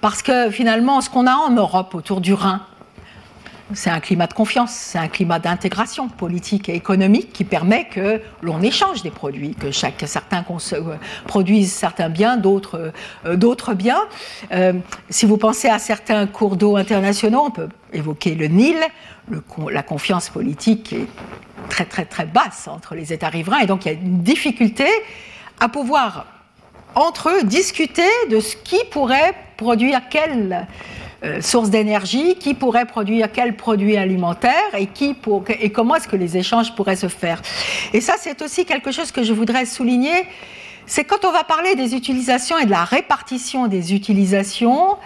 parce 0.02 0.22
que 0.22 0.52
finalement, 0.52 1.02
ce 1.02 1.10
qu'on 1.10 1.26
a 1.26 1.34
en 1.34 1.50
Europe 1.50 1.96
autour 1.96 2.22
du 2.22 2.34
Rhin, 2.34 2.62
c'est 3.74 3.90
un 3.90 4.00
climat 4.00 4.28
de 4.28 4.34
confiance, 4.34 4.72
c'est 4.72 5.00
un 5.00 5.08
climat 5.08 5.40
d'intégration 5.40 6.08
politique 6.08 6.70
et 6.70 6.76
économique 6.76 7.34
qui 7.34 7.44
permet 7.44 7.86
que 7.86 8.22
l'on 8.42 8.62
échange 8.62 9.02
des 9.02 9.10
produits, 9.10 9.56
que 9.56 9.72
certains 9.72 10.46
euh, 10.74 10.96
produisent 11.26 11.74
certains 11.74 12.10
biens, 12.10 12.38
d'autres 12.38 12.92
euh, 13.26 13.74
biens. 13.74 14.02
Euh, 14.52 14.74
si 15.10 15.26
vous 15.26 15.38
pensez 15.38 15.68
à 15.68 15.80
certains 15.80 16.28
cours 16.28 16.58
d'eau 16.58 16.76
internationaux, 16.78 17.46
on 17.48 17.52
peut 17.52 17.70
évoquer 17.92 18.36
le 18.36 18.48
Nil, 18.48 18.78
la 19.72 19.82
confiance 19.82 20.30
politique 20.30 20.94
est 20.94 21.08
très 21.70 21.86
très 21.86 22.06
très 22.06 22.26
basse 22.26 22.68
entre 22.68 22.94
les 22.94 23.12
États 23.12 23.30
riverains 23.30 23.60
et 23.60 23.66
donc 23.66 23.86
il 23.86 23.92
y 23.92 23.96
a 23.96 23.98
une 23.98 24.22
difficulté 24.22 24.86
à 25.60 25.68
pouvoir 25.68 26.28
entre 26.94 27.30
eux 27.30 27.44
discuter 27.44 28.04
de 28.30 28.40
ce 28.40 28.56
qui 28.56 28.80
pourrait 28.92 29.34
produire 29.58 30.02
quel 30.10 30.68
euh, 31.26 31.42
source 31.42 31.70
d'énergie, 31.70 32.36
qui 32.36 32.54
pourrait 32.54 32.86
produire 32.86 33.32
quel 33.32 33.56
produit 33.56 33.98
alimentaire 33.98 34.54
et, 34.78 34.86
qui 34.88 35.16
et 35.60 35.72
comment 35.72 35.96
est-ce 35.96 36.08
que 36.08 36.16
les 36.16 36.38
échanges 36.38 36.76
pourraient 36.76 36.96
se 36.96 37.08
faire. 37.08 37.42
Et 37.94 38.02
ça, 38.02 38.14
c'est 38.20 38.42
aussi 38.42 38.66
quelque 38.66 38.92
chose 38.92 39.12
que 39.12 39.24
je 39.24 39.34
voudrais 39.34 39.66
souligner. 39.66 40.28
C'est 40.86 41.04
quand 41.04 41.26
on 41.26 41.32
va 41.32 41.44
parler 41.44 41.76
des 41.76 41.96
utilisations 41.96 42.58
et 42.60 42.66
de 42.66 42.72
la 42.72 42.84
répartition 42.84 43.68
des 43.68 43.94
utilisations, 43.96 44.98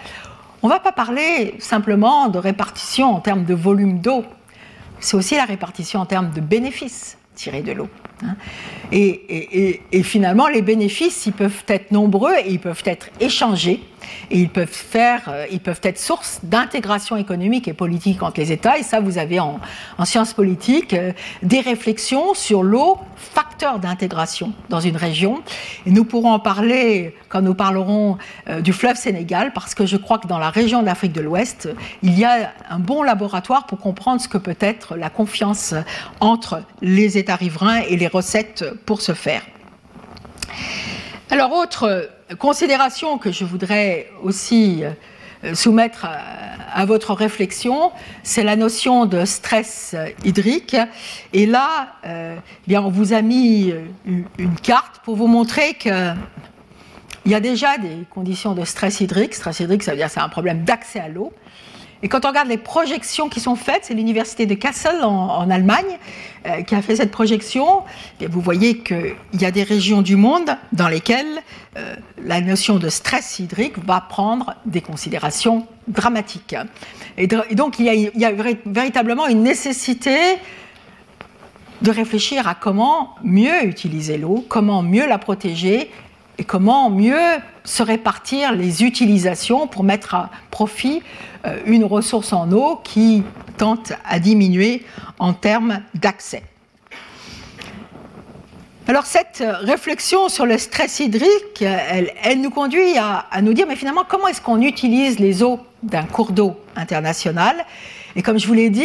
on 0.62 0.68
ne 0.68 0.72
va 0.72 0.78
pas 0.78 0.92
parler 0.92 1.54
simplement 1.58 2.28
de 2.28 2.38
répartition 2.38 3.14
en 3.14 3.20
termes 3.20 3.44
de 3.44 3.54
volume 3.54 4.00
d'eau. 4.00 4.24
C'est 4.98 5.16
aussi 5.16 5.36
la 5.36 5.46
répartition 5.46 6.00
en 6.00 6.06
termes 6.06 6.30
de 6.30 6.40
bénéfices 6.40 7.16
tirés 7.34 7.62
de 7.62 7.72
l'eau. 7.72 7.88
Hein. 8.24 8.36
Et, 8.92 10.02
finalement, 10.02 10.48
les 10.48 10.62
bénéfices, 10.62 11.26
ils 11.26 11.32
peuvent 11.32 11.64
être 11.68 11.92
nombreux 11.92 12.34
et 12.44 12.50
ils 12.50 12.60
peuvent 12.60 12.82
être 12.84 13.08
échangés 13.20 13.80
et 14.30 14.38
ils 14.38 14.48
peuvent, 14.48 14.68
faire, 14.68 15.22
euh, 15.28 15.46
ils 15.50 15.60
peuvent 15.60 15.80
être 15.82 15.98
source 15.98 16.40
d'intégration 16.42 17.16
économique 17.16 17.68
et 17.68 17.72
politique 17.72 18.22
entre 18.22 18.40
les 18.40 18.52
États. 18.52 18.78
Et 18.78 18.82
ça, 18.82 19.00
vous 19.00 19.18
avez 19.18 19.40
en, 19.40 19.60
sciences 20.04 20.32
politiques 20.32 20.94
euh, 20.94 21.12
des 21.42 21.60
réflexions 21.60 22.34
sur 22.34 22.62
l'eau, 22.62 22.98
facteur 23.16 23.78
d'intégration 23.78 24.52
dans 24.68 24.80
une 24.80 24.96
région. 24.96 25.42
Et 25.86 25.90
nous 25.90 26.04
pourrons 26.04 26.32
en 26.32 26.38
parler 26.38 27.14
quand 27.28 27.42
nous 27.42 27.54
parlerons 27.54 28.18
euh, 28.48 28.60
du 28.60 28.72
fleuve 28.72 28.96
Sénégal, 28.96 29.52
parce 29.52 29.74
que 29.74 29.86
je 29.86 29.96
crois 29.96 30.18
que 30.18 30.26
dans 30.26 30.38
la 30.38 30.50
région 30.50 30.82
d'Afrique 30.82 31.12
de 31.12 31.20
l'Ouest, 31.20 31.68
il 32.02 32.18
y 32.18 32.24
a 32.24 32.52
un 32.68 32.78
bon 32.78 33.02
laboratoire 33.02 33.66
pour 33.66 33.78
comprendre 33.78 34.20
ce 34.20 34.28
que 34.28 34.38
peut 34.38 34.56
être 34.60 34.96
la 34.96 35.10
confiance 35.10 35.74
entre 36.20 36.62
les 36.80 37.18
États 37.18 37.36
riverains 37.36 37.80
et 37.88 37.96
les 37.96 38.08
recettes 38.12 38.64
pour 38.86 39.00
ce 39.00 39.12
faire. 39.12 39.42
Alors, 41.30 41.52
autre 41.52 42.10
considération 42.38 43.18
que 43.18 43.30
je 43.30 43.44
voudrais 43.44 44.08
aussi 44.22 44.82
euh, 45.44 45.54
soumettre 45.54 46.06
à, 46.06 46.84
votre 46.86 47.14
réflexion, 47.14 47.92
c'est 48.22 48.42
la 48.42 48.56
notion 48.56 49.06
de 49.06 49.24
stress 49.24 49.96
hydrique. 50.24 50.76
Et 51.32 51.46
là, 51.46 51.94
euh, 52.04 52.36
bien, 52.66 52.82
on 52.82 52.90
vous 52.90 53.12
a 53.12 53.22
mis 53.22 53.72
une 54.06 54.54
carte 54.62 55.00
pour 55.04 55.16
vous 55.16 55.26
montrer 55.26 55.74
qu'il 55.74 56.16
y 57.26 57.34
a 57.34 57.40
déjà 57.40 57.78
des 57.78 58.06
conditions 58.10 58.54
de 58.54 58.64
stress 58.64 59.00
hydrique. 59.00 59.34
Stress 59.34 59.60
hydrique, 59.60 59.82
ça 59.82 59.92
veut 59.92 59.96
dire 59.96 60.06
que 60.06 60.12
c'est 60.12 60.20
un 60.20 60.28
problème 60.28 60.64
d'accès 60.64 61.00
à 61.00 61.08
l'eau. 61.08 61.32
Et 62.02 62.08
quand 62.08 62.24
on 62.24 62.28
regarde 62.28 62.48
les 62.48 62.56
projections 62.56 63.28
qui 63.28 63.40
sont 63.40 63.56
faites, 63.56 63.84
c'est 63.84 63.94
l'université 63.94 64.46
de 64.46 64.54
Kassel 64.54 65.04
en, 65.04 65.50
Allemagne 65.50 65.98
euh, 66.46 66.62
qui 66.62 66.74
a 66.74 66.82
fait 66.82 66.96
cette 66.96 67.10
projection. 67.10 67.82
Et 68.20 68.26
vous 68.26 68.40
voyez 68.40 68.78
qu'il 68.78 69.14
y 69.34 69.44
a 69.44 69.50
des 69.50 69.62
régions 69.62 70.00
du 70.00 70.16
monde 70.16 70.56
dans 70.72 70.88
lesquelles 70.88 71.42
euh, 71.76 71.94
la 72.22 72.40
notion 72.40 72.78
de 72.78 72.88
stress 72.88 73.38
hydrique 73.38 73.78
va 73.84 74.00
prendre 74.00 74.54
des 74.64 74.80
considérations 74.80 75.66
dramatiques. 75.88 76.56
Et, 77.18 77.26
donc 77.26 77.78
il 77.78 78.10
y 78.14 78.24
a 78.24 78.32
véritablement 78.64 79.26
une 79.26 79.42
nécessité 79.42 80.16
de 81.82 81.90
réfléchir 81.90 82.46
à 82.46 82.54
comment 82.54 83.14
mieux 83.22 83.64
utiliser 83.64 84.18
l'eau, 84.18 84.44
comment 84.48 84.82
mieux 84.82 85.06
la 85.06 85.18
protéger 85.18 85.90
et 86.40 86.44
comment 86.44 86.88
mieux 86.88 87.36
se 87.64 87.82
répartir 87.82 88.52
les 88.52 88.82
utilisations 88.82 89.66
pour 89.66 89.84
mettre 89.84 90.14
à 90.14 90.30
profit 90.50 91.02
une 91.66 91.84
ressource 91.84 92.32
en 92.32 92.50
eau 92.50 92.80
qui 92.82 93.22
tente 93.58 93.92
à 94.08 94.18
diminuer 94.18 94.82
en 95.18 95.34
termes 95.34 95.82
d'accès. 95.94 96.42
Alors 98.88 99.04
cette 99.04 99.44
réflexion 99.60 100.30
sur 100.30 100.46
le 100.46 100.56
stress 100.56 101.00
hydrique, 101.00 101.62
elle, 101.62 102.40
nous 102.40 102.50
conduit 102.50 102.96
à, 102.96 103.26
nous 103.42 103.52
dire, 103.52 103.66
mais 103.68 103.76
finalement, 103.76 104.04
comment 104.08 104.26
est-ce 104.26 104.40
qu'on 104.40 104.62
utilise 104.62 105.18
les 105.18 105.42
eaux 105.42 105.60
d'un 105.82 106.04
cours 106.04 106.32
d'eau 106.32 106.58
international 106.74 107.66
Et 108.16 108.22
comme 108.22 108.38
je 108.38 108.46
vous 108.46 108.54
l'ai 108.54 108.70
dit, 108.70 108.84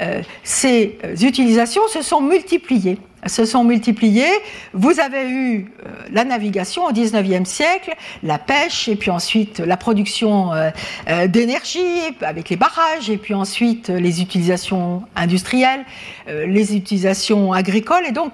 euh, 0.00 0.22
ces 0.42 0.98
utilisations 1.22 1.86
se 1.88 2.02
sont 2.02 2.20
multipliées. 2.20 2.98
Se 3.26 3.44
sont 3.44 3.64
multipliées. 3.64 4.30
Vous 4.72 5.00
avez 5.00 5.28
eu 5.28 5.72
euh, 5.84 5.90
la 6.12 6.24
navigation 6.24 6.84
au 6.84 6.92
19e 6.92 7.44
siècle, 7.44 7.94
la 8.22 8.38
pêche, 8.38 8.88
et 8.88 8.94
puis 8.94 9.10
ensuite 9.10 9.58
la 9.58 9.76
production 9.76 10.52
euh, 10.52 11.26
d'énergie 11.26 12.00
avec 12.20 12.48
les 12.48 12.56
barrages, 12.56 13.10
et 13.10 13.16
puis 13.16 13.34
ensuite 13.34 13.88
les 13.88 14.22
utilisations 14.22 15.02
industrielles, 15.16 15.84
les 16.28 16.76
utilisations 16.76 17.52
agricoles. 17.52 18.06
Et 18.06 18.12
donc, 18.12 18.32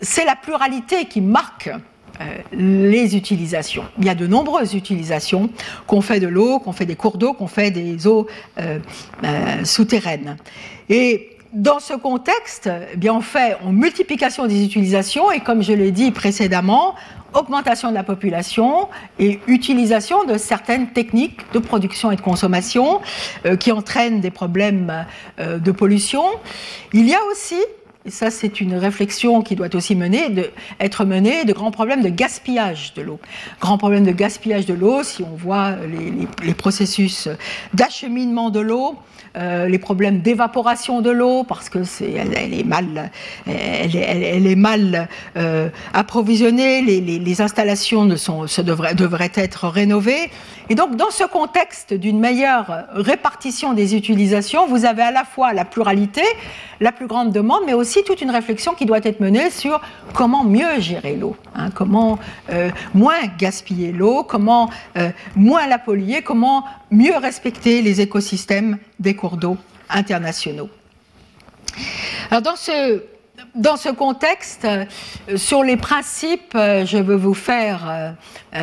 c'est 0.00 0.24
la 0.24 0.36
pluralité 0.36 1.04
qui 1.04 1.20
marque 1.20 1.70
les 2.52 3.16
utilisations. 3.16 3.84
Il 3.98 4.04
y 4.04 4.08
a 4.08 4.14
de 4.14 4.26
nombreuses 4.26 4.74
utilisations 4.74 5.50
qu'on 5.86 6.00
fait 6.00 6.20
de 6.20 6.28
l'eau, 6.28 6.58
qu'on 6.58 6.72
fait 6.72 6.86
des 6.86 6.96
cours 6.96 7.18
d'eau, 7.18 7.32
qu'on 7.32 7.46
fait 7.46 7.70
des 7.70 8.06
eaux 8.06 8.26
euh, 8.58 8.78
euh, 9.24 9.64
souterraines. 9.64 10.36
Et 10.88 11.30
dans 11.52 11.80
ce 11.80 11.94
contexte, 11.94 12.70
eh 12.92 12.96
bien 12.96 13.14
on 13.14 13.20
fait 13.20 13.56
en 13.64 13.72
multiplication 13.72 14.46
des 14.46 14.64
utilisations 14.64 15.30
et 15.30 15.40
comme 15.40 15.62
je 15.62 15.72
l'ai 15.72 15.92
dit 15.92 16.10
précédemment, 16.10 16.94
augmentation 17.34 17.90
de 17.90 17.94
la 17.94 18.02
population 18.02 18.88
et 19.18 19.40
utilisation 19.46 20.24
de 20.24 20.38
certaines 20.38 20.88
techniques 20.88 21.40
de 21.52 21.58
production 21.58 22.10
et 22.10 22.16
de 22.16 22.20
consommation 22.20 23.00
qui 23.60 23.72
entraînent 23.72 24.20
des 24.20 24.30
problèmes 24.30 25.04
de 25.38 25.70
pollution. 25.70 26.24
Il 26.94 27.06
y 27.06 27.14
a 27.14 27.20
aussi 27.30 27.56
ça 28.08 28.30
c'est 28.30 28.60
une 28.60 28.74
réflexion 28.74 29.42
qui 29.42 29.56
doit 29.56 29.74
aussi 29.74 29.94
mener, 29.94 30.28
être 30.80 31.04
menée, 31.04 31.44
de 31.44 31.52
grands 31.52 31.70
problèmes 31.70 32.02
de 32.02 32.08
gaspillage 32.08 32.94
de 32.94 33.02
l'eau. 33.02 33.20
Grands 33.60 33.78
problèmes 33.78 34.04
de 34.04 34.12
gaspillage 34.12 34.66
de 34.66 34.74
l'eau, 34.74 35.02
si 35.02 35.22
on 35.22 35.36
voit 35.36 35.74
les 36.42 36.54
processus 36.54 37.28
d'acheminement 37.74 38.50
de 38.50 38.60
l'eau, 38.60 38.96
euh, 39.36 39.68
les 39.68 39.78
problèmes 39.78 40.20
d'évaporation 40.20 41.02
de 41.02 41.10
l'eau 41.10 41.44
parce 41.44 41.68
que 41.68 41.80
est 41.80 42.64
mal, 42.64 43.10
elle, 43.46 44.46
est 44.46 44.56
mal 44.56 45.08
euh, 45.36 45.68
approvisionnée, 45.92 46.80
les, 46.80 47.40
installations 47.42 48.06
ne 48.06 48.16
sont, 48.16 48.46
se 48.46 48.62
devraient 48.62 49.32
être 49.34 49.68
rénovées. 49.68 50.30
Et 50.68 50.74
donc, 50.74 50.96
dans 50.96 51.10
ce 51.10 51.24
contexte 51.24 51.94
d'une 51.94 52.18
meilleure 52.18 52.86
répartition 52.90 53.72
des 53.72 53.94
utilisations, 53.94 54.66
vous 54.66 54.84
avez 54.84 55.02
à 55.02 55.12
la 55.12 55.24
fois 55.24 55.52
la 55.52 55.64
pluralité, 55.64 56.22
la 56.80 56.90
plus 56.90 57.06
grande 57.06 57.32
demande, 57.32 57.62
mais 57.66 57.72
aussi 57.72 58.02
toute 58.02 58.20
une 58.20 58.30
réflexion 58.30 58.74
qui 58.74 58.84
doit 58.84 59.00
être 59.04 59.20
menée 59.20 59.50
sur 59.50 59.80
comment 60.12 60.42
mieux 60.42 60.80
gérer 60.80 61.14
l'eau, 61.14 61.36
hein, 61.54 61.70
comment 61.70 62.18
euh, 62.50 62.70
moins 62.94 63.26
gaspiller 63.38 63.92
l'eau, 63.92 64.24
comment 64.24 64.68
euh, 64.96 65.10
moins 65.36 65.66
la 65.68 65.78
polluer, 65.78 66.22
comment 66.22 66.64
mieux 66.90 67.16
respecter 67.16 67.80
les 67.80 68.00
écosystèmes 68.00 68.78
des 68.98 69.14
cours 69.14 69.36
d'eau 69.36 69.56
internationaux. 69.88 70.68
Alors 72.30 72.42
dans 72.42 72.56
ce 72.56 73.02
dans 73.56 73.76
ce 73.76 73.88
contexte, 73.88 74.64
euh, 74.64 74.84
sur 75.36 75.62
les 75.62 75.76
principes, 75.76 76.54
euh, 76.54 76.84
euh, 76.84 78.14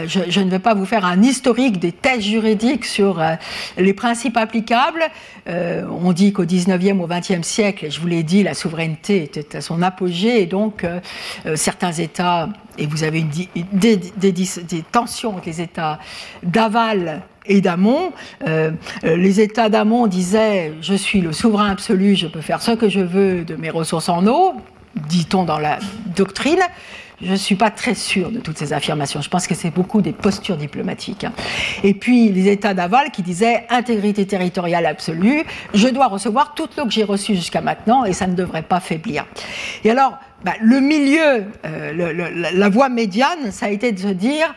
je, 0.07 0.39
ne 0.39 0.49
vais 0.49 0.59
pas 0.59 0.73
vous 0.73 0.85
faire 0.85 1.05
un 1.05 1.21
historique 1.21 1.79
des 1.79 1.91
thèses 1.91 2.21
juridiques 2.21 2.85
sur 2.85 3.21
les 3.77 3.93
principes 3.93 4.37
applicables. 4.37 5.03
on 5.47 6.13
dit 6.13 6.33
qu'au 6.33 6.45
19e, 6.45 6.99
au 6.99 7.07
20e 7.07 7.43
siècle, 7.43 7.87
je 7.89 7.99
vous 7.99 8.07
l'ai 8.07 8.23
dit, 8.23 8.43
la 8.43 8.53
souveraineté 8.53 9.23
était 9.23 9.57
à 9.57 9.61
son 9.61 9.81
apogée, 9.81 10.41
et 10.41 10.45
donc 10.45 10.85
certains 11.55 11.91
États, 11.91 12.49
et 12.77 12.87
vous 12.87 13.03
avez 13.03 13.25
des, 13.71 13.97
des, 13.97 14.83
tensions 14.91 15.33
avec 15.33 15.45
les 15.45 15.61
États 15.61 15.99
d'aval 16.41 17.21
et 17.45 17.61
d'amont. 17.61 18.11
les 19.03 19.41
États 19.41 19.69
d'amont 19.69 20.07
disaient 20.07 20.73
Je 20.81 20.95
suis 20.95 21.21
le 21.21 21.33
souverain 21.33 21.69
absolu, 21.69 22.15
je 22.15 22.27
peux 22.27 22.41
faire 22.41 22.61
ce 22.61 22.71
que 22.71 22.89
je 22.89 23.01
veux 23.01 23.43
de 23.43 23.55
mes 23.55 23.69
ressources 23.69 24.09
en 24.09 24.25
eau 24.27 24.55
dit-on 24.95 25.43
dans 25.43 25.59
la 25.59 25.79
doctrine. 26.15 26.59
Je 27.21 27.31
ne 27.31 27.35
suis 27.37 27.55
pas 27.55 27.71
très 27.71 27.95
sûr 27.95 28.31
de 28.31 28.39
toutes 28.39 28.57
ces 28.57 28.73
affirmations. 28.73 29.21
Je 29.21 29.29
pense 29.29 29.47
que 29.47 29.55
c'est 29.55 29.69
beaucoup 29.69 30.01
des 30.01 30.11
postures 30.11 30.57
diplomatiques. 30.57 31.23
Hein. 31.23 31.31
Et 31.83 31.93
puis 31.93 32.29
les 32.29 32.49
États 32.49 32.73
d'aval 32.73 33.11
qui 33.11 33.21
disaient 33.21 33.65
intégrité 33.69 34.25
territoriale 34.25 34.85
absolue, 34.85 35.43
je 35.73 35.87
dois 35.87 36.07
recevoir 36.07 36.53
toute 36.53 36.75
l'eau 36.75 36.85
que 36.85 36.91
j'ai 36.91 37.03
reçue 37.03 37.35
jusqu'à 37.35 37.61
maintenant 37.61 38.03
et 38.03 38.13
ça 38.13 38.27
ne 38.27 38.35
devrait 38.35 38.63
pas 38.63 38.79
faiblir. 38.79 39.25
Et 39.85 39.91
alors, 39.91 40.17
bah, 40.43 40.53
le 40.61 40.81
milieu, 40.81 41.45
euh, 41.65 42.51
la 42.53 42.69
voie 42.69 42.89
médiane, 42.89 43.51
ça 43.51 43.67
a 43.67 43.69
été 43.69 43.93
de 43.93 43.99
se 43.99 44.07
dire, 44.07 44.53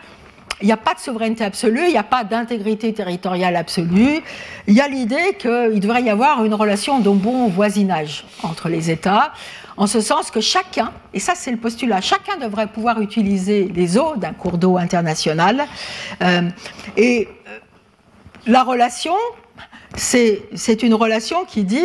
il 0.62 0.66
n'y 0.66 0.72
a 0.72 0.78
pas 0.78 0.94
de 0.94 1.00
souveraineté 1.00 1.44
absolue, 1.44 1.82
il 1.86 1.92
n'y 1.92 1.98
a 1.98 2.02
pas 2.02 2.24
d'intégrité 2.24 2.92
territoriale 2.94 3.56
absolue. 3.56 4.22
Il 4.66 4.74
y 4.74 4.80
a 4.80 4.88
l'idée 4.88 5.36
qu'il 5.38 5.80
devrait 5.80 6.02
y 6.02 6.10
avoir 6.10 6.44
une 6.44 6.54
relation 6.54 6.98
de 7.00 7.10
bon 7.10 7.48
voisinage 7.48 8.24
entre 8.42 8.68
les 8.68 8.90
États, 8.90 9.32
en 9.76 9.86
ce 9.86 10.00
sens 10.00 10.30
que 10.30 10.40
chacun, 10.40 10.92
et 11.12 11.20
ça 11.20 11.34
c'est 11.34 11.50
le 11.50 11.58
postulat, 11.58 12.00
chacun 12.00 12.38
devrait 12.38 12.68
pouvoir 12.68 13.00
utiliser 13.02 13.70
les 13.74 13.98
eaux 13.98 14.16
d'un 14.16 14.32
cours 14.32 14.56
d'eau 14.56 14.78
international. 14.78 15.66
Euh, 16.22 16.48
et 16.96 17.28
euh, 17.48 17.58
la 18.46 18.62
relation, 18.62 19.14
c'est 19.94 20.82
une 20.82 20.94
relation 20.94 21.44
qui 21.44 21.64
dit 21.64 21.84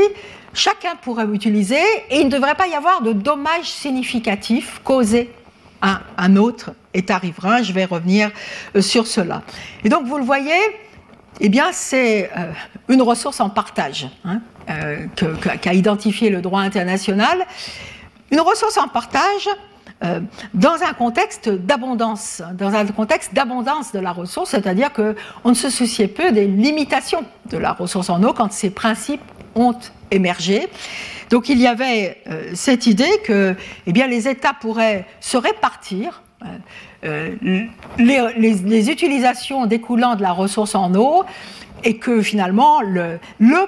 chacun 0.53 0.95
pourrait 1.01 1.27
utiliser 1.33 1.81
et 2.09 2.19
il 2.19 2.25
ne 2.25 2.31
devrait 2.31 2.55
pas 2.55 2.67
y 2.67 2.73
avoir 2.73 3.01
de 3.01 3.11
dommages 3.11 3.69
significatifs 3.69 4.79
causés 4.83 5.29
un 5.81 6.35
autre 6.35 6.71
État 6.93 7.17
riverain. 7.17 7.61
Je 7.61 7.73
vais 7.73 7.85
revenir 7.85 8.31
euh, 8.75 8.81
sur 8.81 9.07
cela. 9.07 9.41
Et 9.83 9.89
donc 9.89 10.05
vous 10.05 10.17
le 10.17 10.23
voyez, 10.23 10.59
eh 11.39 11.49
bien 11.49 11.71
c'est 11.71 12.29
une 12.87 13.01
ressource 13.01 13.39
en 13.39 13.49
partage. 13.49 14.07
Hein. 14.25 14.41
Euh, 14.69 15.07
qu'a 15.61 15.73
identifié 15.73 16.29
le 16.29 16.41
droit 16.41 16.61
international, 16.61 17.45
une 18.29 18.41
ressource 18.41 18.77
en 18.77 18.87
partage 18.87 19.49
euh, 20.03 20.19
dans 20.53 20.83
un 20.87 20.93
contexte 20.93 21.49
d'abondance, 21.49 22.41
dans 22.53 22.73
un 22.73 22.85
contexte 22.85 23.33
d'abondance 23.33 23.91
de 23.91 23.99
la 23.99 24.11
ressource, 24.11 24.51
c'est-à-dire 24.51 24.91
qu'on 24.93 25.49
ne 25.49 25.53
se 25.53 25.69
souciait 25.69 26.07
peu 26.07 26.31
des 26.31 26.47
limitations 26.47 27.23
de 27.49 27.57
la 27.57 27.73
ressource 27.73 28.09
en 28.09 28.23
eau 28.23 28.33
quand 28.33 28.51
ces 28.51 28.69
principes 28.69 29.21
ont 29.55 29.75
émergé. 30.11 30.67
Donc 31.29 31.49
il 31.49 31.59
y 31.59 31.67
avait 31.67 32.17
euh, 32.27 32.51
cette 32.53 32.85
idée 32.85 33.21
que 33.23 33.55
eh 33.87 33.91
bien, 33.91 34.07
les 34.07 34.27
États 34.27 34.53
pourraient 34.53 35.05
se 35.19 35.37
répartir 35.37 36.23
les, 37.03 37.69
les, 37.99 38.89
utilisations 38.89 39.67
découlant 39.67 40.15
de 40.15 40.23
la 40.23 40.31
ressource 40.31 40.73
en 40.73 40.93
eau 40.95 41.23
et 41.83 41.97
que 41.97 42.21
finalement, 42.21 42.81
le, 42.81 43.19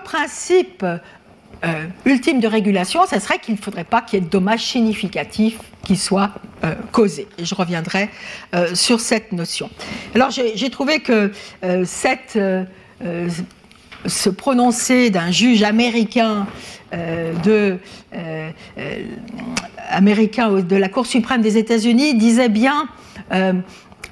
principe 0.03 0.83
euh, 0.83 1.85
ultime 2.05 2.39
de 2.39 2.47
régulation, 2.47 3.01
ce 3.09 3.19
serait 3.19 3.39
qu'il 3.39 3.55
ne 3.55 3.59
faudrait 3.59 3.83
pas 3.83 4.01
qu'il 4.01 4.19
y 4.19 4.21
ait 4.21 4.25
de 4.25 4.29
dommages 4.29 4.65
significatifs 4.65 5.59
qui 5.85 5.95
soient 5.95 6.31
euh, 6.63 6.73
causés. 6.91 7.27
Et 7.37 7.45
je 7.45 7.55
reviendrai 7.55 8.09
euh, 8.53 8.75
sur 8.75 8.99
cette 8.99 9.31
notion. 9.31 9.69
Alors 10.15 10.29
j'ai 10.31 10.69
trouvé 10.69 10.99
que 10.99 11.31
cette, 11.85 12.37
ce 14.05 14.29
prononcé 14.29 15.09
d'un 15.09 15.31
juge 15.31 15.63
américain 15.63 16.47
de, 16.91 17.77
américain 19.89 20.51
de 20.51 20.75
la 20.75 20.89
Cour 20.89 21.07
suprême 21.07 21.41
des 21.41 21.57
États-Unis 21.57 22.15
disait 22.15 22.49
bien 22.49 22.87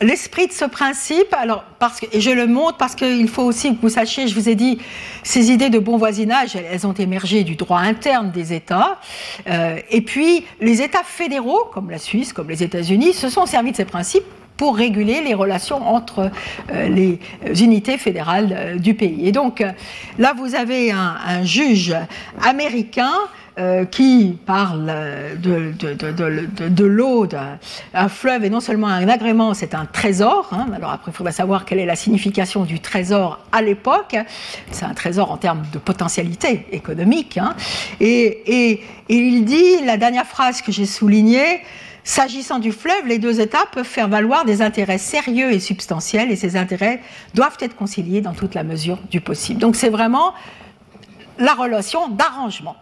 l'esprit 0.02 0.48
de 0.48 0.52
ce 0.52 0.66
principe, 0.66 1.34
alors, 1.34 1.64
parce 1.80 2.00
que, 2.00 2.06
et 2.12 2.22
je 2.22 2.32
le 2.32 2.48
montre 2.48 2.78
parce 2.78 2.96
qu'il 2.96 3.28
faut 3.28 3.44
aussi 3.44 3.76
que 3.76 3.82
vous 3.82 3.90
sachiez, 3.90 4.28
je 4.28 4.36
vous 4.36 4.50
ai 4.50 4.56
dit, 4.56 4.80
ces 5.24 5.52
idées 5.52 5.70
de 5.70 5.80
bon 5.80 5.98
voisinage, 5.98 6.56
elles, 6.56 6.88
ont 6.88 6.94
émergé 6.94 7.44
du 7.44 7.56
droit 7.56 7.80
interne 7.80 8.32
des 8.32 8.54
États. 8.54 9.00
Euh, 9.48 9.78
et 9.90 10.02
puis, 10.02 10.46
les 10.60 10.82
États 10.82 11.04
fédéraux, 11.04 11.66
comme 11.74 11.90
la 11.90 12.00
Suisse, 12.00 12.34
comme 12.34 12.50
les 12.50 12.64
États-Unis, 12.64 13.14
se 13.14 13.30
sont 13.30 13.46
servis 13.46 13.72
de 13.72 13.78
ces 13.78 13.86
principes 13.86 14.26
pour 14.62 14.78
réguler 14.78 15.22
les 15.22 15.34
relations 15.34 15.82
entre 15.88 16.30
euh, 16.72 16.88
les 16.88 17.18
unités 17.64 17.98
fédérales 17.98 18.56
euh, 18.56 18.76
du 18.78 18.94
pays. 18.94 19.28
Et 19.28 19.32
donc, 19.32 19.66
là, 20.20 20.36
vous 20.38 20.54
avez 20.54 20.92
un, 20.92 21.16
un 21.26 21.44
juge 21.44 21.96
américain 22.44 23.14
euh, 23.60 23.84
qui 23.84 24.38
parle 24.46 24.94
de, 25.42 26.86
l'eau 26.86 27.28
d'un 27.28 28.08
fleuve 28.08 28.46
et 28.46 28.50
non 28.50 28.62
seulement 28.62 28.88
un 28.88 29.10
agrément, 29.10 29.54
c'est 29.54 29.76
un 29.76 29.86
trésor. 29.86 30.48
Hein. 30.54 30.68
Alors 30.74 30.92
après, 30.92 31.12
il 31.12 31.14
faudrait 31.14 31.34
savoir 31.34 31.66
quelle 31.66 31.80
est 31.80 31.86
la 31.86 31.98
signification 31.98 32.64
du 32.64 32.80
trésor 32.80 33.40
à 33.52 33.62
l'époque. 33.62 34.16
C'est 34.72 34.86
un 34.86 34.94
trésor 34.94 35.32
en 35.32 35.38
termes 35.38 35.64
de 35.74 35.80
potentialité 35.80 36.66
économique. 36.72 37.38
Hein. 37.38 37.56
Et, 38.00 38.84
il 39.10 39.44
dit, 39.44 39.84
la 39.86 39.98
dernière 39.98 40.28
phrase 40.28 40.62
que 40.62 40.72
j'ai 40.72 40.86
soulignée, 40.86 41.60
S'agissant 42.04 42.60
du 42.60 42.72
fleuve, 42.72 43.06
les 43.06 43.20
deux 43.20 43.42
États 43.42 43.66
peuvent 43.72 43.86
faire 43.86 44.08
valoir 44.08 44.44
des 44.44 44.62
intérêts 44.62 44.98
sérieux 44.98 45.52
et 45.52 45.60
substantiels 45.60 46.32
et 46.32 46.36
ces 46.36 46.56
intérêts 46.56 47.02
doivent 47.36 47.58
être 47.60 47.76
conciliés 47.76 48.22
dans 48.22 48.34
toute 48.34 48.56
la 48.56 48.64
mesure 48.64 48.98
du 49.12 49.22
possible. 49.22 49.60
Donc 49.60 49.76
c'est 49.76 49.90
vraiment 49.90 50.34
la 51.38 51.54
relation 51.54 52.10
d'arrangement 52.10 52.76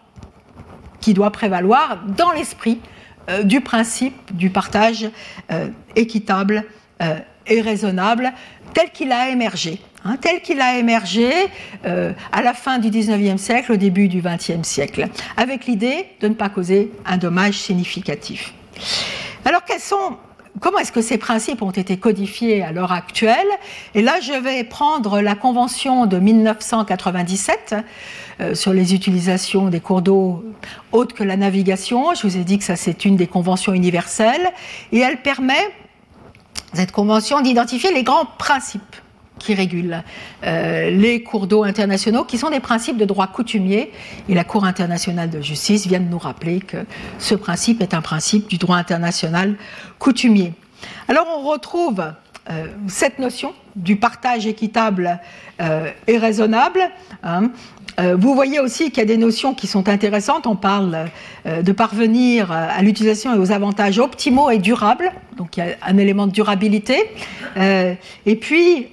qui 1.00 1.14
doit 1.14 1.30
prévaloir 1.30 1.98
dans 2.16 2.32
l'esprit 2.32 2.80
euh, 3.28 3.42
du 3.42 3.60
principe 3.60 4.14
du 4.34 4.50
partage 4.50 5.08
euh, 5.50 5.68
équitable 5.96 6.64
euh, 7.02 7.18
et 7.46 7.60
raisonnable 7.60 8.32
tel 8.74 8.90
qu'il 8.90 9.12
a 9.12 9.30
émergé. 9.30 9.80
Hein, 10.04 10.16
tel 10.18 10.40
qu'il 10.40 10.62
a 10.62 10.78
émergé 10.78 11.30
à 11.84 12.42
la 12.42 12.54
fin 12.54 12.78
du 12.78 12.88
19e 12.88 13.36
siècle, 13.36 13.72
au 13.72 13.76
début 13.76 14.08
du 14.08 14.22
20e 14.22 14.64
siècle, 14.64 15.08
avec 15.36 15.66
l'idée 15.66 16.06
de 16.20 16.28
ne 16.28 16.34
pas 16.34 16.48
causer 16.48 16.90
un 17.04 17.18
dommage 17.18 17.58
significatif. 17.58 18.54
Alors, 19.50 19.64
comment 20.60 20.78
est-ce 20.78 20.92
que 20.92 21.02
ces 21.02 21.18
principes 21.18 21.60
ont 21.60 21.72
été 21.72 21.96
codifiés 21.96 22.62
à 22.62 22.70
l'heure 22.70 22.92
actuelle? 22.92 23.48
Et 23.96 24.00
là, 24.00 24.20
je 24.20 24.32
vais 24.32 24.62
prendre 24.62 25.20
la 25.20 25.34
convention 25.34 26.06
de 26.06 26.20
1997 26.20 27.74
euh, 28.40 28.54
sur 28.54 28.72
les 28.72 28.94
utilisations 28.94 29.68
des 29.68 29.80
cours 29.80 30.02
d'eau 30.02 30.44
autres 30.92 31.16
que 31.16 31.24
la 31.24 31.36
navigation. 31.36 32.14
Je 32.14 32.28
vous 32.28 32.36
ai 32.36 32.44
dit 32.44 32.58
que 32.58 32.64
ça, 32.64 32.76
c'est 32.76 33.04
une 33.04 33.16
des 33.16 33.26
conventions 33.26 33.72
universelles. 33.72 34.52
Et 34.92 35.00
elle 35.00 35.20
permet, 35.20 35.74
cette 36.72 36.92
convention, 36.92 37.40
d'identifier 37.40 37.92
les 37.92 38.04
grands 38.04 38.26
principes 38.38 38.94
qui 39.40 39.54
régulent 39.54 40.04
euh, 40.44 40.90
les 40.90 41.24
cours 41.24 41.48
d'eau 41.48 41.64
internationaux, 41.64 42.24
qui 42.24 42.38
sont 42.38 42.50
des 42.50 42.60
principes 42.60 42.96
de 42.96 43.04
droit 43.04 43.26
coutumier. 43.26 43.90
Et 44.28 44.34
la 44.34 44.44
Cour 44.44 44.64
internationale 44.64 45.30
de 45.30 45.40
justice 45.40 45.88
vient 45.88 45.98
de 45.98 46.08
nous 46.08 46.18
rappeler 46.18 46.60
que 46.60 46.84
ce 47.18 47.34
principe 47.34 47.82
est 47.82 47.94
un 47.94 48.02
principe 48.02 48.48
du 48.48 48.58
droit 48.58 48.76
international 48.76 49.56
coutumier. 49.98 50.52
Alors 51.08 51.26
on 51.36 51.48
retrouve 51.48 52.04
euh, 52.50 52.66
cette 52.88 53.18
notion 53.18 53.52
du 53.76 53.96
partage 53.96 54.46
équitable 54.46 55.20
euh, 55.60 55.90
et 56.06 56.18
raisonnable. 56.18 56.80
Hein, 57.22 57.50
vous 57.98 58.34
voyez 58.34 58.60
aussi 58.60 58.90
qu'il 58.90 58.98
y 58.98 59.02
a 59.02 59.04
des 59.04 59.16
notions 59.16 59.54
qui 59.54 59.66
sont 59.66 59.88
intéressantes. 59.88 60.46
On 60.46 60.56
parle 60.56 61.06
euh, 61.46 61.62
de 61.62 61.72
parvenir 61.72 62.50
à 62.52 62.80
l'utilisation 62.82 63.34
et 63.34 63.38
aux 63.38 63.52
avantages 63.52 63.98
optimaux 63.98 64.50
et 64.50 64.58
durables. 64.58 65.12
Donc 65.36 65.56
il 65.56 65.60
y 65.60 65.62
a 65.62 65.76
un 65.86 65.96
élément 65.98 66.26
de 66.26 66.32
durabilité. 66.32 67.10
Euh, 67.56 67.94
et 68.26 68.36
puis, 68.36 68.88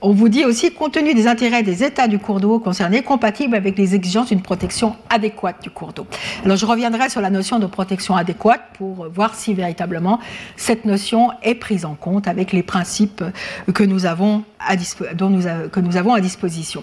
on 0.00 0.12
vous 0.12 0.28
dit 0.28 0.44
aussi, 0.44 0.72
compte 0.72 0.92
tenu 0.92 1.14
des 1.14 1.26
intérêts 1.26 1.62
des 1.62 1.84
États 1.84 2.08
du 2.08 2.18
cours 2.18 2.40
d'eau 2.40 2.58
concernés, 2.58 3.02
compatible 3.02 3.54
avec 3.54 3.78
les 3.78 3.94
exigences 3.94 4.28
d'une 4.28 4.42
protection 4.42 4.96
adéquate 5.10 5.62
du 5.62 5.70
cours 5.70 5.92
d'eau. 5.92 6.06
Alors 6.44 6.56
je 6.56 6.66
reviendrai 6.66 7.08
sur 7.08 7.20
la 7.20 7.30
notion 7.30 7.58
de 7.58 7.66
protection 7.66 8.16
adéquate 8.16 8.62
pour 8.78 9.08
voir 9.08 9.34
si 9.34 9.54
véritablement 9.54 10.18
cette 10.56 10.84
notion 10.84 11.30
est 11.42 11.54
prise 11.54 11.84
en 11.84 11.94
compte 11.94 12.28
avec 12.28 12.52
les 12.52 12.62
principes 12.62 13.24
que 13.72 13.84
nous 13.84 14.06
avons 14.06 14.44
à, 14.58 14.76
que 14.76 15.80
nous 15.80 15.96
avons 15.96 16.14
à 16.14 16.20
disposition. 16.20 16.82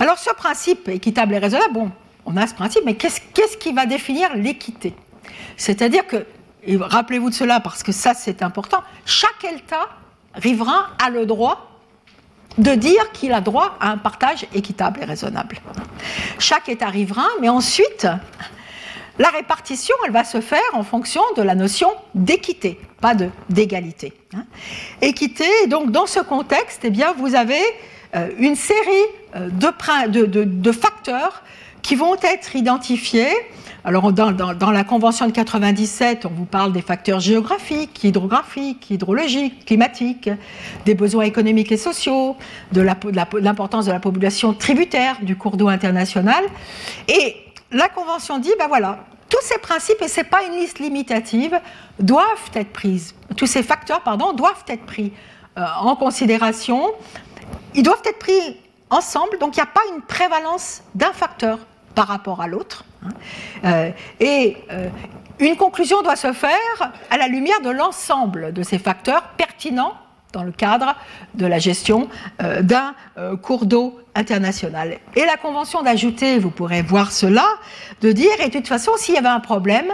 Alors 0.00 0.18
ce 0.18 0.30
principe 0.30 0.88
équitable 0.88 1.34
et 1.34 1.38
raisonnable, 1.38 1.74
bon, 1.74 1.90
on 2.24 2.36
a 2.38 2.46
ce 2.46 2.54
principe, 2.54 2.82
mais 2.86 2.94
qu'est-ce 2.94 3.56
qui 3.58 3.72
va 3.72 3.84
définir 3.84 4.34
l'équité? 4.34 4.94
C'est-à-dire 5.58 6.06
que, 6.06 6.26
rappelez-vous 6.66 7.28
de 7.28 7.34
cela 7.34 7.60
parce 7.60 7.82
que 7.82 7.92
ça 7.92 8.14
c'est 8.14 8.42
important, 8.42 8.82
chaque 9.04 9.44
État 9.44 9.90
riverain 10.34 10.86
a 11.04 11.10
le 11.10 11.26
droit 11.26 11.66
de 12.56 12.74
dire 12.74 13.12
qu'il 13.12 13.32
a 13.34 13.42
droit 13.42 13.76
à 13.78 13.90
un 13.90 13.98
partage 13.98 14.46
équitable 14.54 15.00
et 15.02 15.04
raisonnable. 15.04 15.58
Chaque 16.38 16.70
État 16.70 16.88
riverain, 16.88 17.28
mais 17.42 17.50
ensuite, 17.50 18.06
la 19.18 19.28
répartition, 19.28 19.94
elle 20.06 20.12
va 20.12 20.24
se 20.24 20.40
faire 20.40 20.60
en 20.72 20.82
fonction 20.82 21.20
de 21.36 21.42
la 21.42 21.54
notion 21.54 21.90
d'équité, 22.14 22.80
pas 23.02 23.14
d'égalité. 23.50 24.14
Hein. 24.34 24.44
Équité, 25.02 25.44
donc 25.68 25.90
dans 25.90 26.06
ce 26.06 26.20
contexte, 26.20 26.80
eh 26.84 26.90
bien, 26.90 27.12
vous 27.12 27.34
avez 27.34 27.62
une 28.38 28.56
série 28.56 29.06
euh, 29.36 29.48
de, 29.48 30.72
facteurs 30.72 31.42
qui 31.82 31.94
vont 31.94 32.16
être 32.22 32.56
identifiés. 32.56 33.32
Alors, 33.84 34.12
dans, 34.12 34.70
la 34.70 34.84
Convention 34.84 35.26
de 35.26 35.32
97, 35.32 36.26
on 36.26 36.30
vous 36.30 36.44
parle 36.44 36.72
des 36.72 36.82
facteurs 36.82 37.20
géographiques, 37.20 38.04
hydrographiques, 38.04 38.90
hydrologiques, 38.90 39.64
climatiques, 39.64 40.28
des 40.84 40.94
besoins 40.94 41.24
économiques 41.24 41.72
et 41.72 41.78
sociaux, 41.78 42.36
de 42.72 42.82
l'importance 42.82 43.86
de, 43.86 43.92
la 43.92 44.00
population 44.00 44.52
tributaire 44.52 45.16
du 45.22 45.36
cours 45.36 45.56
d'eau 45.56 45.68
international. 45.68 46.44
Et 47.08 47.36
la 47.72 47.88
Convention 47.88 48.38
dit, 48.38 48.52
ben 48.58 48.68
voilà, 48.68 49.04
tous 49.30 49.42
ces 49.42 49.58
principes, 49.58 50.02
et 50.02 50.08
ce 50.08 50.20
n'est 50.20 50.24
pas 50.24 50.44
une 50.44 50.58
liste 50.58 50.78
limitative, 50.78 51.58
doivent 51.98 52.50
être 52.54 52.80
tous 53.36 53.46
ces 53.46 53.62
facteurs, 53.62 54.02
pardon, 54.02 54.34
doivent 54.34 54.64
être 54.68 54.84
pris 54.84 55.12
euh, 55.56 55.64
en 55.80 55.96
considération 55.96 56.82
ils 57.74 57.82
doivent 57.82 58.02
être 58.04 58.18
pris 58.18 58.58
ensemble, 58.90 59.38
donc 59.38 59.56
il 59.56 59.60
n'y 59.60 59.62
a 59.62 59.66
pas 59.66 59.82
une 59.94 60.02
prévalence 60.02 60.82
d'un 60.94 61.12
facteur 61.12 61.58
par 61.94 62.08
rapport 62.08 62.40
à 62.40 62.46
l'autre. 62.46 62.84
Hein. 63.04 63.08
Euh, 63.64 63.90
et 64.18 64.56
euh, 64.70 64.88
une 65.38 65.56
conclusion 65.56 66.02
doit 66.02 66.16
se 66.16 66.32
faire 66.32 66.92
à 67.10 67.16
la 67.16 67.28
lumière 67.28 67.60
de 67.62 67.70
l'ensemble 67.70 68.52
de 68.52 68.62
ces 68.62 68.78
facteurs 68.78 69.22
pertinents 69.36 69.94
dans 70.32 70.44
le 70.44 70.52
cadre 70.52 70.94
de 71.34 71.46
la 71.46 71.58
gestion 71.58 72.08
euh, 72.42 72.62
d'un 72.62 72.94
cours 73.42 73.66
d'eau 73.66 74.00
international. 74.14 74.98
Et 75.16 75.24
la 75.24 75.36
convention 75.36 75.82
d'ajouter, 75.82 76.38
vous 76.38 76.50
pourrez 76.50 76.82
voir 76.82 77.10
cela, 77.10 77.46
de 78.00 78.12
dire, 78.12 78.32
et 78.40 78.48
de 78.48 78.52
toute 78.52 78.68
façon, 78.68 78.92
s'il 78.96 79.14
y 79.14 79.18
avait 79.18 79.28
un 79.28 79.40
problème, 79.40 79.92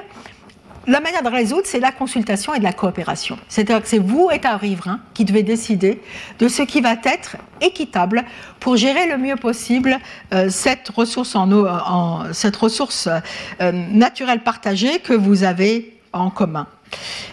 la 0.86 1.00
manière 1.00 1.22
de 1.22 1.28
résoudre, 1.28 1.62
c'est 1.64 1.80
la 1.80 1.90
consultation 1.90 2.54
et 2.54 2.58
de 2.58 2.64
la 2.64 2.72
coopération. 2.72 3.38
C'est-à-dire 3.48 3.82
que 3.82 3.88
c'est 3.88 3.98
vous, 3.98 4.30
État 4.32 4.56
riverain, 4.56 5.00
qui 5.14 5.24
devez 5.24 5.42
décider 5.42 6.00
de 6.38 6.48
ce 6.48 6.62
qui 6.62 6.80
va 6.80 6.94
être 7.04 7.36
équitable 7.60 8.24
pour 8.60 8.76
gérer 8.76 9.08
le 9.08 9.18
mieux 9.18 9.36
possible 9.36 9.98
euh, 10.32 10.48
cette 10.48 10.88
ressource, 10.88 11.34
ressource 11.34 13.08
euh, 13.60 13.72
naturelle 13.72 14.40
partagée 14.40 15.00
que 15.00 15.12
vous 15.12 15.42
avez 15.42 15.98
en 16.12 16.30
commun. 16.30 16.68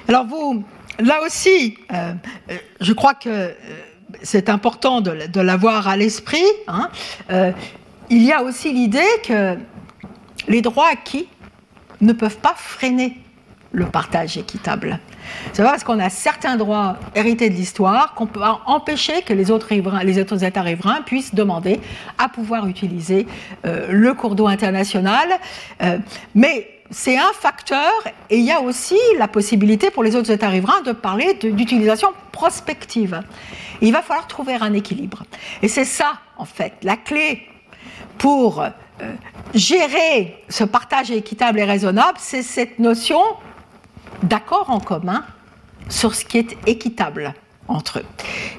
Alors 0.07 0.25
vous, 0.25 0.63
là 0.99 1.21
aussi, 1.23 1.77
euh, 1.93 2.13
je 2.81 2.93
crois 2.93 3.13
que 3.13 3.53
c'est 4.23 4.49
important 4.49 5.01
de, 5.01 5.39
l'avoir 5.39 5.87
à 5.87 5.95
l'esprit. 5.95 6.43
Hein. 6.67 6.89
il 8.09 8.23
y 8.23 8.31
a 8.31 8.43
aussi 8.43 8.71
l'idée 8.71 9.01
que 9.25 9.57
les 10.47 10.61
droits 10.61 10.87
acquis 10.91 11.27
ne 12.01 12.13
peuvent 12.13 12.37
pas 12.37 12.53
freiner 12.55 13.22
le 13.73 13.85
partage 13.85 14.37
équitable. 14.37 14.99
C'est 15.51 15.63
parce 15.63 15.83
qu'on 15.83 15.99
a 15.99 16.09
certains 16.09 16.55
droits 16.55 16.97
hérités 17.15 17.49
de 17.49 17.55
l'histoire 17.55 18.13
qu'on 18.13 18.27
peut 18.27 18.39
empêcher 18.65 19.23
que 19.23 19.33
les 19.33 19.51
autres, 19.51 19.73
États 20.43 20.61
riverains 20.61 21.01
puissent 21.01 21.35
demander 21.35 21.81
à 22.17 22.29
pouvoir 22.29 22.67
utiliser 22.67 23.25
euh, 23.65 23.87
le 23.89 24.13
cours 24.13 24.35
d'eau 24.35 24.47
international. 24.47 25.27
Euh, 25.81 25.97
mais 26.35 26.69
c'est 26.91 27.17
un 27.17 27.33
facteur 27.33 27.91
et 28.29 28.37
il 28.37 28.45
y 28.45 28.51
a 28.51 28.61
aussi 28.61 28.99
la 29.17 29.27
possibilité 29.27 29.89
pour 29.89 30.03
les 30.03 30.15
autres 30.15 30.29
États 30.29 30.49
riverains 30.49 30.81
de 30.81 30.91
parler 30.91 31.33
d'utilisation 31.33 32.09
prospective. 32.31 33.21
il 33.81 33.91
va 33.91 34.03
falloir 34.03 34.27
trouver 34.27 34.53
un 34.53 34.73
équilibre. 34.73 35.23
Et 35.63 35.67
c'est 35.67 35.85
ça, 35.85 36.13
en 36.37 36.45
fait, 36.45 36.73
la 36.83 36.95
clé 36.95 37.47
pour 38.19 38.61
euh, 38.61 38.69
gérer 39.55 40.43
ce 40.49 40.63
partage 40.63 41.09
équitable 41.09 41.59
et 41.59 41.63
raisonnable, 41.63 42.17
c'est 42.19 42.43
cette 42.43 42.77
notion 42.77 43.21
d'accord 44.23 44.69
en 44.69 44.79
commun 44.79 45.23
sur 45.89 46.15
ce 46.15 46.25
qui 46.25 46.37
est 46.37 46.57
équitable 46.65 47.33
entre 47.67 47.99
eux. 47.99 48.05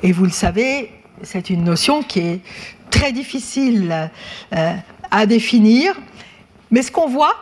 Et 0.02 0.12
vous 0.12 0.24
le 0.24 0.30
savez, 0.30 0.90
c'est 1.22 1.50
une 1.50 1.64
notion 1.64 2.02
qui 2.02 2.20
est 2.20 2.40
très 2.90 3.12
difficile 3.12 4.10
euh, 4.54 4.74
à 5.10 5.26
définir, 5.26 5.94
mais 6.70 6.82
ce 6.82 6.90
qu'on 6.90 7.08
voit, 7.08 7.34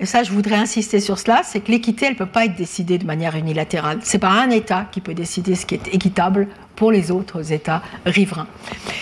et 0.00 0.06
ça 0.06 0.22
je 0.22 0.32
voudrais 0.32 0.56
insister 0.56 1.00
sur 1.00 1.18
cela, 1.18 1.42
c'est 1.44 1.60
que 1.60 1.70
l'équité, 1.70 2.06
elle 2.06 2.12
ne 2.12 2.18
peut 2.18 2.26
pas 2.26 2.44
être 2.44 2.56
décidée 2.56 2.98
de 2.98 3.06
manière 3.06 3.36
unilatérale. 3.36 4.00
Ce 4.02 4.14
n'est 4.14 4.20
pas 4.20 4.30
un 4.30 4.50
État 4.50 4.86
qui 4.90 5.00
peut 5.00 5.14
décider 5.14 5.54
ce 5.54 5.66
qui 5.66 5.74
est 5.74 5.94
équitable 5.94 6.48
pour 6.74 6.92
les 6.92 7.10
autres 7.10 7.52
États 7.52 7.82
riverains. 8.04 8.48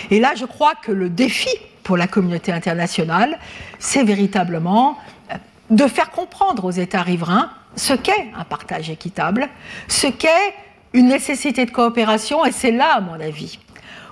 Et 0.09 0.19
là, 0.19 0.33
je 0.35 0.45
crois 0.45 0.73
que 0.81 0.91
le 0.91 1.09
défi 1.09 1.49
pour 1.83 1.97
la 1.97 2.07
communauté 2.07 2.51
internationale, 2.51 3.37
c'est 3.77 4.03
véritablement 4.03 4.97
de 5.69 5.87
faire 5.87 6.11
comprendre 6.11 6.65
aux 6.65 6.71
États 6.71 7.01
riverains 7.01 7.49
ce 7.75 7.93
qu'est 7.93 8.31
un 8.37 8.43
partage 8.43 8.89
équitable, 8.89 9.49
ce 9.87 10.07
qu'est 10.07 10.53
une 10.93 11.07
nécessité 11.07 11.65
de 11.65 11.71
coopération, 11.71 12.45
et 12.45 12.51
c'est 12.51 12.71
là, 12.71 12.95
à 12.95 13.01
mon 13.01 13.19
avis, 13.19 13.59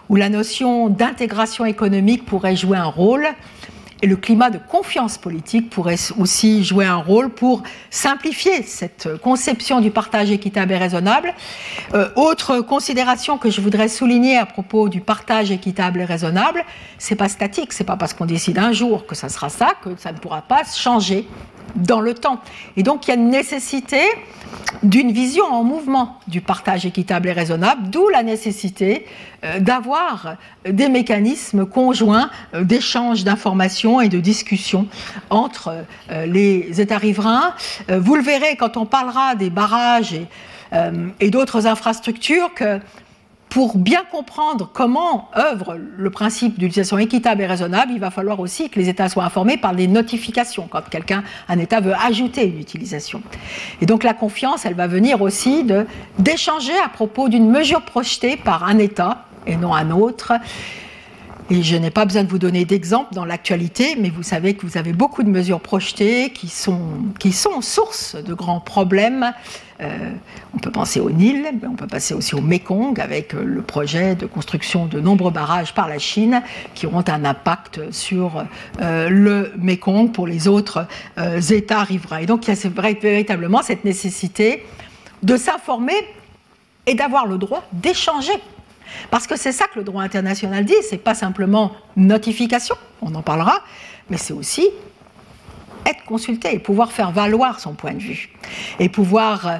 où 0.10 0.16
la 0.16 0.30
notion 0.30 0.90
d'intégration 0.90 1.66
économique 1.66 2.26
pourrait 2.26 2.56
jouer 2.56 2.78
un 2.78 2.86
rôle, 2.86 3.28
et 4.04 4.08
le 4.08 4.18
climat 4.18 4.50
de 4.50 4.58
confiance 4.58 5.18
politique 5.18 5.70
pourrait 5.70 5.96
aussi 6.20 6.66
jouer 6.66 6.86
un 6.86 6.98
rôle 6.98 7.30
pour 7.30 7.64
simplifier 7.90 8.62
cette 8.64 9.08
conception 9.22 9.80
du 9.80 9.92
partage 9.92 10.30
équitable 10.30 10.74
et 10.74 10.78
raisonnable. 10.78 11.34
Euh, 11.94 12.10
autre 12.18 12.60
considération 12.60 13.38
que 13.38 13.50
je 13.50 13.62
voudrais 13.62 13.88
souligner 13.88 14.38
à 14.38 14.46
propos 14.46 14.90
du 14.90 15.00
partage 15.00 15.52
équitable 15.52 16.02
et 16.02 16.06
raisonnable, 16.06 16.66
c'est 16.98 17.16
pas 17.16 17.30
statique, 17.30 17.72
c'est 17.72 17.86
pas 17.86 17.96
parce 17.96 18.14
qu'on 18.14 18.26
décide 18.26 18.58
un 18.58 18.74
jour 18.74 19.06
que 19.06 19.16
ça 19.16 19.30
sera 19.30 19.48
ça 19.48 19.72
que 19.82 19.92
ça 19.98 20.12
ne 20.12 20.18
pourra 20.18 20.42
pas 20.42 20.64
changer 20.66 21.26
dans 21.76 22.02
le 22.02 22.14
temps. 22.14 22.40
Et 22.78 22.84
donc 22.84 23.08
il 23.08 23.10
y 23.10 23.14
a 23.14 23.16
une 23.16 23.30
nécessité 23.30 24.00
d'une 24.82 25.12
vision 25.12 25.46
en 25.46 25.64
mouvement 25.64 26.20
du 26.28 26.42
partage 26.42 26.86
équitable 26.86 27.30
et 27.30 27.32
raisonnable, 27.32 27.90
d'où 27.90 28.10
la 28.10 28.24
nécessité 28.24 29.06
euh, 29.44 29.60
d'avoir 29.60 30.36
des 30.68 30.90
mécanismes 30.90 31.66
conjoints 31.66 32.30
euh, 32.54 32.64
d'échange 32.64 33.24
d'informations 33.24 34.02
et 34.02 34.10
de 34.10 34.20
discussion 34.20 34.88
entre 35.30 35.86
euh, 36.12 36.26
les 36.26 36.82
États 36.82 36.98
riverains. 36.98 37.54
Vous 37.90 38.16
le 38.16 38.22
verrez 38.22 38.56
quand 38.56 38.78
on 38.78 38.86
parlera 38.86 39.36
des 39.36 39.50
barrages 39.50 40.14
et, 40.14 40.28
et 41.20 41.30
d'autres 41.30 41.68
infrastructures 41.68 42.54
que 42.54 42.80
pour 43.54 43.78
bien 43.78 44.02
comprendre 44.10 44.68
comment 44.74 45.30
œuvre 45.38 45.78
le 45.78 46.10
principe 46.10 46.58
d'utilisation 46.58 46.98
équitable 46.98 47.44
et 47.44 47.46
raisonnable, 47.46 47.92
il 47.94 48.00
va 48.00 48.10
falloir 48.10 48.40
aussi 48.40 48.68
que 48.72 48.80
les 48.80 48.90
États 48.90 49.10
soient 49.10 49.26
informés 49.26 49.58
par 49.58 49.76
des 49.76 49.88
notifications 49.88 50.68
quand 50.68 50.82
quelqu'un, 50.90 51.24
un 51.48 51.60
État 51.60 51.80
veut 51.80 51.94
ajouter 51.94 52.48
une 52.48 52.60
utilisation. 52.60 53.22
Et 53.80 53.86
donc 53.86 54.04
la 54.04 54.16
confiance, 54.16 54.66
elle 54.66 54.74
va 54.74 54.88
venir 54.88 55.22
aussi 55.22 55.68
d'échanger 56.18 56.74
à 56.84 56.90
propos 56.90 57.30
d'une 57.30 57.48
mesure 57.48 57.84
projetée 57.84 58.38
par 58.38 58.64
un 58.64 58.80
État 58.80 59.26
et 59.46 59.56
non 59.56 59.76
un 59.76 59.92
autre. 59.92 60.34
Et 61.52 61.62
je 61.62 61.76
n'ai 61.76 61.92
pas 61.92 62.06
besoin 62.06 62.24
de 62.24 62.30
vous 62.30 62.40
donner 62.40 62.66
d'exemples 62.66 63.14
dans 63.14 63.26
l'actualité, 63.26 63.96
mais 64.00 64.10
vous 64.10 64.24
savez 64.24 64.56
que 64.56 64.66
vous 64.66 64.80
avez 64.80 64.94
beaucoup 64.94 65.22
de 65.22 65.30
mesures 65.30 65.60
projetées 65.60 66.32
qui 66.32 66.48
sont, 66.48 66.80
qui 67.20 67.32
sont 67.32 67.62
source 67.62 68.16
de 68.16 68.34
grands 68.34 68.62
problèmes 68.62 69.32
on 70.54 70.58
peut 70.60 70.72
penser 70.72 71.00
au 71.00 71.10
Nil, 71.10 71.46
mais 71.62 71.68
on 71.68 71.76
peut 71.76 71.88
passer 71.88 72.14
aussi 72.14 72.36
au 72.36 72.42
Mekong 72.42 73.00
avec 73.00 73.34
euh, 73.34 73.44
le 73.44 73.62
projet 73.62 74.16
de 74.16 74.26
construction 74.26 74.86
de 74.86 75.00
nombreux 75.00 75.32
barrages 75.32 75.74
par 75.74 75.88
la 75.88 76.00
Chine 76.00 76.42
qui 76.74 76.86
auront 76.86 77.04
un 77.08 77.26
impact 77.26 77.92
sur 77.92 78.46
euh, 78.82 79.10
le 79.10 79.54
Mekong 79.58 80.12
pour 80.12 80.28
les 80.28 80.48
autres 80.48 80.88
États 81.52 81.84
riverains. 81.84 82.20
Et 82.20 82.26
donc 82.26 82.48
il 82.48 82.54
y 82.54 82.58
a 82.58 82.92
véritablement 83.02 83.62
cette 83.62 83.86
nécessité 83.86 84.66
de 85.22 85.38
s'informer 85.38 85.94
et 86.86 86.96
d'avoir 86.96 87.26
le 87.26 87.38
droit 87.38 87.64
d'échanger. 87.72 88.34
Parce 89.10 89.28
que 89.28 89.36
c'est 89.38 89.52
ça 89.52 89.66
que 89.68 89.80
le 89.80 89.86
droit 89.86 90.04
international 90.04 90.66
dit, 90.66 90.74
c'est 90.88 90.98
pas 90.98 91.16
simplement 91.16 91.72
notification, 91.96 92.76
on 93.02 93.14
en 93.16 93.22
parlera, 93.22 93.60
mais 94.10 94.18
c'est 94.18 94.34
aussi 94.34 94.70
être 95.86 96.04
consulté 96.06 96.54
et 96.54 96.60
pouvoir 96.60 96.92
faire 96.92 97.12
valoir 97.12 97.60
son 97.60 97.74
point 97.74 97.94
de 97.94 98.00
vue 98.00 98.30
et 98.80 98.90
pouvoir 98.90 99.48
euh, 99.48 99.58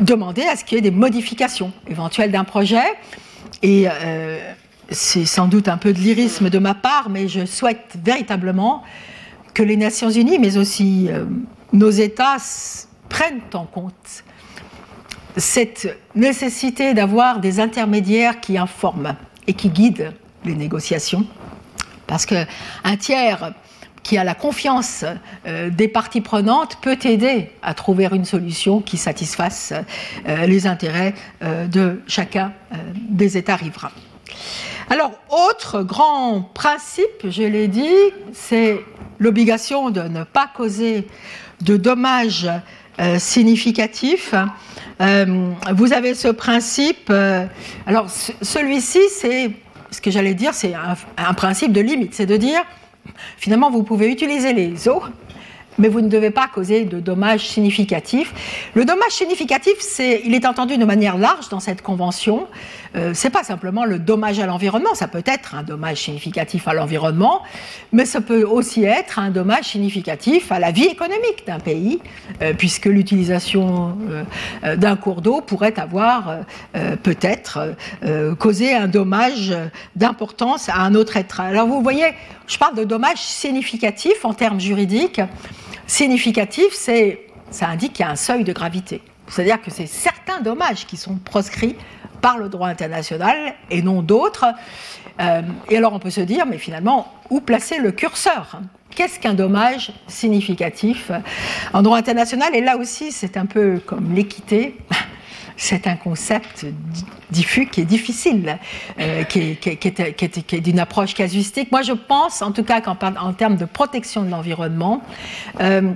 demander 0.00 0.42
à 0.42 0.56
ce 0.56 0.64
qu'il 0.64 0.76
y 0.76 0.78
ait 0.78 0.82
des 0.82 0.90
modifications 0.90 1.72
éventuelles 1.88 2.30
d'un 2.30 2.44
projet. 2.44 2.84
Et 3.62 3.86
euh, 3.88 4.38
c'est 4.90 5.24
sans 5.24 5.48
doute 5.48 5.68
un 5.68 5.76
peu 5.76 5.92
de 5.92 5.98
lyrisme 5.98 6.50
de 6.50 6.58
ma 6.58 6.74
part, 6.74 7.10
mais 7.10 7.28
je 7.28 7.44
souhaite 7.44 7.96
véritablement 8.02 8.82
que 9.54 9.62
les 9.62 9.76
Nations 9.76 10.10
Unies, 10.10 10.38
mais 10.38 10.56
aussi 10.56 11.08
euh, 11.10 11.24
nos 11.72 11.90
États, 11.90 12.36
prennent 13.08 13.40
en 13.54 13.64
compte 13.64 14.24
cette 15.36 15.98
nécessité 16.14 16.94
d'avoir 16.94 17.40
des 17.40 17.60
intermédiaires 17.60 18.40
qui 18.40 18.58
informent 18.58 19.16
et 19.46 19.54
qui 19.54 19.70
guident 19.70 20.12
les 20.44 20.54
négociations. 20.54 21.26
Parce 22.06 22.26
qu'un 22.26 22.96
tiers 22.98 23.52
qui 24.02 24.18
a 24.18 24.24
la 24.24 24.34
confiance 24.34 25.04
euh, 25.46 25.70
des 25.70 25.88
parties 25.88 26.20
prenantes 26.20 26.78
peut 26.80 26.98
aider 27.04 27.50
à 27.62 27.74
trouver 27.74 28.08
une 28.12 28.24
solution 28.24 28.80
qui 28.80 28.96
satisfasse 28.96 29.72
euh, 30.26 30.46
les 30.46 30.66
intérêts 30.66 31.14
euh, 31.42 31.66
de 31.66 32.00
chacun 32.06 32.52
des 33.08 33.36
États 33.36 33.56
riverains. 33.56 33.90
Alors, 34.90 35.12
autre 35.30 35.82
grand 35.82 36.42
principe, 36.54 37.28
je 37.28 37.42
l'ai 37.42 37.68
dit, 37.68 37.96
c'est 38.32 38.80
l'obligation 39.18 39.90
de 39.90 40.02
ne 40.02 40.24
pas 40.24 40.48
causer 40.54 41.06
de 41.60 41.76
dommages 41.76 42.48
significatifs. 43.18 44.34
vous 45.00 45.92
avez 45.92 46.14
ce 46.14 46.28
principe. 46.28 47.12
alors, 47.86 48.08
celui-ci, 48.42 49.00
c'est 49.10 49.52
ce 49.90 50.00
que 50.00 50.10
j'allais 50.10 50.34
dire, 50.34 50.54
c'est 50.54 50.74
un, 50.74 51.34
principe 51.34 51.72
de 51.72 51.80
limite, 51.80 52.14
c'est 52.14 52.26
de 52.26 52.36
dire 52.36 52.60
Finalement, 53.36 53.70
vous 53.70 53.82
pouvez 53.82 54.10
utiliser 54.10 54.52
les 54.52 54.88
eaux, 54.88 55.02
mais 55.78 55.88
vous 55.88 56.00
ne 56.00 56.08
devez 56.08 56.30
pas 56.30 56.48
causer 56.48 56.84
de 56.84 57.00
dommages 57.00 57.48
significatifs. 57.48 58.70
Le 58.74 58.84
dommage 58.84 59.12
significatif, 59.12 59.74
c'est, 59.78 60.22
il 60.24 60.34
est 60.34 60.44
entendu 60.44 60.76
de 60.76 60.84
manière 60.84 61.16
large 61.16 61.48
dans 61.48 61.60
cette 61.60 61.82
convention. 61.82 62.46
Euh, 62.96 63.12
c'est 63.14 63.30
pas 63.30 63.44
simplement 63.44 63.84
le 63.84 63.98
dommage 63.98 64.38
à 64.38 64.46
l'environnement, 64.46 64.94
ça 64.94 65.08
peut 65.08 65.22
être 65.26 65.54
un 65.54 65.62
dommage 65.62 66.02
significatif 66.02 66.66
à 66.68 66.74
l'environnement, 66.74 67.42
mais 67.92 68.04
ça 68.04 68.20
peut 68.20 68.44
aussi 68.44 68.84
être 68.84 69.18
un 69.18 69.30
dommage 69.30 69.66
significatif 69.66 70.50
à 70.52 70.58
la 70.58 70.70
vie 70.70 70.86
économique 70.86 71.46
d'un 71.46 71.58
pays, 71.58 72.00
euh, 72.42 72.54
puisque 72.56 72.86
l'utilisation 72.86 73.96
euh, 74.64 74.76
d'un 74.76 74.96
cours 74.96 75.22
d'eau 75.22 75.40
pourrait 75.40 75.78
avoir 75.78 76.38
peut-être 77.02 77.74
causé 78.38 78.74
un 78.74 78.88
dommage 78.88 79.54
d'importance 79.96 80.68
à 80.68 80.78
un 80.78 80.94
autre 80.94 81.16
être. 81.16 81.40
Alors 81.40 81.66
vous 81.66 81.82
voyez, 81.82 82.14
je 82.46 82.58
parle 82.58 82.74
de 82.74 82.84
dommage 82.84 83.18
significatif 83.18 84.24
en 84.24 84.34
termes 84.34 84.60
juridiques. 84.60 85.20
Significatif, 85.86 86.68
c'est, 86.72 87.26
ça 87.50 87.68
indique 87.68 87.94
qu'il 87.94 88.04
y 88.04 88.08
a 88.08 88.12
un 88.12 88.16
seuil 88.16 88.44
de 88.44 88.52
gravité. 88.52 89.00
C'est-à-dire 89.28 89.60
que 89.60 89.70
c'est 89.70 89.86
certains 89.86 90.40
dommages 90.40 90.86
qui 90.86 90.96
sont 90.96 91.16
proscrits 91.16 91.76
par 92.20 92.38
le 92.38 92.48
droit 92.48 92.68
international 92.68 93.54
et 93.70 93.82
non 93.82 94.02
d'autres. 94.02 94.46
Euh, 95.20 95.42
et 95.68 95.76
alors 95.76 95.92
on 95.92 95.98
peut 95.98 96.10
se 96.10 96.20
dire, 96.20 96.46
mais 96.46 96.58
finalement, 96.58 97.12
où 97.30 97.40
placer 97.40 97.78
le 97.78 97.92
curseur? 97.92 98.60
Qu'est-ce 98.94 99.20
qu'un 99.20 99.34
dommage 99.34 99.92
significatif? 100.06 101.10
En 101.72 101.82
droit 101.82 101.98
international 101.98 102.54
Et 102.54 102.60
là 102.60 102.76
aussi, 102.76 103.12
c'est 103.12 103.36
un 103.36 103.46
peu 103.46 103.80
comme 103.84 104.14
l'équité. 104.14 104.76
C'est 105.60 105.88
un 105.88 105.96
concept 105.96 106.66
diffus 107.30 107.66
qui 107.66 107.80
est 107.80 107.84
difficile, 107.84 108.58
euh, 109.00 109.24
qui, 109.24 109.58
est, 109.60 110.60
d'une 110.60 110.78
approche 110.78 111.14
casuistique. 111.14 111.72
Moi, 111.72 111.82
je 111.82 111.94
pense, 111.94 112.42
en 112.42 112.52
tout 112.52 112.62
cas, 112.62 112.80
qu'en 112.80 112.96
en 113.20 113.32
termes 113.32 113.56
de 113.56 113.64
protection 113.64 114.22
de 114.22 114.30
l'environnement, 114.30 115.02
euh, 115.60 115.90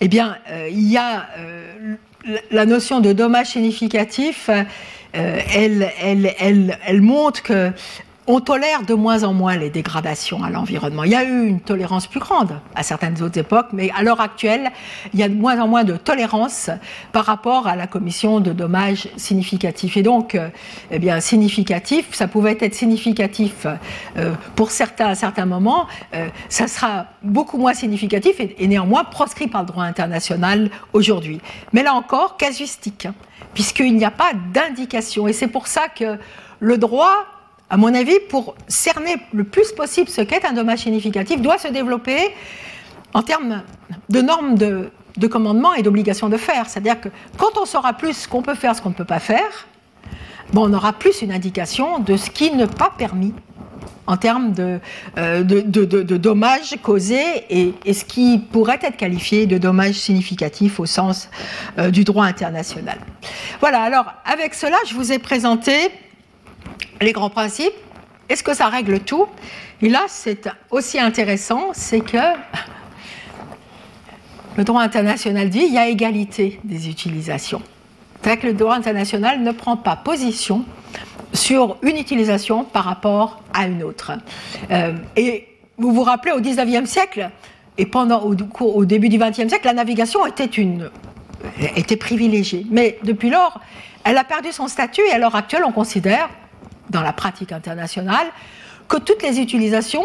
eh 0.00 0.08
bien, 0.08 0.36
il 0.68 0.88
y 0.90 0.96
a 0.96 1.28
la 2.50 2.66
notion 2.66 2.98
de 2.98 3.12
dommage 3.12 3.48
significatif 3.48 4.50
elle, 5.14 5.90
elle, 6.00 6.34
elle, 6.38 6.78
elle, 6.84 7.00
montre 7.00 7.42
que 7.42 7.72
on 8.26 8.40
tolère 8.40 8.82
de 8.82 8.94
moins 8.94 9.22
en 9.24 9.34
moins 9.34 9.56
les 9.56 9.70
dégradations 9.70 10.42
à 10.42 10.50
l'environnement. 10.50 11.04
Il 11.04 11.10
y 11.10 11.14
a 11.14 11.24
eu 11.24 11.46
une 11.46 11.60
tolérance 11.60 12.06
plus 12.06 12.20
grande 12.20 12.58
à 12.74 12.82
certaines 12.82 13.22
autres 13.22 13.38
époques, 13.38 13.68
mais 13.72 13.90
à 13.96 14.02
l'heure 14.02 14.20
actuelle, 14.20 14.70
il 15.12 15.20
y 15.20 15.22
a 15.22 15.28
de 15.28 15.34
moins 15.34 15.60
en 15.60 15.68
moins 15.68 15.84
de 15.84 15.96
tolérance 15.96 16.70
par 17.12 17.26
rapport 17.26 17.66
à 17.66 17.76
la 17.76 17.86
commission 17.86 18.40
de 18.40 18.52
dommages 18.52 19.08
significatifs. 19.16 19.96
Et 19.96 20.02
donc, 20.02 20.34
euh, 20.34 20.48
eh 20.90 20.98
bien, 20.98 21.20
significatif, 21.20 22.14
ça 22.14 22.26
pouvait 22.26 22.56
être 22.60 22.74
significatif 22.74 23.66
euh, 24.16 24.32
pour 24.56 24.70
certains 24.70 25.06
à 25.06 25.14
certains 25.14 25.46
moments, 25.46 25.86
ça 26.48 26.66
sera 26.66 27.06
beaucoup 27.22 27.58
moins 27.58 27.74
significatif 27.74 28.40
et, 28.40 28.66
néanmoins 28.66 29.04
proscrit 29.04 29.48
par 29.48 29.62
le 29.62 29.66
droit 29.66 29.84
international 29.84 30.70
aujourd'hui. 30.92 31.40
Mais 31.72 31.82
là 31.82 31.94
encore, 31.94 32.36
casuistique 32.36 33.08
puisqu'il 33.52 33.96
n'y 33.96 34.04
a 34.04 34.10
pas 34.10 34.32
d'indication. 34.52 35.28
Et 35.28 35.32
c'est 35.32 35.48
pour 35.48 35.66
ça 35.66 35.88
que 35.88 36.18
le 36.60 36.78
droit, 36.78 37.26
à 37.74 37.76
mon 37.76 37.92
avis, 37.92 38.20
pour 38.28 38.54
cerner 38.68 39.16
le 39.32 39.42
plus 39.42 39.72
possible 39.72 40.08
ce 40.08 40.20
qu'est 40.20 40.44
un 40.44 40.52
dommage 40.52 40.78
significatif, 40.82 41.40
doit 41.40 41.58
se 41.58 41.66
développer 41.66 42.30
en 43.14 43.22
termes 43.22 43.62
de 44.10 44.20
normes 44.20 44.54
de, 44.54 45.26
commandement 45.26 45.74
et 45.74 45.82
d'obligation 45.82 46.28
de 46.28 46.36
faire. 46.36 46.68
C'est-à-dire 46.68 47.00
que 47.00 47.08
quand 47.36 47.58
on 47.60 47.64
saura 47.64 47.94
plus 47.94 48.12
ce 48.12 48.28
qu'on 48.28 48.42
peut 48.42 48.54
faire, 48.54 48.76
ce 48.76 48.80
qu'on 48.80 48.90
ne 48.90 48.94
peut 48.94 49.04
pas 49.04 49.18
faire, 49.18 49.66
on 50.54 50.72
aura 50.72 50.92
plus 50.92 51.20
une 51.22 51.32
indication 51.32 51.98
de 51.98 52.16
ce 52.16 52.30
qui 52.30 52.52
n'est 52.52 52.68
pas 52.68 52.92
permis 52.96 53.34
en 54.06 54.18
termes 54.18 54.52
de, 54.52 54.78
euh, 55.18 55.42
dommages 55.42 56.76
causés 56.80 57.44
et, 57.50 57.92
ce 57.92 58.04
qui 58.04 58.38
pourrait 58.38 58.78
être 58.82 58.96
qualifié 58.96 59.46
de 59.46 59.58
dommages 59.58 59.96
significatifs 59.96 60.78
au 60.78 60.86
sens 60.86 61.28
euh, 61.80 61.90
du 61.90 62.04
droit 62.04 62.26
international. 62.26 62.98
Voilà, 63.58 63.82
alors 63.82 64.06
avec 64.24 64.54
cela, 64.54 64.76
je 64.86 64.94
vous 64.94 65.10
ai 65.10 65.18
présenté 65.18 65.90
les 67.00 67.12
grands 67.12 67.30
principes. 67.30 67.74
Est-ce 68.28 68.42
que 68.42 68.54
ça 68.54 68.68
règle 68.68 69.00
tout? 69.00 69.26
Et 69.82 69.88
là, 69.88 70.04
c'est 70.08 70.48
aussi 70.70 70.98
intéressant, 70.98 71.70
c'est 71.72 72.00
que 72.00 72.18
le 74.56 74.64
droit 74.64 74.82
international 74.82 75.50
dit 75.50 75.64
il 75.66 75.74
y 75.74 75.78
a 75.78 75.88
égalité 75.88 76.60
des 76.64 76.88
utilisations. 76.88 77.62
C'est-à-dire 78.22 78.42
que 78.42 78.46
le 78.46 78.54
droit 78.54 78.74
international 78.74 79.42
ne 79.42 79.52
prend 79.52 79.76
pas 79.76 79.96
position 79.96 80.64
sur 81.34 81.76
une 81.82 81.98
utilisation 81.98 82.64
par 82.64 82.84
rapport 82.84 83.42
à 83.52 83.66
une 83.66 83.82
autre. 83.82 84.12
Euh, 84.70 84.94
et 85.16 85.48
vous 85.76 85.92
vous 85.92 86.02
rappelez, 86.02 86.32
au 86.32 86.40
19e 86.40 86.86
siècle, 86.86 87.30
et 87.76 87.86
pendant, 87.86 88.22
au, 88.22 88.84
début 88.84 89.08
du 89.08 89.18
20e 89.18 89.48
siècle, 89.48 89.66
la 89.66 89.72
navigation 89.72 90.20
était 90.26 91.96
privilégiée. 91.96 92.64
Mais 92.70 92.98
depuis 93.02 93.30
lors, 93.30 93.60
elle 94.04 94.16
a 94.16 94.24
perdu 94.24 94.52
son 94.52 94.68
statut 94.68 95.02
et 95.08 95.12
à 95.12 95.18
l'heure 95.18 95.34
actuelle, 95.34 95.64
on 95.66 95.72
considère, 95.72 96.28
dans 96.90 97.02
la 97.02 97.12
pratique 97.12 97.52
internationale, 97.52 98.26
que 98.88 98.98
toutes 98.98 99.22
les 99.22 99.40
utilisations 99.40 100.04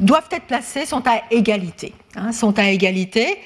doivent 0.00 0.28
être 0.30 0.46
placés, 0.46 0.86
sont 0.86 1.02
à 1.06 1.22
égalité. 1.30 1.94
Hein, 2.16 2.32
sont 2.32 2.58
à 2.58 2.68
égalité. 2.70 3.38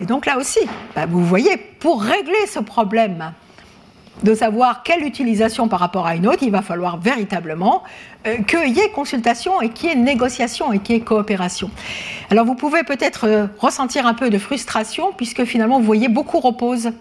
Et 0.00 0.06
donc 0.06 0.26
là 0.26 0.38
aussi, 0.38 0.60
bah, 0.94 1.06
vous 1.06 1.24
voyez, 1.24 1.56
pour 1.56 2.02
régler 2.02 2.46
ce 2.46 2.58
problème 2.58 3.32
de 4.22 4.34
savoir 4.34 4.82
quelle 4.82 5.02
utilisation 5.02 5.68
par 5.68 5.80
rapport 5.80 6.06
à 6.06 6.16
une 6.16 6.26
autre, 6.26 6.42
il 6.42 6.50
va 6.50 6.62
falloir 6.62 6.98
véritablement 6.98 7.82
euh, 8.26 8.38
qu'il 8.42 8.74
y 8.74 8.80
ait 8.80 8.90
consultation 8.90 9.60
et 9.60 9.68
qu'il 9.68 9.90
y 9.90 9.92
ait 9.92 9.96
négociation 9.96 10.72
et 10.72 10.78
qu'il 10.78 10.96
y 10.96 10.98
ait 10.98 11.02
coopération. 11.02 11.70
Alors 12.30 12.46
vous 12.46 12.54
pouvez 12.54 12.82
peut-être 12.82 13.26
euh, 13.26 13.46
ressentir 13.58 14.06
un 14.06 14.14
peu 14.14 14.30
de 14.30 14.38
frustration 14.38 15.12
puisque 15.16 15.44
finalement 15.44 15.78
vous 15.78 15.84
voyez 15.84 16.08
beaucoup 16.08 16.40
repose 16.40 16.92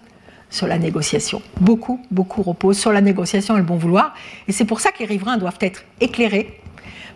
sur 0.49 0.67
la 0.67 0.77
négociation. 0.77 1.41
Beaucoup, 1.59 2.01
beaucoup 2.11 2.41
repose 2.43 2.77
sur 2.77 2.91
la 2.91 3.01
négociation 3.01 3.55
et 3.55 3.59
le 3.59 3.65
bon 3.65 3.77
vouloir. 3.77 4.13
Et 4.47 4.51
c'est 4.51 4.65
pour 4.65 4.79
ça 4.79 4.91
que 4.91 4.99
les 4.99 5.05
riverains 5.05 5.37
doivent 5.37 5.57
être 5.61 5.83
éclairés 5.99 6.59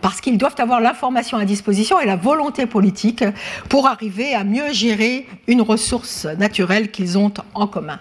parce 0.00 0.20
qu'ils 0.20 0.38
doivent 0.38 0.54
avoir 0.58 0.80
l'information 0.80 1.38
à 1.38 1.44
disposition 1.44 2.00
et 2.00 2.06
la 2.06 2.16
volonté 2.16 2.66
politique 2.66 3.24
pour 3.68 3.86
arriver 3.86 4.34
à 4.34 4.44
mieux 4.44 4.72
gérer 4.72 5.26
une 5.46 5.62
ressource 5.62 6.24
naturelle 6.24 6.90
qu'ils 6.90 7.18
ont 7.18 7.32
en 7.54 7.66
commun. 7.66 7.98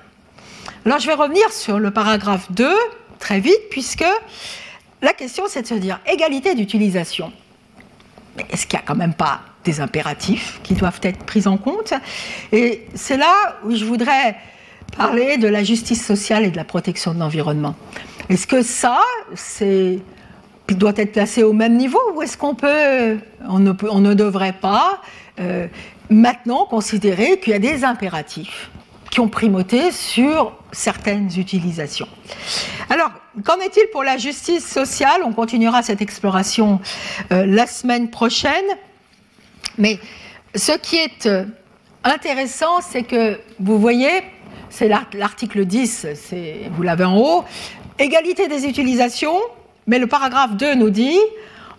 Alors 0.85 0.99
je 0.99 1.07
vais 1.07 1.13
revenir 1.13 1.51
sur 1.51 1.79
le 1.79 1.91
paragraphe 1.91 2.51
2 2.51 2.69
très 3.19 3.39
vite, 3.39 3.69
puisque 3.69 4.05
la 5.01 5.13
question 5.13 5.43
c'est 5.47 5.63
de 5.63 5.67
se 5.67 5.73
dire 5.73 5.99
égalité 6.11 6.55
d'utilisation. 6.55 7.33
Mais 8.37 8.45
est-ce 8.49 8.65
qu'il 8.65 8.77
n'y 8.77 8.83
a 8.83 8.87
quand 8.87 8.95
même 8.95 9.13
pas 9.13 9.41
des 9.65 9.81
impératifs 9.81 10.61
qui 10.63 10.73
doivent 10.73 11.01
être 11.03 11.25
pris 11.25 11.47
en 11.47 11.57
compte? 11.57 11.93
Et 12.53 12.87
c'est 12.95 13.17
là 13.17 13.57
où 13.65 13.75
je 13.75 13.83
voudrais 13.83 14.37
parler 14.95 15.37
de 15.37 15.47
la 15.47 15.63
justice 15.63 16.05
sociale 16.05 16.45
et 16.45 16.51
de 16.51 16.57
la 16.57 16.63
protection 16.63 17.13
de 17.13 17.19
l'environnement. 17.19 17.75
Est-ce 18.29 18.47
que 18.47 18.61
ça, 18.61 18.99
c'est 19.35 19.99
doit 20.75 20.93
être 20.97 21.13
placé 21.13 21.43
au 21.43 21.53
même 21.53 21.75
niveau 21.77 21.99
ou 22.13 22.21
est-ce 22.21 22.37
qu'on 22.37 22.55
peut, 22.55 23.17
on 23.47 23.59
ne, 23.59 24.13
devrait 24.13 24.53
pas 24.53 25.01
euh, 25.39 25.67
maintenant 26.09 26.65
considérer 26.65 27.39
qu'il 27.39 27.53
y 27.53 27.55
a 27.55 27.59
des 27.59 27.83
impératifs 27.83 28.69
qui 29.09 29.19
ont 29.19 29.29
primauté 29.29 29.91
sur 29.91 30.53
certaines 30.71 31.29
utilisations? 31.37 32.07
Alors, 32.89 33.11
qu'en 33.43 33.57
est-il 33.57 33.87
pour 33.91 34.03
la 34.03 34.17
justice 34.17 34.65
sociale? 34.65 35.21
On 35.25 35.33
continuera 35.33 35.81
cette 35.81 36.01
exploration 36.01 36.79
euh, 37.31 37.45
la 37.45 37.65
semaine 37.65 38.09
prochaine. 38.09 38.65
Mais 39.77 39.99
ce 40.55 40.73
qui 40.73 40.97
est 40.97 41.25
euh, 41.25 41.45
intéressant, 42.03 42.81
c'est 42.81 43.03
que 43.03 43.39
vous 43.59 43.79
voyez, 43.79 44.23
c'est 44.69 44.87
l'article 44.87 45.65
10, 45.65 46.07
vous 46.71 46.83
l'avez 46.83 47.05
en 47.05 47.17
haut, 47.17 47.43
égalité 47.97 48.47
des 48.47 48.65
utilisations, 48.65 49.37
mais 49.87 49.99
le 49.99 50.07
paragraphe 50.07 50.55
2 50.55 50.75
nous 50.75 50.89
dit 50.89 51.17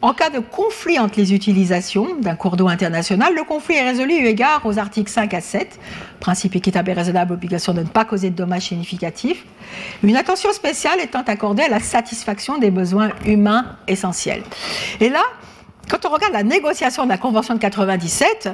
en 0.02 0.14
cas 0.14 0.30
de 0.30 0.38
conflit 0.38 0.98
entre 0.98 1.18
les 1.18 1.34
utilisations 1.34 2.14
d'un 2.20 2.34
cours 2.34 2.56
d'eau 2.56 2.68
international, 2.68 3.34
le 3.34 3.44
conflit 3.44 3.74
est 3.74 3.82
résolu 3.82 4.14
eu 4.14 4.26
égard 4.26 4.62
aux 4.64 4.78
articles 4.78 5.10
5 5.10 5.34
à 5.34 5.42
7, 5.42 5.78
principe 6.20 6.56
équitable 6.56 6.88
et 6.88 6.94
raisonnable, 6.94 7.34
obligation 7.34 7.74
de 7.74 7.80
ne 7.80 7.86
pas 7.86 8.06
causer 8.06 8.30
de 8.30 8.34
dommages 8.34 8.68
significatifs, 8.68 9.44
une 10.02 10.16
attention 10.16 10.52
spéciale 10.54 11.00
étant 11.00 11.22
accordée 11.26 11.64
à 11.64 11.68
la 11.68 11.80
satisfaction 11.80 12.56
des 12.56 12.70
besoins 12.70 13.10
humains 13.26 13.76
essentiels. 13.88 14.42
Et 15.00 15.10
là, 15.10 15.22
quand 15.90 16.06
on 16.06 16.10
regarde 16.10 16.32
la 16.32 16.42
négociation 16.42 17.04
de 17.04 17.08
la 17.08 17.18
Convention 17.18 17.54
de 17.54 17.60
97, 17.60 18.48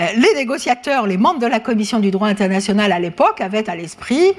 euh, 0.00 0.06
les 0.16 0.34
négociateurs, 0.34 1.06
les 1.06 1.16
membres 1.16 1.40
de 1.40 1.46
la 1.46 1.60
Commission 1.60 1.98
du 1.98 2.10
droit 2.10 2.28
international 2.28 2.92
à 2.92 2.98
l'époque 2.98 3.40
avaient 3.40 3.68
à 3.68 3.74
l'esprit 3.74 4.32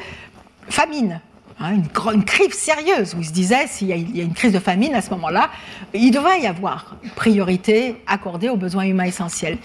famine, 0.69 1.19
Hein, 1.59 1.81
une, 2.13 2.23
crise 2.23 2.53
sérieuse 2.53 3.15
où 3.15 3.21
il 3.21 3.25
se 3.25 3.31
disait 3.31 3.65
s'il 3.65 3.87
y, 3.87 4.21
a 4.21 4.23
une 4.23 4.33
crise 4.33 4.53
de 4.53 4.59
famine 4.59 4.93
à 4.93 5.01
ce 5.01 5.09
moment-là, 5.11 5.49
il 5.91 6.11
devrait 6.11 6.39
y 6.39 6.45
avoir 6.45 6.95
priorité 7.15 7.95
accordée 8.05 8.47
aux 8.49 8.57
besoins 8.57 8.83
humains 8.83 9.05
essentiels. 9.05 9.57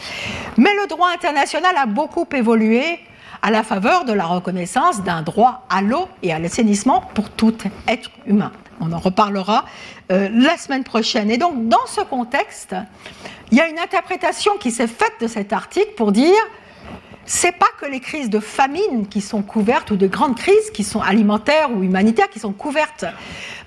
Mais 0.57 0.71
le 0.81 0.89
droit 0.89 1.11
international 1.13 1.75
a 1.77 1.85
beaucoup 1.85 2.27
évolué 2.33 2.99
à 3.43 3.51
la 3.51 3.63
faveur 3.63 4.07
de 4.07 4.15
la 4.15 4.25
reconnaissance 4.25 5.03
d'un 5.03 5.21
droit 5.21 5.67
à 5.69 5.83
l'eau 5.83 6.09
et 6.23 6.33
à 6.33 6.39
l'assainissement 6.39 7.03
pour 7.13 7.29
tout 7.29 7.59
être 7.87 8.11
humain. 8.27 8.53
On 8.83 8.93
en 8.93 8.99
reparlera 8.99 9.65
euh, 10.11 10.29
la 10.33 10.57
semaine 10.57 10.83
prochaine. 10.83 11.31
Et 11.31 11.39
donc, 11.39 11.69
dans 11.69 11.87
ce 11.87 12.01
contexte, 12.01 12.75
il 13.53 13.59
y 13.59 13.61
a 13.61 13.69
une 13.69 13.79
interprétation 13.79 14.59
qui 14.59 14.73
s'est 14.73 14.89
faite 14.89 15.13
de 15.21 15.29
cet 15.29 15.53
article 15.53 15.93
pour 15.97 16.11
dire 16.11 16.35
c'est 17.25 17.53
pas 17.53 17.69
que 17.81 17.87
les 17.87 18.01
crises 18.01 18.29
de 18.29 18.41
famine 18.41 19.07
qui 19.09 19.21
sont 19.21 19.43
couvertes 19.43 19.93
ou 19.93 19.97
de 19.97 20.09
grandes 20.09 20.37
crises 20.37 20.71
qui 20.75 20.83
sont 20.83 21.01
alimentaires 21.01 21.71
ou 21.71 21.85
humanitaires 21.85 22.29
qui 22.29 22.41
sont 22.41 22.53
couvertes 22.53 23.05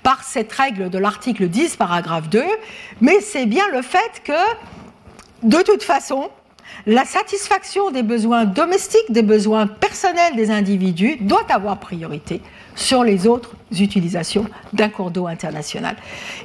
par 0.02 0.22
cette 0.22 0.52
règle 0.52 0.90
de 0.90 0.98
l'article 0.98 1.48
10, 1.48 1.76
paragraphe 1.76 2.28
2, 2.28 2.44
mais 3.00 3.20
c'est 3.20 3.46
bien 3.46 3.64
le 3.72 3.80
fait 3.80 4.22
que, 4.22 4.32
de 5.42 5.62
toute 5.62 5.82
façon, 5.82 6.28
la 6.84 7.06
satisfaction 7.06 7.90
des 7.90 8.02
besoins 8.02 8.44
domestiques, 8.44 9.10
des 9.10 9.22
besoins 9.22 9.66
personnels 9.66 10.36
des 10.36 10.50
individus 10.50 11.16
doit 11.22 11.46
avoir 11.48 11.78
priorité 11.78 12.42
sur 12.76 13.02
les 13.02 13.26
autres 13.26 13.50
utilisations 13.76 14.46
d'un 14.72 14.88
cours 14.88 15.10
d'eau 15.10 15.26
international. 15.26 15.96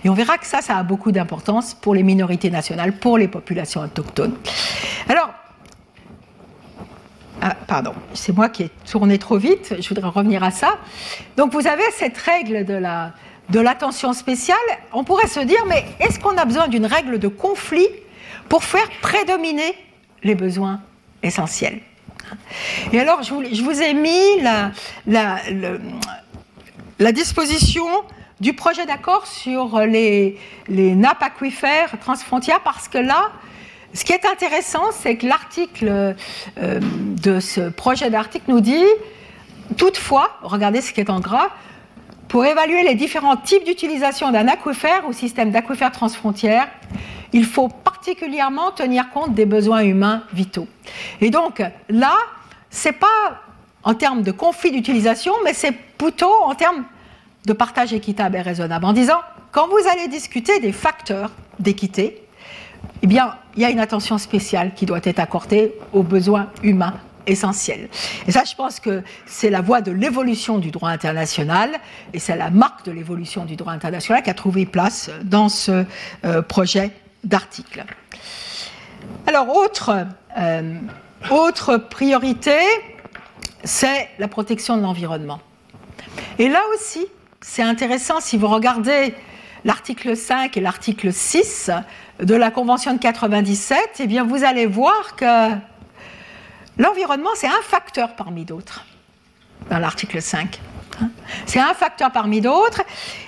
Et 0.04 0.10
on 0.10 0.14
verra 0.14 0.40
que 0.40 0.48
ça, 0.48 0.62
ça 0.62 0.78
a 0.78 0.84
beaucoup 0.84 1.12
d'importance 1.12 1.76
pour 1.76 1.94
les 1.94 2.02
minorités 2.02 2.50
nationales, 2.50 2.94
pour 2.94 3.20
les 3.20 3.28
populations 3.28 3.82
autochtones. 3.82 4.36
Alors, 5.08 5.30
ah, 7.44 7.56
pardon, 7.68 7.94
c'est 8.14 8.36
moi 8.36 8.50
qui 8.50 8.64
ai 8.64 8.72
tourné 8.90 9.20
trop 9.20 9.38
vite, 9.38 9.76
je 9.80 9.90
voudrais 9.90 10.10
revenir 10.10 10.44
à 10.44 10.52
ça. 10.52 10.78
Donc 11.38 11.54
vous 11.54 11.68
avez 11.68 11.84
cette 11.96 12.18
règle 12.18 12.66
de 12.66 12.74
la 12.74 13.14
de 13.50 13.60
l'attention 13.60 14.14
spéciale, 14.14 14.58
on 14.94 15.04
pourrait 15.04 15.28
se 15.28 15.42
dire, 15.42 15.66
mais 15.68 15.84
est-ce 16.00 16.20
qu'on 16.20 16.38
a 16.38 16.46
besoin 16.46 16.70
d'une 16.70 16.86
règle 16.86 17.20
de 17.20 17.28
conflit 17.28 17.88
pour 18.48 18.64
faire 18.64 18.90
prédominer 19.02 19.76
les 20.24 20.36
besoins 20.36 20.80
essentiels? 21.22 21.82
Et 22.94 23.00
alors, 23.00 23.24
je 23.24 23.64
vous, 23.64 23.82
ai 23.82 23.94
mis 23.94 24.42
la, 25.08 25.42
disposition 27.12 27.86
du 28.40 28.54
projet 28.54 28.86
d'accord 28.86 29.28
sur 29.28 29.80
les, 29.80 30.38
les 30.68 30.96
nappes 30.96 31.24
aquifères 31.24 32.00
transfrontières, 32.00 32.62
parce 32.62 32.88
que 32.88 32.98
là, 32.98 33.32
ce 33.94 34.06
qui 34.06 34.14
est 34.14 34.26
intéressant, 34.26 34.92
c'est 34.92 35.18
que 35.18 35.28
l'article 35.28 36.16
euh, 36.58 36.80
de 36.82 37.40
ce 37.40 37.70
projet 37.70 38.10
d'article 38.10 38.46
nous 38.48 38.62
dit, 38.62 38.86
toutefois, 39.78 40.38
regardez 40.44 40.82
ce 40.82 40.94
qui 40.94 41.02
est 41.02 41.10
en 41.10 41.20
gras, 41.20 41.50
pour 42.32 42.46
évaluer 42.46 42.84
les 42.84 42.96
différents 42.96 43.36
types 43.36 43.66
d'utilisation 43.66 44.32
d'un 44.32 44.48
aquifère 44.48 45.06
ou 45.06 45.12
système 45.12 45.52
d'aquifère 45.52 45.92
transfrontière, 45.92 46.70
il 47.34 47.44
faut 47.44 47.68
particulièrement 47.68 48.72
tenir 48.72 49.10
compte 49.10 49.34
des 49.34 49.46
besoins 49.46 49.82
humains 49.82 50.24
vitaux. 50.32 50.66
Et 51.20 51.30
donc 51.30 51.62
là, 51.90 52.16
c'est 52.70 52.94
pas 52.94 53.42
en 53.84 53.96
termes 53.96 54.22
de 54.22 54.32
conflit 54.32 54.72
d'utilisation, 54.72 55.34
mais 55.44 55.54
c'est 55.54 55.74
plutôt 55.74 56.32
en 56.46 56.56
termes 56.56 56.86
de 57.46 57.52
partage 57.52 57.92
équitable 57.92 58.38
et 58.38 58.42
raisonnable, 58.42 58.86
en 58.86 58.94
disant, 58.94 59.20
quand 59.52 59.68
vous 59.68 59.90
allez 59.92 60.08
discuter 60.08 60.62
des 60.62 60.72
facteurs 60.72 61.32
d'équité, 61.60 62.24
eh 63.04 63.08
il 63.08 63.62
y 63.62 63.66
a 63.66 63.70
une 63.70 63.80
attention 63.82 64.18
spéciale 64.18 64.74
qui 64.74 64.86
doit 64.86 65.02
être 65.04 65.20
accordée 65.20 65.74
aux 65.92 66.04
besoins 66.04 66.48
humains 66.64 66.94
essentiels. 67.28 67.90
Et 68.28 68.32
ça, 68.32 68.44
je 68.50 68.56
pense 68.56 68.80
que 68.80 69.04
c'est 69.26 69.50
la 69.50 69.62
voie 69.62 69.82
de 69.82 69.92
l'évolution 69.92 70.58
du 70.58 70.72
droit 70.72 70.90
international 70.90 71.72
et 72.14 72.20
c'est 72.20 72.36
la 72.36 72.50
marque 72.50 72.86
de 72.86 72.92
l'évolution 72.92 73.46
du 73.46 73.56
droit 73.56 73.74
international 73.74 74.24
qui 74.24 74.30
a 74.30 74.34
trouvé 74.34 74.66
place 74.66 75.10
dans 75.24 75.50
ce 75.50 75.86
euh, 76.26 76.42
projet 76.42 76.92
d'article. 77.24 77.86
Alors, 79.28 79.56
autre, 79.56 80.08
euh, 80.38 80.76
autre 81.30 81.78
priorité, 81.78 82.58
c'est 83.64 84.10
la 84.20 84.28
protection 84.28 84.78
de 84.78 84.82
l'environnement. 84.82 85.40
Et 86.40 86.50
là 86.50 86.62
aussi, 86.74 87.06
c'est 87.42 87.64
intéressant 87.64 88.20
si 88.20 88.38
vous 88.38 88.48
regardez 88.48 89.14
l'article 89.64 90.16
5 90.16 90.58
et 90.58 90.62
l'article 90.62 91.14
6 91.14 91.72
de 92.22 92.36
la 92.36 92.52
Convention 92.52 92.94
de 92.94 93.00
97, 93.00 93.78
eh 94.00 94.08
bien 94.08 94.24
vous 94.24 94.44
allez 94.44 94.66
voir 94.66 95.16
que 95.16 95.52
l'environnement, 96.82 97.30
c'est 97.36 97.48
un 97.48 97.62
facteur 97.62 98.16
parmi 98.16 98.44
d'autres, 98.44 98.86
dans 99.70 99.80
l'article 99.80 100.22
5. 100.22 100.60
C'est 101.46 101.60
un 101.60 101.74
facteur 101.74 102.12
parmi 102.12 102.42
d'autres. 102.42 102.82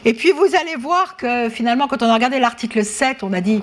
Et 0.06 0.14
puis 0.14 0.32
vous 0.32 0.56
allez 0.60 0.76
voir 0.76 1.18
que 1.18 1.50
finalement, 1.50 1.88
quand 1.88 2.04
on 2.04 2.10
a 2.10 2.14
regardé 2.14 2.40
l'article 2.40 2.84
7, 2.84 3.24
on 3.24 3.34
a 3.34 3.42
dit 3.42 3.62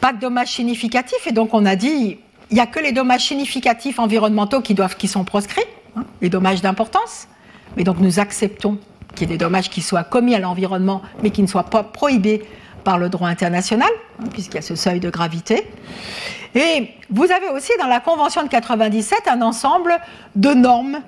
pas 0.00 0.12
de 0.12 0.18
dommages 0.18 0.52
significatifs, 0.52 1.26
et 1.26 1.32
donc 1.32 1.54
on 1.54 1.64
a 1.64 1.76
dit 1.76 2.18
il 2.50 2.54
n'y 2.54 2.60
a 2.60 2.66
que 2.66 2.80
les 2.80 2.92
dommages 2.92 3.26
significatifs 3.26 3.98
environnementaux 3.98 4.60
qui 4.60 5.08
sont 5.08 5.24
proscrits, 5.24 5.62
hein, 5.96 6.04
les 6.20 6.28
dommages 6.28 6.60
d'importance. 6.60 7.28
Mais 7.76 7.84
donc 7.84 7.98
nous 7.98 8.18
acceptons 8.20 8.78
qu'il 9.14 9.28
y 9.28 9.32
ait 9.32 9.38
des 9.38 9.42
dommages 9.42 9.70
qui 9.70 9.80
soient 9.80 10.04
commis 10.04 10.34
à 10.34 10.38
l'environnement, 10.38 11.02
mais 11.22 11.30
qui 11.30 11.42
ne 11.42 11.46
soient 11.46 11.64
pas 11.64 11.82
prohibés 11.82 12.44
par 12.82 12.98
le 12.98 13.08
droit 13.08 13.28
international, 13.28 13.90
hein, 14.20 14.24
puisqu'il 14.32 14.56
y 14.56 14.58
a 14.58 14.62
ce 14.62 14.74
seuil 14.74 15.00
de 15.00 15.10
gravité. 15.10 15.66
Et 16.54 16.90
vous 17.10 17.24
avez 17.24 17.48
aussi 17.48 17.72
dans 17.80 17.86
la 17.86 18.00
Convention 18.00 18.42
de 18.42 18.48
97 18.48 19.28
un 19.28 19.42
ensemble 19.42 19.98
de 20.36 20.52
normes 20.52 21.00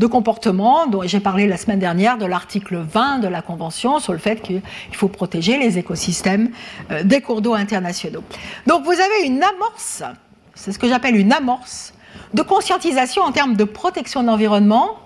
de 0.00 0.06
comportements 0.06 0.86
dont 0.86 1.02
j'ai 1.04 1.20
parlé 1.20 1.46
la 1.46 1.58
semaine 1.58 1.78
dernière 1.78 2.16
de 2.16 2.24
l'article 2.24 2.78
20 2.78 3.18
de 3.18 3.28
la 3.28 3.42
Convention 3.42 3.98
sur 3.98 4.14
le 4.14 4.18
fait 4.18 4.40
qu'il 4.40 4.62
faut 4.92 5.08
protéger 5.08 5.58
les 5.58 5.78
écosystèmes 5.78 6.50
euh, 6.90 7.02
des 7.02 7.20
cours 7.20 7.42
d'eau 7.42 7.54
internationaux. 7.54 8.24
Donc 8.66 8.84
vous 8.84 8.92
avez 8.92 9.26
une 9.26 9.42
amorce, 9.42 10.02
c'est 10.54 10.72
ce 10.72 10.78
que 10.78 10.88
j'appelle 10.88 11.16
une 11.16 11.32
amorce 11.32 11.92
de 12.32 12.42
conscientisation 12.42 13.22
en 13.22 13.32
termes 13.32 13.56
de 13.56 13.64
protection 13.64 14.22
de 14.22 14.28
l'environnement, 14.28 14.98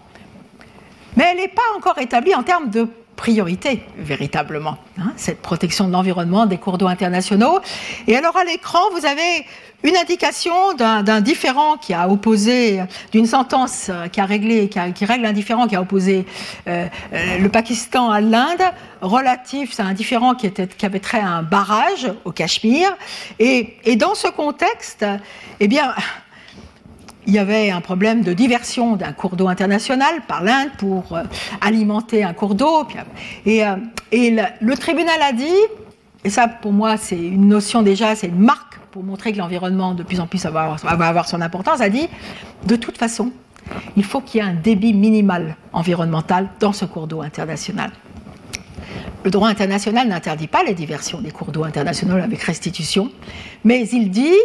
mais 1.16 1.24
elle 1.30 1.38
n'est 1.38 1.48
pas 1.48 1.62
encore 1.76 1.98
établie 1.98 2.34
en 2.34 2.44
termes 2.44 2.70
de 2.70 2.88
priorité, 3.16 3.82
véritablement, 3.96 4.76
hein, 4.98 5.12
cette 5.16 5.40
protection 5.40 5.86
de 5.86 5.92
l'environnement 5.92 6.46
des 6.46 6.58
cours 6.58 6.78
d'eau 6.78 6.88
internationaux. 6.88 7.60
Et 8.06 8.16
alors 8.16 8.36
à 8.36 8.44
l'écran, 8.44 8.80
vous 8.92 9.06
avez 9.06 9.46
une 9.84 9.96
indication 9.96 10.72
d'un 10.74 11.20
différent 11.20 11.76
qui 11.76 11.92
a 11.92 12.08
opposé, 12.08 12.82
d'une 13.12 13.26
sentence 13.26 13.90
qui 14.12 14.20
a 14.20 14.24
réglé, 14.24 14.70
qui, 14.70 15.04
règle 15.04 15.26
un 15.26 15.32
différent 15.32 15.68
qui 15.68 15.76
a 15.76 15.82
opposé 15.82 16.24
euh, 16.66 16.86
euh, 17.12 17.38
le 17.38 17.48
Pakistan 17.50 18.10
à 18.10 18.22
l'Inde, 18.22 18.62
relatif, 19.02 19.72
c'est 19.74 19.82
un 19.82 19.92
différent 19.92 20.34
qui, 20.34 20.46
était, 20.46 20.66
qui 20.66 20.86
avait 20.86 21.00
trait 21.00 21.20
à 21.20 21.28
un 21.28 21.42
barrage 21.42 22.10
au 22.24 22.32
Cachemire. 22.32 22.96
Et 23.38 23.96
dans 23.96 24.14
ce 24.14 24.28
contexte, 24.28 25.04
eh 25.60 25.68
bien, 25.68 25.94
il 27.26 27.32
y 27.32 27.38
avait 27.38 27.70
un 27.70 27.80
problème 27.80 28.22
de 28.22 28.32
diversion 28.32 28.96
d'un 28.96 29.12
cours 29.12 29.36
d'eau 29.36 29.48
international 29.48 30.22
par 30.26 30.42
l'Inde 30.42 30.68
pour 30.78 31.12
euh, 31.12 31.22
alimenter 31.60 32.24
un 32.24 32.32
cours 32.32 32.54
d'eau. 32.54 32.86
Et, 33.46 33.64
euh, 33.66 33.76
et 34.12 34.36
le, 34.60 34.76
tribunal 34.76 35.20
a 35.22 35.32
dit, 35.32 35.44
et 36.24 36.30
ça 36.30 36.48
pour 36.48 36.72
moi 36.72 36.96
c'est 36.96 37.18
une 37.18 37.48
notion 37.48 37.82
déjà, 37.82 38.14
c'est 38.14 38.28
une 38.28 38.38
marque 38.38 38.78
pour 38.90 39.02
montrer 39.02 39.32
que 39.32 39.38
l'environnement 39.38 39.94
de 39.94 40.02
plus 40.04 40.20
en 40.20 40.26
plus 40.26 40.46
va 40.46 40.76
avoir, 40.86 41.28
son 41.28 41.40
importance, 41.40 41.80
a 41.80 41.88
dit, 41.88 42.08
de 42.64 42.76
toute 42.76 42.96
façon, 42.96 43.32
il 43.96 44.04
faut 44.04 44.20
qu'il 44.20 44.40
y 44.40 44.44
ait 44.44 44.46
un 44.46 44.54
débit 44.54 44.94
minimal 44.94 45.56
environnemental 45.72 46.48
dans 46.60 46.72
ce 46.72 46.84
cours 46.84 47.08
d'eau 47.08 47.22
international. 47.22 47.90
Le 49.24 49.30
droit 49.30 49.48
international 49.48 50.06
n'interdit 50.06 50.46
pas 50.46 50.62
les 50.62 50.74
diversions 50.74 51.20
des 51.20 51.32
cours 51.32 51.50
d'eau 51.50 51.64
internationaux 51.64 52.16
avec 52.16 52.42
restitution, 52.42 53.10
mais 53.64 53.88
il 53.88 54.10
dit 54.10 54.36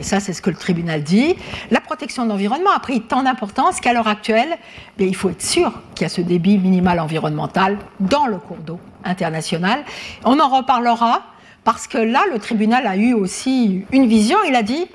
ça 0.00 0.20
c'est 0.20 0.32
ce 0.32 0.42
que 0.42 0.50
le 0.50 0.56
tribunal 0.56 1.02
dit, 1.02 1.36
la 1.70 1.80
protection 1.80 2.24
de 2.24 2.30
l'environnement 2.30 2.70
a 2.70 2.80
pris 2.80 3.00
tant 3.00 3.22
d'importance 3.22 3.80
qu'à 3.80 3.92
l'heure 3.92 4.08
actuelle, 4.08 4.56
il 4.98 5.14
faut 5.14 5.30
être 5.30 5.42
sûr 5.42 5.72
qu'il 5.94 6.04
y 6.04 6.06
a 6.06 6.08
ce 6.08 6.20
débit 6.20 6.58
minimal 6.58 7.00
environnemental 7.00 7.78
dans 8.00 8.26
le 8.26 8.38
cours 8.38 8.58
d'eau 8.58 8.80
international. 9.04 9.84
On 10.24 10.40
en 10.40 10.48
reparlera 10.48 11.22
parce 11.62 11.86
que 11.86 11.98
là, 11.98 12.24
le 12.32 12.38
tribunal 12.38 12.86
a 12.86 12.96
eu 12.96 13.14
aussi 13.14 13.84
une 13.92 14.06
vision, 14.06 14.38
il 14.46 14.54
a 14.54 14.62
dit, 14.62 14.86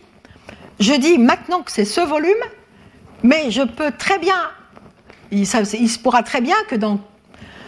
je 0.80 0.94
dis 0.94 1.18
maintenant 1.18 1.62
que 1.62 1.72
c'est 1.72 1.86
ce 1.86 2.02
volume, 2.02 2.32
mais 3.24 3.52
je 3.52 3.64
peux 3.64 3.92
très 3.92 4.20
bien, 4.20 4.40
il, 5.32 5.40
il 5.40 5.90
se 5.90 6.00
pourra 6.00 6.24
très 6.24 6.42
bien 6.42 6.56
que 6.68 6.76
dans 6.76 7.00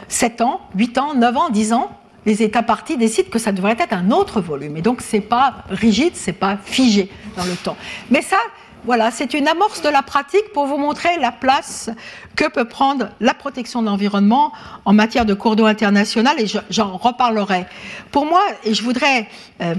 7 0.08 0.42
ans, 0.42 0.62
8 0.76 0.98
ans, 0.98 1.14
9 1.16 1.38
ans, 1.38 1.50
10 1.50 1.74
ans, 1.74 1.90
les 2.26 2.44
États 2.44 2.64
partis 2.64 2.98
décident 2.98 3.30
que 3.30 3.40
ça 3.40 3.52
devrait 3.52 3.78
être 3.80 3.94
un 3.94 4.12
autre 4.12 4.42
volume. 4.42 4.78
Et 4.78 4.82
donc, 4.82 5.02
c'est 5.02 5.22
pas 5.22 5.66
rigide, 5.70 6.14
c'est 6.16 6.34
pas 6.34 6.58
figé 6.58 7.10
dans 7.36 7.46
le 7.46 7.56
temps. 7.56 7.78
Mais 8.10 8.22
ça, 8.22 8.38
voilà, 8.84 9.12
c'est 9.12 9.34
une 9.34 9.48
amorce 9.48 9.82
de 9.82 9.90
la 9.90 10.02
pratique 10.02 10.54
pour 10.54 10.66
vous 10.66 10.78
montrer 10.78 11.18
la 11.20 11.32
place 11.32 11.90
que 12.36 12.50
peut 12.50 12.66
prendre 12.66 13.10
la 13.20 13.34
protection 13.34 13.82
de 13.82 13.88
l'environnement 13.88 14.52
en 14.86 14.94
matière 14.94 15.26
de 15.26 15.34
cours 15.34 15.56
d'eau 15.56 15.66
international, 15.66 16.40
et 16.40 16.46
j'en 16.70 16.98
reparlerai. 16.98 17.66
Pour 18.12 18.26
moi, 18.26 18.42
et 18.64 18.74
je 18.74 18.84
voudrais 18.84 19.28
euh, 19.62 19.76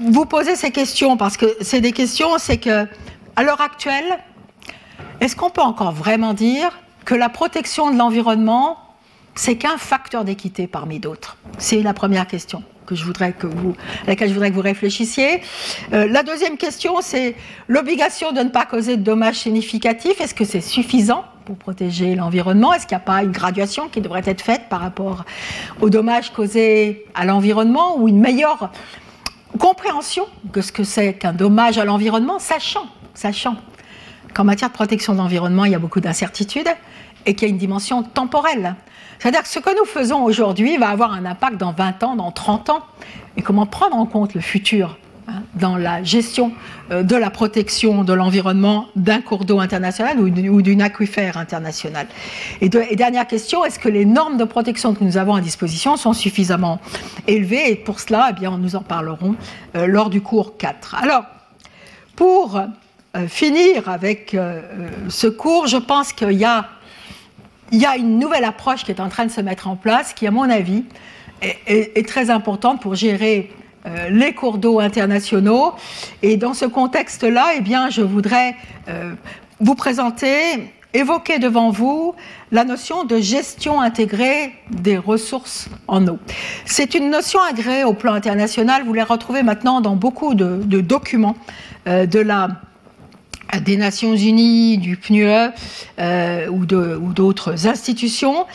vous 0.00 0.26
poser 0.26 0.56
ces 0.56 0.70
questions, 0.70 1.16
parce 1.16 1.36
que 1.36 1.46
c'est 1.60 1.80
des 1.80 1.92
questions, 1.92 2.38
c'est 2.38 2.58
que, 2.58 2.86
à 3.36 3.42
l'heure 3.42 3.60
actuelle, 3.60 4.18
est-ce 5.20 5.34
qu'on 5.34 5.50
peut 5.50 5.62
encore 5.62 5.92
vraiment 5.92 6.34
dire 6.34 6.78
que 7.04 7.14
la 7.14 7.28
protection 7.28 7.90
de 7.90 7.96
l'environnement 7.96 8.78
c'est 9.38 9.54
qu'un 9.54 9.78
facteur 9.78 10.24
d'équité 10.24 10.66
parmi 10.66 10.98
d'autres 10.98 11.36
C'est 11.58 11.80
la 11.82 11.94
première 11.94 12.26
question 12.26 12.64
que 12.86 12.96
je 12.96 13.04
voudrais 13.04 13.32
que 13.32 13.46
vous, 13.46 13.76
à 14.04 14.08
laquelle 14.08 14.30
je 14.30 14.34
voudrais 14.34 14.50
que 14.50 14.56
vous 14.56 14.62
réfléchissiez. 14.62 15.42
Euh, 15.92 16.08
la 16.08 16.22
deuxième 16.22 16.56
question, 16.56 16.96
c'est 17.02 17.36
l'obligation 17.68 18.32
de 18.32 18.40
ne 18.40 18.48
pas 18.48 18.64
causer 18.64 18.96
de 18.96 19.02
dommages 19.02 19.36
significatifs. 19.36 20.20
Est-ce 20.20 20.34
que 20.34 20.44
c'est 20.44 20.62
suffisant 20.62 21.24
pour 21.44 21.56
protéger 21.56 22.16
l'environnement? 22.16 22.72
Est-ce 22.72 22.86
qu'il 22.86 22.96
n'y 22.96 23.02
a 23.02 23.04
pas 23.04 23.22
une 23.22 23.30
graduation 23.30 23.88
qui 23.88 24.00
devrait 24.00 24.22
être 24.24 24.40
faite 24.40 24.62
par 24.70 24.80
rapport 24.80 25.24
aux 25.82 25.90
dommages 25.90 26.32
causés 26.32 27.04
à 27.14 27.24
l'environnement 27.26 27.98
ou 27.98 28.08
une 28.08 28.20
meilleure 28.20 28.72
compréhension 29.58 30.24
de 30.52 30.62
ce 30.62 30.72
que 30.72 30.82
c'est 30.82 31.12
qu'un 31.14 31.34
dommage 31.34 31.78
à 31.78 31.84
l'environnement, 31.84 32.38
sachant, 32.38 32.86
sachant 33.14 33.56
qu'en 34.34 34.44
matière 34.44 34.70
de 34.70 34.74
protection 34.74 35.12
de 35.12 35.18
l'environnement, 35.18 35.64
il 35.64 35.72
y 35.72 35.76
a 35.76 35.78
beaucoup 35.78 36.00
d'incertitudes 36.00 36.68
et 37.26 37.34
qu'il 37.34 37.46
y 37.46 37.50
a 37.50 37.52
une 37.52 37.58
dimension 37.58 38.02
temporelle? 38.02 38.74
C'est-à-dire 39.18 39.42
que 39.42 39.48
ce 39.48 39.58
que 39.58 39.76
nous 39.76 39.84
faisons 39.84 40.22
aujourd'hui 40.22 40.76
va 40.76 40.88
avoir 40.88 41.12
un 41.12 41.24
impact 41.24 41.56
dans 41.56 41.72
20 41.72 42.02
ans, 42.02 42.16
dans 42.16 42.30
30 42.30 42.70
ans. 42.70 42.82
Et 43.36 43.42
comment 43.42 43.66
prendre 43.66 43.96
en 43.96 44.06
compte 44.06 44.34
le 44.34 44.40
futur 44.40 44.96
hein, 45.28 45.42
dans 45.54 45.76
la 45.76 46.02
gestion 46.02 46.52
euh, 46.90 47.02
de 47.02 47.16
la 47.16 47.30
protection 47.30 48.04
de 48.04 48.12
l'environnement 48.12 48.86
d'un 48.96 49.20
cours 49.20 49.44
d'eau 49.44 49.60
international 49.60 50.18
ou 50.20 50.62
d'une 50.62 50.82
aquifère 50.82 51.36
international. 51.36 52.06
Et, 52.60 52.68
dernière 52.68 53.26
question, 53.26 53.64
est-ce 53.64 53.78
que 53.78 53.88
les 53.88 54.04
normes 54.04 54.36
de 54.36 54.44
protection 54.44 54.94
que 54.94 55.04
nous 55.04 55.16
avons 55.16 55.34
à 55.34 55.40
disposition 55.40 55.96
sont 55.96 56.12
suffisamment 56.12 56.80
élevées? 57.26 57.70
Et 57.70 57.76
pour 57.76 58.00
cela, 58.00 58.28
eh 58.30 58.32
bien, 58.38 58.56
nous 58.56 58.76
en 58.76 58.82
parlerons 58.82 59.34
euh, 59.76 59.86
lors 59.86 60.10
du 60.10 60.20
cours 60.20 60.56
4. 60.56 60.96
Alors, 61.00 61.24
pour 62.16 62.56
euh, 62.56 63.26
finir 63.28 63.88
avec 63.88 64.36
ce 65.08 65.26
cours, 65.26 65.66
je 65.66 65.76
pense 65.76 66.12
qu'il 66.12 66.32
y 66.32 66.44
a 66.44 66.68
il 67.72 67.78
y 67.78 67.86
a 67.86 67.96
une 67.96 68.18
nouvelle 68.18 68.44
approche 68.44 68.84
qui 68.84 68.90
est 68.90 69.00
en 69.00 69.08
train 69.08 69.26
de 69.26 69.30
se 69.30 69.40
mettre 69.40 69.68
en 69.68 69.76
place, 69.76 70.12
qui, 70.12 70.26
à 70.26 70.30
mon 70.30 70.48
avis, 70.48 70.84
est, 71.42 72.06
très 72.06 72.30
importante 72.30 72.80
pour 72.80 72.94
gérer 72.94 73.50
euh, 73.86 74.08
les 74.10 74.34
cours 74.34 74.58
d'eau 74.58 74.80
internationaux. 74.80 75.72
Et 76.22 76.36
dans 76.36 76.54
ce 76.54 76.64
contexte-là, 76.64 77.52
eh 77.56 77.60
bien, 77.60 77.90
je 77.90 78.02
voudrais 78.02 78.56
euh, 78.88 79.14
vous 79.60 79.74
présenter, 79.74 80.72
évoquer 80.94 81.38
devant 81.38 81.70
vous 81.70 82.14
la 82.50 82.64
notion 82.64 83.04
de 83.04 83.18
gestion 83.18 83.80
intégrée 83.80 84.52
des 84.70 84.96
ressources 84.96 85.68
en 85.86 86.06
eau. 86.08 86.18
C'est 86.64 86.94
une 86.94 87.10
notion 87.10 87.40
agréée 87.40 87.84
au 87.84 87.92
plan 87.92 88.14
international. 88.14 88.84
Vous 88.84 88.94
la 88.94 89.04
retrouvez 89.04 89.42
maintenant 89.42 89.80
dans 89.80 89.96
beaucoup 89.96 90.34
de, 90.34 90.80
documents 90.80 91.36
euh, 91.86 92.06
de 92.06 92.20
la 92.20 92.48
des 93.64 93.76
Nations 93.76 94.14
Unies, 94.14 94.78
du 94.78 94.96
PNUE 94.96 95.52
euh, 95.98 96.48
ou 96.48 96.64
d'autres 96.66 97.66
institutions. 97.66 98.46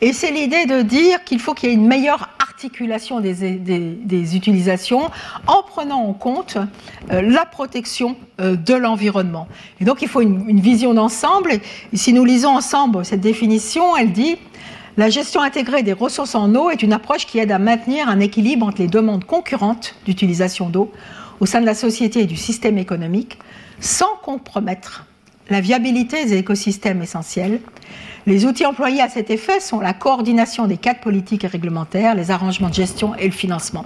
Et 0.00 0.12
c'est 0.12 0.30
l'idée 0.30 0.66
de 0.66 0.82
dire 0.82 1.24
qu'il 1.24 1.40
faut 1.40 1.54
qu'il 1.54 1.70
y 1.70 1.72
ait 1.72 1.74
une 1.74 1.86
meilleure 1.86 2.28
articulation 2.38 3.20
des, 3.20 4.36
utilisations 4.36 5.10
en 5.46 5.62
prenant 5.62 6.04
en 6.04 6.12
compte 6.12 6.58
euh, 7.10 7.22
la 7.22 7.44
protection 7.44 8.16
euh, 8.40 8.54
de 8.54 8.74
l'environnement. 8.74 9.48
Et 9.80 9.84
donc 9.84 10.02
il 10.02 10.08
faut 10.08 10.20
une, 10.20 10.48
une 10.48 10.60
vision 10.60 10.94
d'ensemble. 10.94 11.52
Et 11.52 11.60
si 11.96 12.12
nous 12.12 12.24
lisons 12.24 12.50
ensemble 12.50 13.04
cette 13.04 13.20
définition, 13.20 13.96
elle 13.96 14.12
dit 14.12 14.36
la 14.98 15.08
gestion 15.08 15.40
intégrée 15.40 15.82
des 15.82 15.94
ressources 15.94 16.34
en 16.34 16.54
eau 16.54 16.68
est 16.68 16.82
une 16.82 16.92
approche 16.92 17.26
qui 17.26 17.38
aide 17.38 17.50
à 17.50 17.58
maintenir 17.58 18.08
un 18.08 18.20
équilibre 18.20 18.66
entre 18.66 18.82
les 18.82 18.88
demandes 18.88 19.24
concurrentes 19.24 19.96
d'utilisation 20.04 20.68
d'eau 20.68 20.92
au 21.40 21.46
sein 21.46 21.62
de 21.62 21.66
la 21.66 21.74
société 21.74 22.20
et 22.20 22.26
du 22.26 22.36
système 22.36 22.76
économique 22.76 23.38
sans 23.82 24.16
compromettre 24.22 25.04
la 25.50 25.60
viabilité 25.60 26.24
des 26.24 26.36
écosystèmes 26.36 27.02
essentiels. 27.02 27.60
Les 28.26 28.46
outils 28.46 28.64
employés 28.64 29.02
à 29.02 29.08
cet 29.08 29.28
effet 29.30 29.58
sont 29.58 29.80
la 29.80 29.92
coordination 29.92 30.66
des 30.68 30.76
cadres 30.76 31.00
politiques 31.00 31.42
et 31.42 31.48
réglementaires, 31.48 32.14
les 32.14 32.30
arrangements 32.30 32.68
de 32.68 32.74
gestion 32.74 33.16
et 33.16 33.26
le 33.26 33.32
financement. 33.32 33.84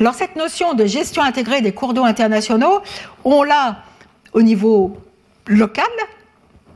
Alors 0.00 0.14
cette 0.14 0.34
notion 0.34 0.74
de 0.74 0.84
gestion 0.84 1.22
intégrée 1.22 1.62
des 1.62 1.72
cours 1.72 1.94
d'eau 1.94 2.04
internationaux, 2.04 2.80
on 3.24 3.44
l'a 3.44 3.84
au 4.32 4.42
niveau 4.42 4.98
local, 5.46 5.84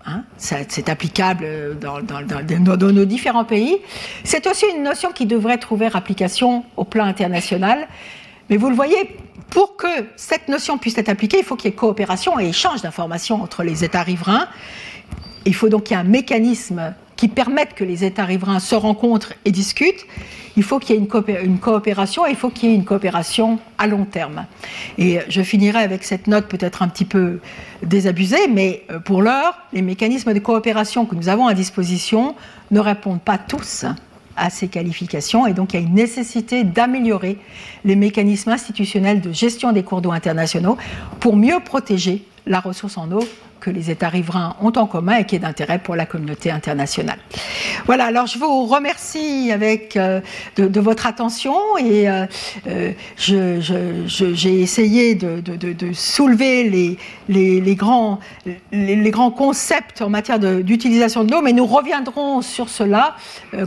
hein, 0.07 0.23
c'est 0.37 0.89
applicable 0.89 1.77
dans, 1.81 2.01
dans, 2.01 2.93
nos 2.93 3.05
différents 3.05 3.45
pays. 3.45 3.77
C'est 4.23 4.47
aussi 4.47 4.67
une 4.77 4.85
notion 4.85 5.11
qui 5.11 5.27
devrait 5.27 5.59
trouver 5.59 5.89
application 5.93 6.65
au 6.77 6.85
plan 6.85 7.05
international. 7.05 7.89
Mais 8.49 8.57
vous 8.57 8.69
le 8.69 8.77
voyez, 8.77 9.17
pour 9.55 9.77
que 9.77 9.87
cette 10.17 10.49
notion 10.49 10.79
puisse 10.79 10.99
être 10.99 11.09
appliquée, 11.09 11.39
il 11.39 11.45
faut 11.45 11.55
qu'il 11.55 11.71
y 11.71 11.73
ait 11.73 11.77
coopération 11.77 12.41
et 12.41 12.49
échange 12.49 12.83
d'informations 12.83 13.41
entre 13.41 13.63
les 13.63 13.85
États 13.85 14.03
riverains. 14.03 14.49
Il 15.47 15.55
faut 15.55 15.69
donc 15.69 15.85
qu'il 15.85 15.97
y 15.97 16.01
ait 16.01 16.03
un 16.03 16.09
mécanisme 16.09 16.93
qui 17.15 17.29
permette 17.29 17.75
que 17.75 17.85
les 17.85 18.05
États 18.05 18.25
riverains 18.25 18.59
se 18.59 18.75
rencontrent 18.75 19.33
et 19.45 19.53
discutent. 19.53 20.07
Il 20.57 20.65
faut 20.65 20.81
qu'il 20.81 20.97
y 20.97 20.99
ait 20.99 21.01
une, 21.45 21.59
coopération 21.59 22.27
et 22.27 22.31
il 22.31 22.37
faut 22.37 22.51
qu'il 22.51 22.69
y 22.69 22.73
ait 22.73 22.75
une 22.75 22.85
coopération 22.85 23.61
à 23.79 23.87
long 23.87 24.05
terme. 24.05 24.47
Et 24.99 25.21
je 25.29 25.43
finirai 25.43 25.79
avec 25.79 26.03
cette 26.03 26.27
note 26.27 26.47
peut-être 26.47 26.83
un 26.83 26.89
petit 26.89 27.05
peu 27.05 27.39
désabusée, 27.85 28.49
mais 28.53 28.83
euh, 28.91 28.99
pour 28.99 29.23
l'heure, 29.23 29.57
les 29.73 29.83
mécanismes 29.83 30.35
de 30.35 30.41
coopération 30.41 31.07
que 31.07 31.15
nous 31.15 31.29
avons 31.29 31.47
à 31.47 31.55
disposition 31.55 32.35
ne 32.73 32.81
répondent 32.81 33.23
pas 33.23 33.39
tous 33.39 33.87
à 34.37 34.51
ces 34.51 34.69
qualifications 34.69 35.47
et 35.47 35.53
donc 35.53 35.73
il 35.73 35.81
y 35.81 35.83
a 35.83 35.87
une 35.87 35.95
nécessité 35.95 36.65
d'améliorer 36.65 37.39
les 37.85 37.97
mécanismes 37.97 38.51
institutionnels 38.51 39.21
de 39.21 39.33
gestion 39.33 39.73
des 39.73 39.83
cours 39.83 40.01
d'eau 40.01 40.13
internationaux 40.13 40.77
pour 41.21 41.37
mieux 41.37 41.61
protéger 41.65 42.25
la 42.47 42.61
ressource 42.61 42.99
en 42.99 43.11
eau 43.13 43.21
que 43.65 43.71
les 43.71 43.91
États 43.91 44.11
riverains 44.11 44.57
ont 44.61 44.73
en 44.77 44.87
commun 44.87 45.17
et 45.17 45.25
qui 45.25 45.37
est 45.37 45.39
d'intérêt 45.39 45.79
pour 45.79 45.97
la 45.97 46.05
communauté 46.05 46.51
internationale. 46.51 47.19
Voilà, 47.87 48.05
alors 48.05 48.27
je 48.27 48.39
vous 48.39 48.67
remercie 48.67 49.51
avec, 49.51 49.97
euh, 49.97 50.21
de, 50.57 50.81
votre 50.81 51.07
attention 51.07 51.55
et 51.79 52.09
euh, 52.11 52.27
euh, 52.69 52.93
j'ai 53.17 54.61
essayé 54.61 55.15
de, 55.15 55.43
soulever 55.95 56.99
les, 57.29 57.75
grands, 57.75 58.21
les, 58.71 59.11
grands 59.11 59.31
concepts 59.31 60.03
en 60.03 60.11
matière 60.11 60.39
d'utilisation 60.39 61.25
de, 61.25 61.33
l'eau, 61.33 61.41
mais 61.41 61.55
nous 61.55 61.67
reviendrons 61.67 62.43
sur 62.43 62.69
cela 62.69 63.17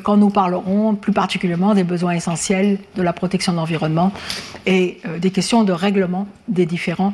quand 0.04 0.18
nous 0.18 0.30
parlerons 0.30 0.94
plus 0.94 1.14
particulièrement 1.14 1.74
des 1.74 1.84
besoins 1.84 2.14
essentiels 2.14 2.78
de 2.96 3.02
la 3.02 3.14
protection 3.14 3.52
de 3.52 3.58
l'environnement 3.58 4.12
et 4.68 5.00
des 5.20 5.32
questions 5.32 5.64
de 5.64 5.74
règlement 5.74 6.28
des 6.48 6.68
différents 6.68 7.14